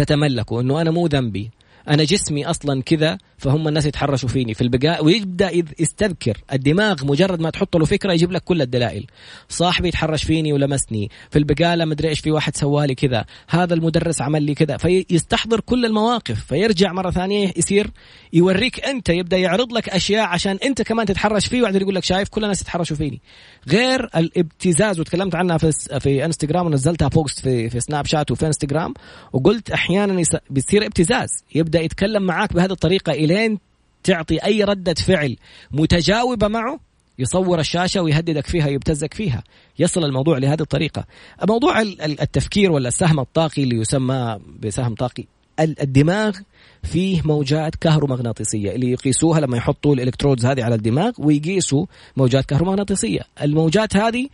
تتملكه 0.05 0.61
إنه 0.61 0.81
أنا 0.81 0.91
مو 0.91 1.07
ذنبي. 1.07 1.51
أنا 1.89 2.05
جسمي 2.05 2.47
أصلا 2.47 2.83
كذا 2.83 3.19
فهم 3.39 3.69
الناس 3.69 3.87
يتحرشوا 3.87 4.29
فيني. 4.29 4.55
في 4.55 4.61
البقالة 4.61 5.05
ويبدأ 5.05 5.51
يستذكر 5.79 6.39
الدماغ 6.53 7.05
مجرد 7.05 7.41
ما 7.41 7.51
تحط 7.51 7.77
له 7.77 7.85
فكرة 7.85 8.13
يجيب 8.13 8.33
لك 8.33 8.45
كل 8.45 8.63
الدلائل. 8.63 9.07
صاحبي 9.49 9.89
يتحرش 9.89 10.25
فيني 10.25 10.53
ولمسني. 10.53 11.11
في 11.31 11.39
البقاله 11.39 11.85
مدري 11.85 12.09
إيش 12.09 12.21
في 12.21 12.31
واحد 12.31 12.57
سوالي 12.57 12.95
كذا. 12.95 13.25
هذا 13.49 13.75
المدرس 13.75 14.21
عمل 14.21 14.43
لي 14.43 14.55
كذا. 14.55 14.77
فيستحضر 14.77 15.61
كل 15.61 15.87
المواقف. 15.87 16.45
فيرجع 16.45 16.93
مرة 16.93 17.11
ثانية 17.11 17.53
يصير 17.57 17.91
يوريك 18.33 18.85
أنت 18.85 19.09
يبدأ 19.09 19.37
يعرض 19.37 19.73
لك 19.73 19.89
أشياء 19.89 20.27
عشان 20.27 20.59
أنت 20.65 20.83
كمان 20.83 21.07
تتحرش 21.07 21.47
فيه 21.47 21.61
وبعدين 21.61 21.83
يقول 21.83 21.95
لك 21.95 22.05
شايف 22.05 22.29
كل 22.29 22.45
الناس 22.45 22.63
يتحرشوا 22.63 22.97
فيني. 22.97 23.21
غير 23.69 24.09
الابتزاز 24.17 25.01
وتكلمت 25.01 25.35
عنها 25.35 25.59
في 25.59 25.71
في 26.01 26.25
انستغرام 26.25 26.67
ونزلتها 26.67 27.09
post 27.09 27.41
في 27.41 27.71
في 27.71 27.81
سناب 27.81 28.07
شات 28.07 28.31
وفي 28.31 28.47
انستغرام 28.47 28.95
وقلت 29.33 29.71
أحيانا 29.71 30.23
بيصير 30.51 30.87
ابتزاز. 30.87 31.29
يبدأ 31.55 31.70
يتكلم 31.79 32.23
معاك 32.23 32.53
بهذه 32.53 32.73
الطريقة 32.73 33.13
إلين 33.13 33.59
تعطي 34.05 34.45
أي 34.45 34.65
ردة 34.65 34.95
فعل 34.95 35.37
متجاوبة 35.71 36.49
معه 36.49 36.81
يصور 37.19 37.61
الشاشة 37.61 38.03
ويهددك 38.03 38.47
فيها 38.47 38.69
يبتزك 38.69 39.15
فيها. 39.15 39.43
يصل 39.79 40.05
الموضوع 40.05 40.39
لهذه 40.39 40.61
الطريقة. 40.61 41.05
موضوع 41.49 41.81
التفكير 41.83 42.73
ولا 42.73 42.89
السهم 42.89 43.21
الطاقي 43.21 43.63
اللي 43.63 43.77
يسمى 43.77 44.39
بسهم 44.61 44.95
طاقي 44.95 45.25
الدماغ 45.61 46.37
فيه 46.83 47.23
موجات 47.25 47.75
كهرومغناطيسية 47.75 48.71
اللي 48.73 48.91
يقيسوها 48.91 49.41
لما 49.41 49.57
يحطوا 49.57 49.95
الإلكترودز 49.95 50.47
هذه 50.47 50.65
على 50.65 50.75
الدماغ 50.75 51.13
ويقيسوا 51.19 51.87
موجات 52.17 52.45
كهرومغناطيسية. 52.45 53.21
الموجات 53.43 53.97
هذه 53.97 54.29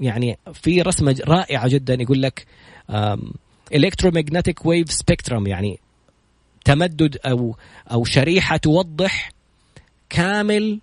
يعني 0.00 0.38
في 0.52 0.82
رسمة 0.82 1.16
رائعة 1.28 1.68
جدا 1.68 1.94
يقول 1.94 2.22
لك 2.22 2.46
electromagnetic 3.74 4.66
wave 4.66 4.92
spectrum 4.92 5.46
يعني 5.46 5.78
تمدد 6.66 7.16
أو 7.26 7.56
أو 7.92 8.04
شريحة 8.04 8.56
توضح 8.56 9.30
كامل 10.10 10.80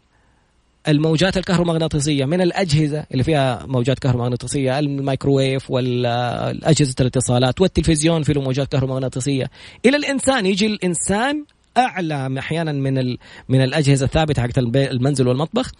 الموجات 0.87 1.37
الكهرومغناطيسية 1.37 2.25
من 2.25 2.41
الأجهزة 2.41 3.05
اللي 3.11 3.23
فيها 3.23 3.65
موجات 3.65 3.99
كهرومغناطيسية 3.99 4.79
الميكروويف 4.79 5.71
والأجهزة 5.71 6.95
الاتصالات 6.99 7.61
والتلفزيون 7.61 8.23
فيه 8.23 8.41
موجات 8.41 8.71
كهرومغناطيسية. 8.71 9.49
إلى 9.85 9.97
الإنسان 9.97 10.45
يجي 10.45 10.65
الإنسان 10.65 11.45
أعلى 11.77 12.39
أحيانا 12.39 12.71
من 12.71 13.17
من 13.49 13.61
الأجهزة 13.61 14.05
الثابتة 14.05 14.41
حقت 14.41 14.57
المنزل 14.57 15.27
والمطبخ. 15.27 15.71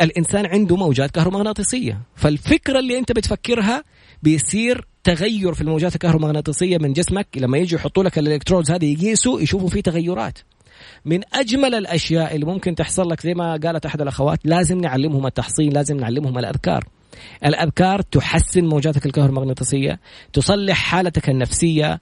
الإنسان 0.00 0.46
عنده 0.46 0.76
موجات 0.76 1.10
كهرومغناطيسية. 1.10 2.00
فالفكرة 2.16 2.78
اللي 2.78 2.98
أنت 2.98 3.12
بتفكرها 3.12 3.84
بيصير 4.22 4.86
تغير 5.04 5.54
في 5.54 5.60
الموجات 5.60 5.94
الكهرومغناطيسية 5.94 6.78
من 6.78 6.92
جسمك. 6.92 7.26
لما 7.36 7.58
يجوا 7.58 7.78
يحطوا 7.78 8.04
لك 8.04 8.18
الإلكترودز 8.18 8.70
هذه 8.70 8.92
يقيسوا 8.92 9.40
يشوفوا 9.40 9.68
فيه 9.68 9.80
تغيرات. 9.80 10.38
من 11.04 11.20
أجمل 11.32 11.74
الأشياء 11.74 12.34
اللي 12.34 12.46
ممكن 12.46 12.74
تحصل 12.74 13.10
لك 13.10 13.20
زي 13.20 13.34
ما 13.34 13.56
قالت 13.56 13.86
أحد 13.86 14.00
الأخوات 14.00 14.38
لازم 14.44 14.80
نعلمهم 14.80 15.26
التحصين 15.26 15.72
لازم 15.72 15.96
نعلمهم 15.96 16.38
الأذكار. 16.38 16.84
الأذكار 17.44 18.02
تحسن 18.02 18.64
موجاتك 18.64 19.06
الكهرومغناطيسية 19.06 20.00
تصلح 20.32 20.76
حالتك 20.76 21.30
النفسية 21.30 22.00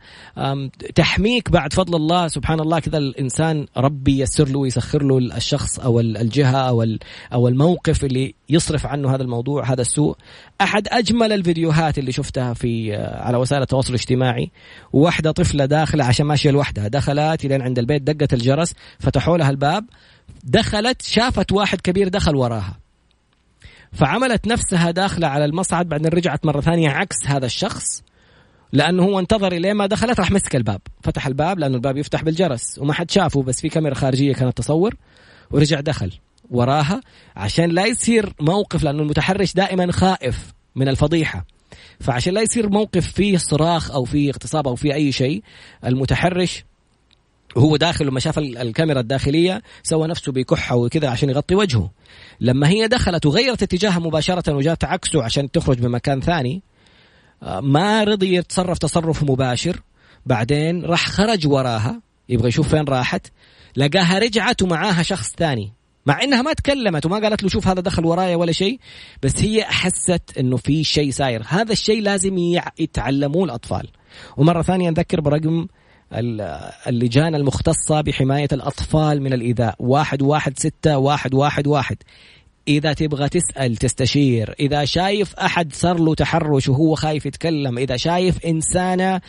تحميك 0.94 1.50
بعد 1.50 1.72
فضل 1.72 1.96
الله 1.96 2.28
سبحان 2.28 2.60
الله 2.60 2.78
كذا 2.78 2.98
الإنسان 2.98 3.66
ربي 3.76 4.18
يسر 4.18 4.48
له 4.48 4.58
ويسخر 4.58 5.02
له 5.02 5.18
الشخص 5.18 5.78
أو 5.78 6.00
الجهة 6.00 6.68
أو 6.68 6.86
أو 7.32 7.48
الموقف 7.48 8.04
اللي 8.04 8.34
يصرف 8.48 8.86
عنه 8.86 9.14
هذا 9.14 9.22
الموضوع 9.22 9.72
هذا 9.72 9.80
السوء. 9.80 10.16
أحد 10.60 10.88
أجمل 10.88 11.32
الفيديوهات 11.32 11.98
اللي 11.98 12.12
شفتها 12.12 12.54
في 12.54 12.96
آه، 12.96 13.22
على 13.22 13.36
وسائل 13.36 13.62
التواصل 13.62 13.88
الاجتماعي 13.88 14.50
واحدة 14.92 15.30
طفلة 15.30 15.64
داخلة 15.64 16.04
عشان 16.04 16.26
ماشية 16.26 16.50
لوحدها 16.50 16.88
دخلت 16.88 17.46
لين 17.46 17.62
عند 17.62 17.78
البيت 17.78 18.02
دقت 18.02 18.34
الجرس 18.34 18.74
فتحوا 18.98 19.38
لها 19.38 19.50
الباب 19.50 19.84
دخلت 20.44 21.02
شافت 21.02 21.52
واحد 21.52 21.80
كبير 21.80 22.08
دخل 22.08 22.36
وراها. 22.36 22.85
فعملت 23.92 24.46
نفسها 24.46 24.90
داخلة 24.90 25.26
على 25.26 25.44
المصعد 25.44 25.88
بعدين 25.88 26.06
رجعت 26.06 26.46
مرة 26.46 26.60
ثانية 26.60 26.90
عكس 26.90 27.16
هذا 27.26 27.46
الشخص 27.46 28.02
لأنه 28.72 29.02
هو 29.02 29.18
انتظر 29.18 29.52
الين 29.52 29.72
ما 29.72 29.86
دخلت 29.86 30.20
راح 30.20 30.30
مسك 30.30 30.56
الباب. 30.56 30.80
فتح 31.02 31.26
الباب 31.26 31.58
لأنه 31.58 31.74
الباب 31.76 31.96
يفتح 31.96 32.22
بالجرس 32.22 32.78
وما 32.78 32.92
حد 32.92 33.10
شافه 33.10 33.42
بس 33.42 33.60
في 33.60 33.68
كاميرا 33.68 33.94
خارجية 33.94 34.34
كانت 34.34 34.56
تصور 34.56 34.94
ورجع 35.50 35.80
دخل 35.80 36.12
وراها 36.50 37.00
عشان 37.36 37.70
لا 37.70 37.86
يصير 37.86 38.32
موقف 38.40 38.82
لأنه 38.82 39.02
المتحرش 39.02 39.54
دائما 39.54 39.92
خائف 39.92 40.52
من 40.76 40.88
الفضيحة. 40.88 41.46
فعشان 42.00 42.34
لا 42.34 42.42
يصير 42.42 42.68
موقف 42.68 43.12
فيه 43.12 43.36
صراخ 43.36 43.90
أو 43.90 44.04
فيه 44.04 44.30
اغتصاب 44.30 44.68
أو 44.68 44.74
فيه 44.74 44.94
أي 44.94 45.12
شيء 45.12 45.42
المتحرش 45.84 46.64
وهو 47.56 47.76
داخل 47.76 48.06
لما 48.06 48.20
شاف 48.20 48.38
الكاميرا 48.38 49.00
الداخلية 49.00 49.62
سوى 49.82 50.08
نفسه 50.08 50.32
بكحة 50.32 50.76
وكذا 50.76 51.08
عشان 51.08 51.30
يغطي 51.30 51.54
وجهه. 51.54 51.90
لما 52.40 52.68
هي 52.68 52.88
دخلت 52.88 53.26
وغيرت 53.26 53.62
اتجاهها 53.62 53.98
مباشرة 53.98 54.54
وجات 54.54 54.84
عكسه 54.84 55.22
عشان 55.22 55.50
تخرج 55.50 55.78
بمكان 55.78 56.20
ثاني 56.20 56.62
آه، 57.42 57.60
ما 57.60 58.04
رضي 58.04 58.34
يتصرف 58.34 58.78
تصرف 58.78 59.22
مباشر. 59.22 59.80
بعدين 60.26 60.84
راح 60.84 61.08
خرج 61.08 61.46
وراها 61.46 62.00
يبغى 62.28 62.48
يشوف 62.48 62.68
فين 62.68 62.84
راحت. 62.84 63.26
لقاها 63.76 64.18
رجعت 64.18 64.62
ومعاها 64.62 65.02
شخص 65.02 65.34
ثاني. 65.36 65.72
مع 66.06 66.22
إنها 66.22 66.42
ما 66.42 66.52
تكلمت 66.52 67.06
وما 67.06 67.18
قالت 67.18 67.42
له 67.42 67.48
شوف 67.48 67.68
هذا 67.68 67.80
دخل 67.80 68.06
ورايا 68.06 68.36
ولا 68.36 68.52
شيء 68.52 68.78
بس 69.22 69.42
هي 69.42 69.64
حست 69.64 70.22
إنه 70.38 70.56
في 70.56 70.84
شيء 70.84 71.10
ساير. 71.10 71.42
هذا 71.48 71.72
الشيء 71.72 72.02
لازم 72.02 72.38
يتعلموه 72.78 73.44
الأطفال. 73.44 73.88
ومرة 74.36 74.62
ثانية 74.62 74.90
نذكر 74.90 75.20
برقم 75.20 75.66
اللجان 76.12 77.34
المختصة 77.34 78.00
بحماية 78.00 78.48
الأطفال 78.52 79.22
من 79.22 79.32
الإيذاء. 79.32 79.74
واحد 79.78 80.22
واحد 80.22 80.58
ستة 80.58 80.98
واحد 80.98 81.34
واحد 81.34 81.66
واحد. 81.66 81.96
إذا 82.68 82.92
تبغى 82.92 83.28
تسأل 83.28 83.76
تستشير. 83.76 84.54
إذا 84.60 84.84
شايف 84.84 85.34
أحد 85.34 85.72
صار 85.72 85.98
له 85.98 86.14
تحرش 86.14 86.68
وهو 86.68 86.94
خايف 86.94 87.26
يتكلم 87.26 87.78
إذا 87.78 87.96
شايف 87.96 88.46
إنسانة 88.46 89.20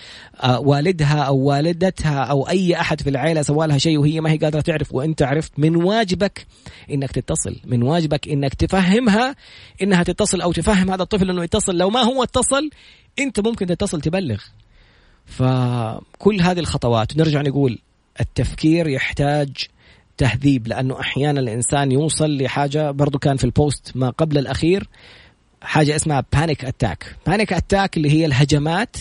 آه، 0.43 0.59
والدها 0.59 1.21
أو 1.21 1.38
والدتها 1.38 2.23
أو 2.23 2.49
أي 2.49 2.75
أحد 2.75 3.01
في 3.01 3.09
العيلة 3.09 3.41
سوى 3.41 3.67
لها 3.67 3.78
شيء 3.78 3.97
وهي 3.97 4.21
ما 4.21 4.32
هي 4.32 4.38
قادرة 4.38 4.61
تعرف 4.61 4.93
وأنت 4.93 5.21
عرفت 5.21 5.51
من 5.57 5.75
واجبك 5.75 6.45
إنك 6.91 7.11
تتصل 7.11 7.55
من 7.65 7.84
واجبك 7.84 8.28
إنك 8.28 8.53
تفهمها 8.53 9.36
إنها 9.82 10.03
تتصل 10.03 10.41
أو 10.41 10.51
تفهم 10.51 10.91
هذا 10.91 11.03
الطفل 11.03 11.30
إنه 11.30 11.43
يتصل. 11.43 11.78
لو 11.78 11.89
ما 11.89 12.01
هو 12.01 12.23
اتصل 12.23 12.69
أنت 13.19 13.39
ممكن 13.39 13.65
تتصل 13.65 14.01
تبلغ. 14.01 14.43
فكل 15.28 16.41
هذه 16.41 16.59
الخطوات 16.59 17.17
نرجع 17.17 17.41
نقول 17.41 17.80
التفكير 18.19 18.88
يحتاج 18.88 19.49
تهذيب 20.17 20.67
لأنه 20.67 20.99
أحيانا 20.99 21.39
الإنسان 21.39 21.91
يوصل 21.91 22.38
لحاجة 22.38 22.91
برضو 22.91 23.19
كان 23.19 23.38
في 23.38 23.43
البوست 23.43 23.91
ما 23.95 24.09
قبل 24.09 24.38
الأخير 24.38 24.89
حاجة 25.61 25.95
اسمها 25.95 26.23
panic 26.34 26.66
attack 26.66 27.16
panic 27.28 27.53
attack 27.53 27.97
اللي 27.97 28.11
هي 28.11 28.25
الهجمات 28.25 28.97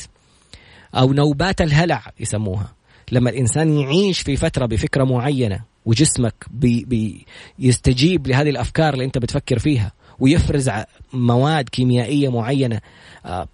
أو 0.94 1.12
نوبات 1.12 1.60
الهلع 1.60 2.02
يسموها. 2.20 2.72
لما 3.12 3.30
الإنسان 3.30 3.78
يعيش 3.78 4.20
في 4.20 4.36
فترة 4.36 4.66
بفكرة 4.66 5.04
معينة 5.04 5.60
وجسمك 5.86 6.34
بي 6.50 6.84
بي 6.84 7.26
يستجيب 7.58 8.26
لهذه 8.26 8.50
الأفكار 8.50 8.94
اللي 8.94 9.04
أنت 9.04 9.18
بتفكر 9.18 9.58
فيها 9.58 9.92
ويفرز 10.18 10.70
مواد 11.12 11.68
كيميائية 11.68 12.28
معينة 12.28 12.80
آه، 13.26 13.48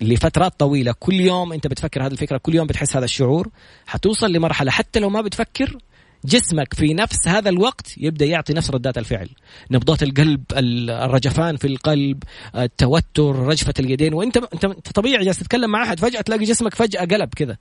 لفترات 0.00 0.60
طويلة. 0.60 0.94
كل 1.00 1.14
يوم 1.14 1.52
انت 1.52 1.66
بتفكر 1.66 2.06
هذه 2.06 2.12
الفكرة 2.12 2.38
كل 2.38 2.54
يوم 2.54 2.66
بتحس 2.66 2.96
هذا 2.96 3.04
الشعور. 3.04 3.48
حتوصل 3.86 4.32
لمرحلة 4.32 4.70
حتى 4.70 5.00
لو 5.00 5.10
ما 5.10 5.20
بتفكر 5.20 5.78
جسمك 6.24 6.74
في 6.74 6.94
نفس 6.94 7.28
هذا 7.28 7.48
الوقت 7.48 7.94
يبدأ 7.98 8.24
يعطي 8.24 8.52
نفس 8.52 8.70
ردات 8.70 8.98
الفعل. 8.98 9.28
نبضات 9.70 10.02
القلب 10.02 10.42
الرجفان 10.90 11.56
في 11.56 11.66
القلب 11.66 12.22
التوتر 12.56 13.36
رجفة 13.36 13.74
اليدين. 13.78 14.14
وانت 14.14 14.36
انت 14.36 14.92
طبيعي 14.94 15.24
جالس 15.24 15.38
تتكلم 15.38 15.70
مع 15.70 15.82
أحد 15.82 16.00
فجأة 16.00 16.20
تلاقي 16.20 16.44
جسمك 16.44 16.74
فجأة 16.74 17.04
قلب 17.04 17.28
كذا 17.36 17.56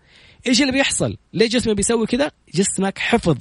إيش 0.47 0.61
اللي 0.61 0.71
بيحصل؟ 0.71 1.17
ليه 1.33 1.47
جسمك 1.49 1.75
بيسوي 1.75 2.07
كذا 2.07 2.31
جسمك 2.55 2.99
حفظ. 2.99 3.37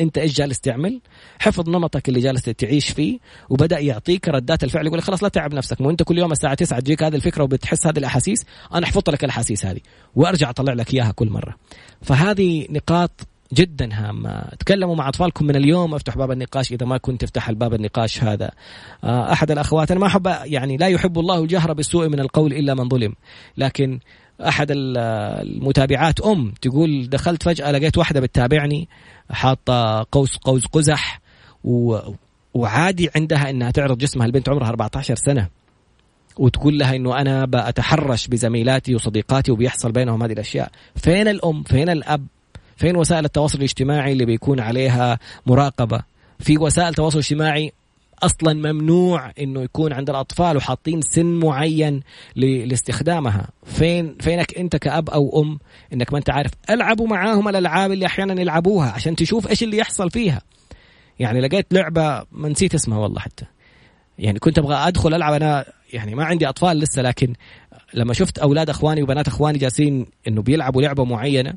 انت 0.00 0.18
إيش 0.18 0.34
جالس 0.34 0.60
تعمل؟ 0.60 1.00
حفظ 1.38 1.68
نمطك 1.68 2.08
اللي 2.08 2.20
جالس 2.20 2.42
تعيش 2.42 2.90
فيه 2.90 3.18
وبدأ 3.48 3.78
يعطيك 3.78 4.28
ردات 4.28 4.64
الفعل 4.64 4.86
يقول 4.86 4.98
لك 4.98 5.04
خلاص 5.04 5.22
لا 5.22 5.28
تعب 5.28 5.54
نفسك 5.54 5.80
مو 5.80 5.90
انت 5.90 6.02
كل 6.02 6.18
يوم 6.18 6.32
الساعة 6.32 6.54
9 6.54 6.80
تجيك 6.80 7.02
هذه 7.02 7.14
الفكرة 7.16 7.44
وبتحس 7.44 7.86
هذه 7.86 7.98
الأحاسيس 7.98 8.44
أنا 8.74 8.86
أحفظ 8.86 9.10
لك 9.10 9.24
الأحاسيس 9.24 9.66
هذه 9.66 9.80
وأرجع 10.16 10.50
أطلع 10.50 10.72
لك 10.72 10.94
إياها 10.94 11.12
كل 11.12 11.30
مرة. 11.30 11.54
فهذه 12.02 12.66
نقاط 12.70 13.20
جدا 13.52 13.88
هامة. 13.92 14.44
تكلموا 14.58 14.94
مع 14.94 15.08
أطفالكم 15.08 15.46
من 15.46 15.56
اليوم 15.56 15.94
افتح 15.94 16.16
باب 16.16 16.30
النقاش 16.30 16.72
إذا 16.72 16.86
ما 16.86 16.96
كنت 16.96 17.20
تفتح 17.20 17.48
الباب 17.48 17.74
النقاش 17.74 18.24
هذا. 18.24 18.50
آه، 19.04 19.32
أحد 19.32 19.50
الأخوات 19.50 19.90
أنا 19.90 20.00
ما 20.00 20.06
أحب 20.06 20.26
يعني 20.44 20.76
لا 20.76 20.88
يحب 20.88 21.18
الله 21.18 21.42
الجهر 21.42 21.72
بالسوء 21.72 22.08
من 22.08 22.20
القول 22.20 22.52
إلا 22.52 22.74
من 22.74 22.88
ظلم 22.88 23.14
لكن 23.56 24.00
أحد 24.40 24.66
المتابعات 24.70 26.20
أم 26.20 26.54
تقول 26.62 27.08
دخلت 27.08 27.42
فجأة 27.42 27.70
لقيت 27.70 27.98
واحدة 27.98 28.20
بتتابعني 28.20 28.88
حاطة 29.30 30.06
قوس 30.12 30.36
قوس 30.36 30.66
قزح 30.66 31.20
وعادي 32.54 33.10
عندها 33.16 33.50
إنها 33.50 33.70
تعرض 33.70 33.98
جسمها 33.98 34.26
البنت 34.26 34.48
عمرها 34.48 34.68
14 34.68 35.14
سنة. 35.14 35.48
وتقول 36.38 36.78
لها 36.78 36.96
إنه 36.96 37.20
أنا 37.20 37.44
بتحرش 37.44 38.26
بزميلاتي 38.26 38.94
وصديقاتي 38.94 39.52
وبيحصل 39.52 39.92
بينهم 39.92 40.22
هذه 40.22 40.32
الأشياء. 40.32 40.70
فين 40.96 41.28
الأم؟ 41.28 41.62
فين 41.62 41.88
الأب؟ 41.88 42.26
فين 42.76 42.96
وسائل 42.96 43.24
التواصل 43.24 43.58
الاجتماعي 43.58 44.12
اللي 44.12 44.24
بيكون 44.24 44.60
عليها 44.60 45.18
مراقبة؟ 45.46 46.00
في 46.38 46.58
وسائل 46.58 46.94
تواصل 46.94 47.18
اجتماعي 47.18 47.72
أصلا 48.22 48.72
ممنوع 48.72 49.32
إنه 49.38 49.62
يكون 49.62 49.92
عند 49.92 50.10
الأطفال 50.10 50.56
وحاطين 50.56 51.00
سن 51.00 51.26
معين 51.26 52.00
لاستخدامها. 52.36 53.48
فين 53.64 54.16
فينك 54.20 54.58
أنت 54.58 54.76
كأب 54.76 55.10
أو 55.10 55.42
أم 55.42 55.58
إنك 55.92 56.12
ما 56.12 56.18
أنت 56.18 56.30
عارف. 56.30 56.50
ألعبوا 56.70 57.06
معاهم 57.06 57.48
الألعاب 57.48 57.92
اللي 57.92 58.06
أحيانا 58.06 58.40
يلعبوها 58.40 58.90
عشان 58.90 59.16
تشوف 59.16 59.50
إيش 59.50 59.62
اللي 59.62 59.76
يحصل 59.76 60.10
فيها. 60.10 60.42
يعني 61.18 61.40
لقيت 61.40 61.66
لعبة 61.74 62.24
ما 62.32 62.48
نسيت 62.48 62.74
اسمها 62.74 62.98
والله 62.98 63.20
حتى. 63.20 63.44
يعني 64.18 64.38
كنت 64.38 64.58
أبغى 64.58 64.74
أدخل 64.74 65.14
ألعب. 65.14 65.32
أنا 65.32 65.64
يعني 65.92 66.14
ما 66.14 66.24
عندي 66.24 66.48
أطفال 66.48 66.78
لسه 66.78 67.02
لكن 67.02 67.34
لما 67.94 68.14
شفت 68.14 68.38
أولاد 68.38 68.70
أخواني 68.70 69.02
وبنات 69.02 69.28
أخواني 69.28 69.58
جالسين 69.58 70.06
إنه 70.28 70.42
بيلعبوا 70.42 70.82
لعبة 70.82 71.04
معينة 71.04 71.54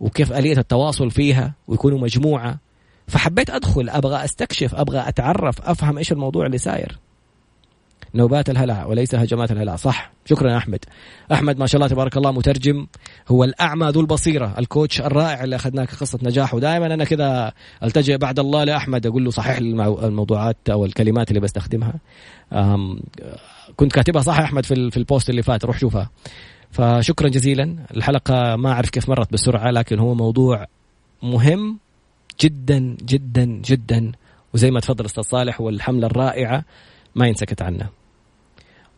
وكيف 0.00 0.32
آلية 0.32 0.58
التواصل 0.58 1.10
فيها 1.10 1.52
ويكونوا 1.68 1.98
مجموعة 1.98 2.58
فحبيت 3.06 3.50
أدخل 3.50 3.88
أبغى 3.88 4.24
أستكشف 4.24 4.74
أبغى 4.74 5.08
أتعرف 5.08 5.62
أفهم 5.62 5.98
إيش 5.98 6.12
الموضوع 6.12 6.46
اللي 6.46 6.58
ساير 6.58 6.98
نوبات 8.14 8.50
الهلع 8.50 8.86
وليس 8.86 9.14
هجمات 9.14 9.52
الهلع 9.52 9.76
صح. 9.76 10.12
شكرا 10.24 10.50
يا 10.50 10.56
أحمد. 10.56 10.84
أحمد 11.32 11.58
ما 11.58 11.66
شاء 11.66 11.76
الله 11.76 11.88
تبارك 11.88 12.16
الله 12.16 12.32
مترجم 12.32 12.86
هو 13.28 13.44
الأعمى 13.44 13.88
ذو 13.88 14.00
البصيرة 14.00 14.54
الكوتش 14.58 15.00
الرائع 15.00 15.44
اللي 15.44 15.56
اخذناه 15.56 15.84
قصة 15.84 16.18
نجاح. 16.22 16.54
ودائما 16.54 16.86
أنا 16.86 17.04
كذا 17.04 17.52
ألتجئ 17.82 18.16
بعد 18.16 18.38
الله 18.38 18.64
لأحمد 18.64 19.06
أقول 19.06 19.24
له 19.24 19.30
صحيح 19.30 19.56
الموضوعات 19.56 20.56
أو 20.70 20.84
الكلمات 20.84 21.28
اللي 21.28 21.40
بستخدمها. 21.40 21.94
كنت 23.76 23.92
كاتبها 23.92 24.22
صح 24.22 24.38
يا 24.38 24.44
أحمد 24.44 24.66
في 24.66 24.96
البوست 24.96 25.30
اللي 25.30 25.42
فات. 25.42 25.64
روح 25.64 25.78
شوفها. 25.78 26.10
فشكرا 26.70 27.28
جزيلا. 27.28 27.76
الحلقة 27.96 28.56
ما 28.56 28.72
أعرف 28.72 28.90
كيف 28.90 29.08
مرت 29.08 29.32
بسرعة 29.32 29.70
لكن 29.70 29.98
هو 29.98 30.14
موضوع 30.14 30.66
مهم. 31.22 31.78
جدا 32.40 32.96
جدا 33.04 33.44
جدا. 33.44 34.12
وزي 34.54 34.70
ما 34.70 34.80
تفضل 34.80 35.04
أستاذ 35.04 35.22
صالح 35.22 35.60
والحملة 35.60 36.06
الرائعة 36.06 36.64
ما 37.14 37.26
ينسكت 37.26 37.62
عنها. 37.62 37.90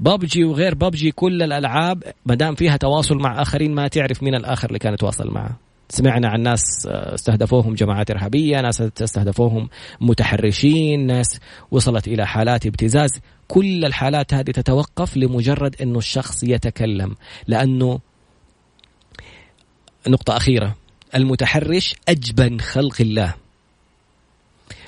بابجي 0.01 0.45
وغير 0.45 0.75
بابجي 0.75 1.11
كل 1.11 1.43
الألعاب 1.43 2.03
ما 2.27 2.35
دام 2.35 2.55
فيها 2.55 2.77
تواصل 2.77 3.17
مع 3.17 3.43
آخرين 3.43 3.75
ما 3.75 3.89
تعرف 3.89 4.23
مين 4.23 4.35
الآخر 4.35 4.69
اللي 4.69 4.79
كان 4.79 4.95
يتواصل 4.95 5.31
معه. 5.31 5.57
سمعنا 5.89 6.29
عن 6.29 6.41
ناس 6.41 6.87
استهدفوهم 6.87 7.75
جماعات 7.75 8.11
إرهابية، 8.11 8.61
ناس 8.61 8.81
استهدفوهم 8.81 9.69
متحرشين، 10.01 11.07
ناس 11.07 11.41
وصلت 11.71 12.09
إلى 12.09 12.27
حالات 12.27 12.67
ابتزاز، 12.67 13.21
كل 13.49 13.85
الحالات 13.85 14.35
هذه 14.35 14.51
تتوقف 14.51 15.17
لمجرد 15.17 15.77
إنه 15.83 15.99
الشخص 15.99 16.45
يتكلم، 16.45 17.15
لأنه 17.47 18.01
نقطة 20.09 20.37
أخيرة. 20.37 20.75
المتحرش 21.17 21.95
أجبن 22.09 22.61
خلق 22.61 23.01
الله. 23.01 23.35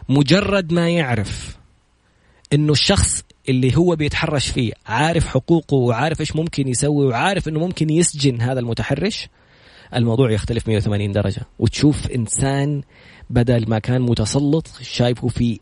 مجرد 0.08 0.72
ما 0.72 0.90
يعرف 0.90 1.56
إنه 2.52 2.72
الشخص 2.72 3.24
اللي 3.48 3.76
هو 3.76 3.96
بيتحرش 3.96 4.48
فيه 4.48 4.72
عارف 4.86 5.26
حقوقه 5.26 5.74
وعارف 5.74 6.20
إيش 6.20 6.36
ممكن 6.36 6.68
يسوي 6.68 7.06
وعارف 7.06 7.48
إنه 7.48 7.60
ممكن 7.60 7.90
يسجن 7.90 8.40
هذا 8.40 8.60
المتحرش 8.60 9.28
الموضوع 9.94 10.30
يختلف 10.30 10.68
180 10.68 11.12
درجة. 11.12 11.42
وتشوف 11.58 12.06
إنسان 12.06 12.82
بدل 13.30 13.70
ما 13.70 13.78
كان 13.78 14.02
متسلط 14.02 14.68
شايفه 14.82 15.28
في 15.28 15.60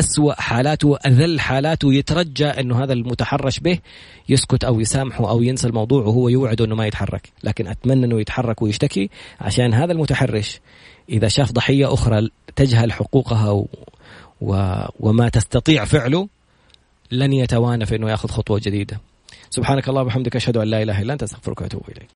أسوأ 0.00 0.40
حالاته 0.40 0.88
وأذل 0.88 1.40
حالاته 1.40 1.94
يترجى 1.94 2.46
أنه 2.46 2.84
هذا 2.84 2.92
المتحرش 2.92 3.60
به 3.60 3.78
يسكت 4.28 4.64
أو 4.64 4.80
يسامحه 4.80 5.30
أو 5.30 5.42
ينسى 5.42 5.66
الموضوع 5.66 6.02
وهو 6.02 6.28
يوعده 6.28 6.64
أنه 6.64 6.74
ما 6.74 6.86
يتحرك. 6.86 7.28
لكن 7.44 7.66
أتمنى 7.66 8.06
أنه 8.06 8.20
يتحرك 8.20 8.62
ويشتكي 8.62 9.10
عشان 9.40 9.74
هذا 9.74 9.92
المتحرش 9.92 10.60
إذا 11.08 11.28
شاف 11.28 11.52
ضحية 11.52 11.94
أخرى 11.94 12.28
تجهل 12.56 12.92
حقوقها 12.92 13.50
و... 13.50 13.68
و... 14.40 14.84
وما 15.00 15.28
تستطيع 15.28 15.84
فعله 15.84 16.28
لن 17.10 17.32
يتوانى 17.32 17.86
في 17.86 17.96
أنه 17.96 18.10
يأخذ 18.10 18.28
خطوة 18.28 18.60
جديدة. 18.64 19.00
سبحانك 19.50 19.88
اللهم 19.88 20.04
وبحمدك 20.04 20.36
أشهد 20.36 20.56
أن 20.56 20.68
لا 20.68 20.82
إله 20.82 21.02
إلا 21.02 21.12
أنت 21.12 21.22
أستغفرك 21.22 21.60
وأتوب 21.60 21.82
إليك. 21.88 22.08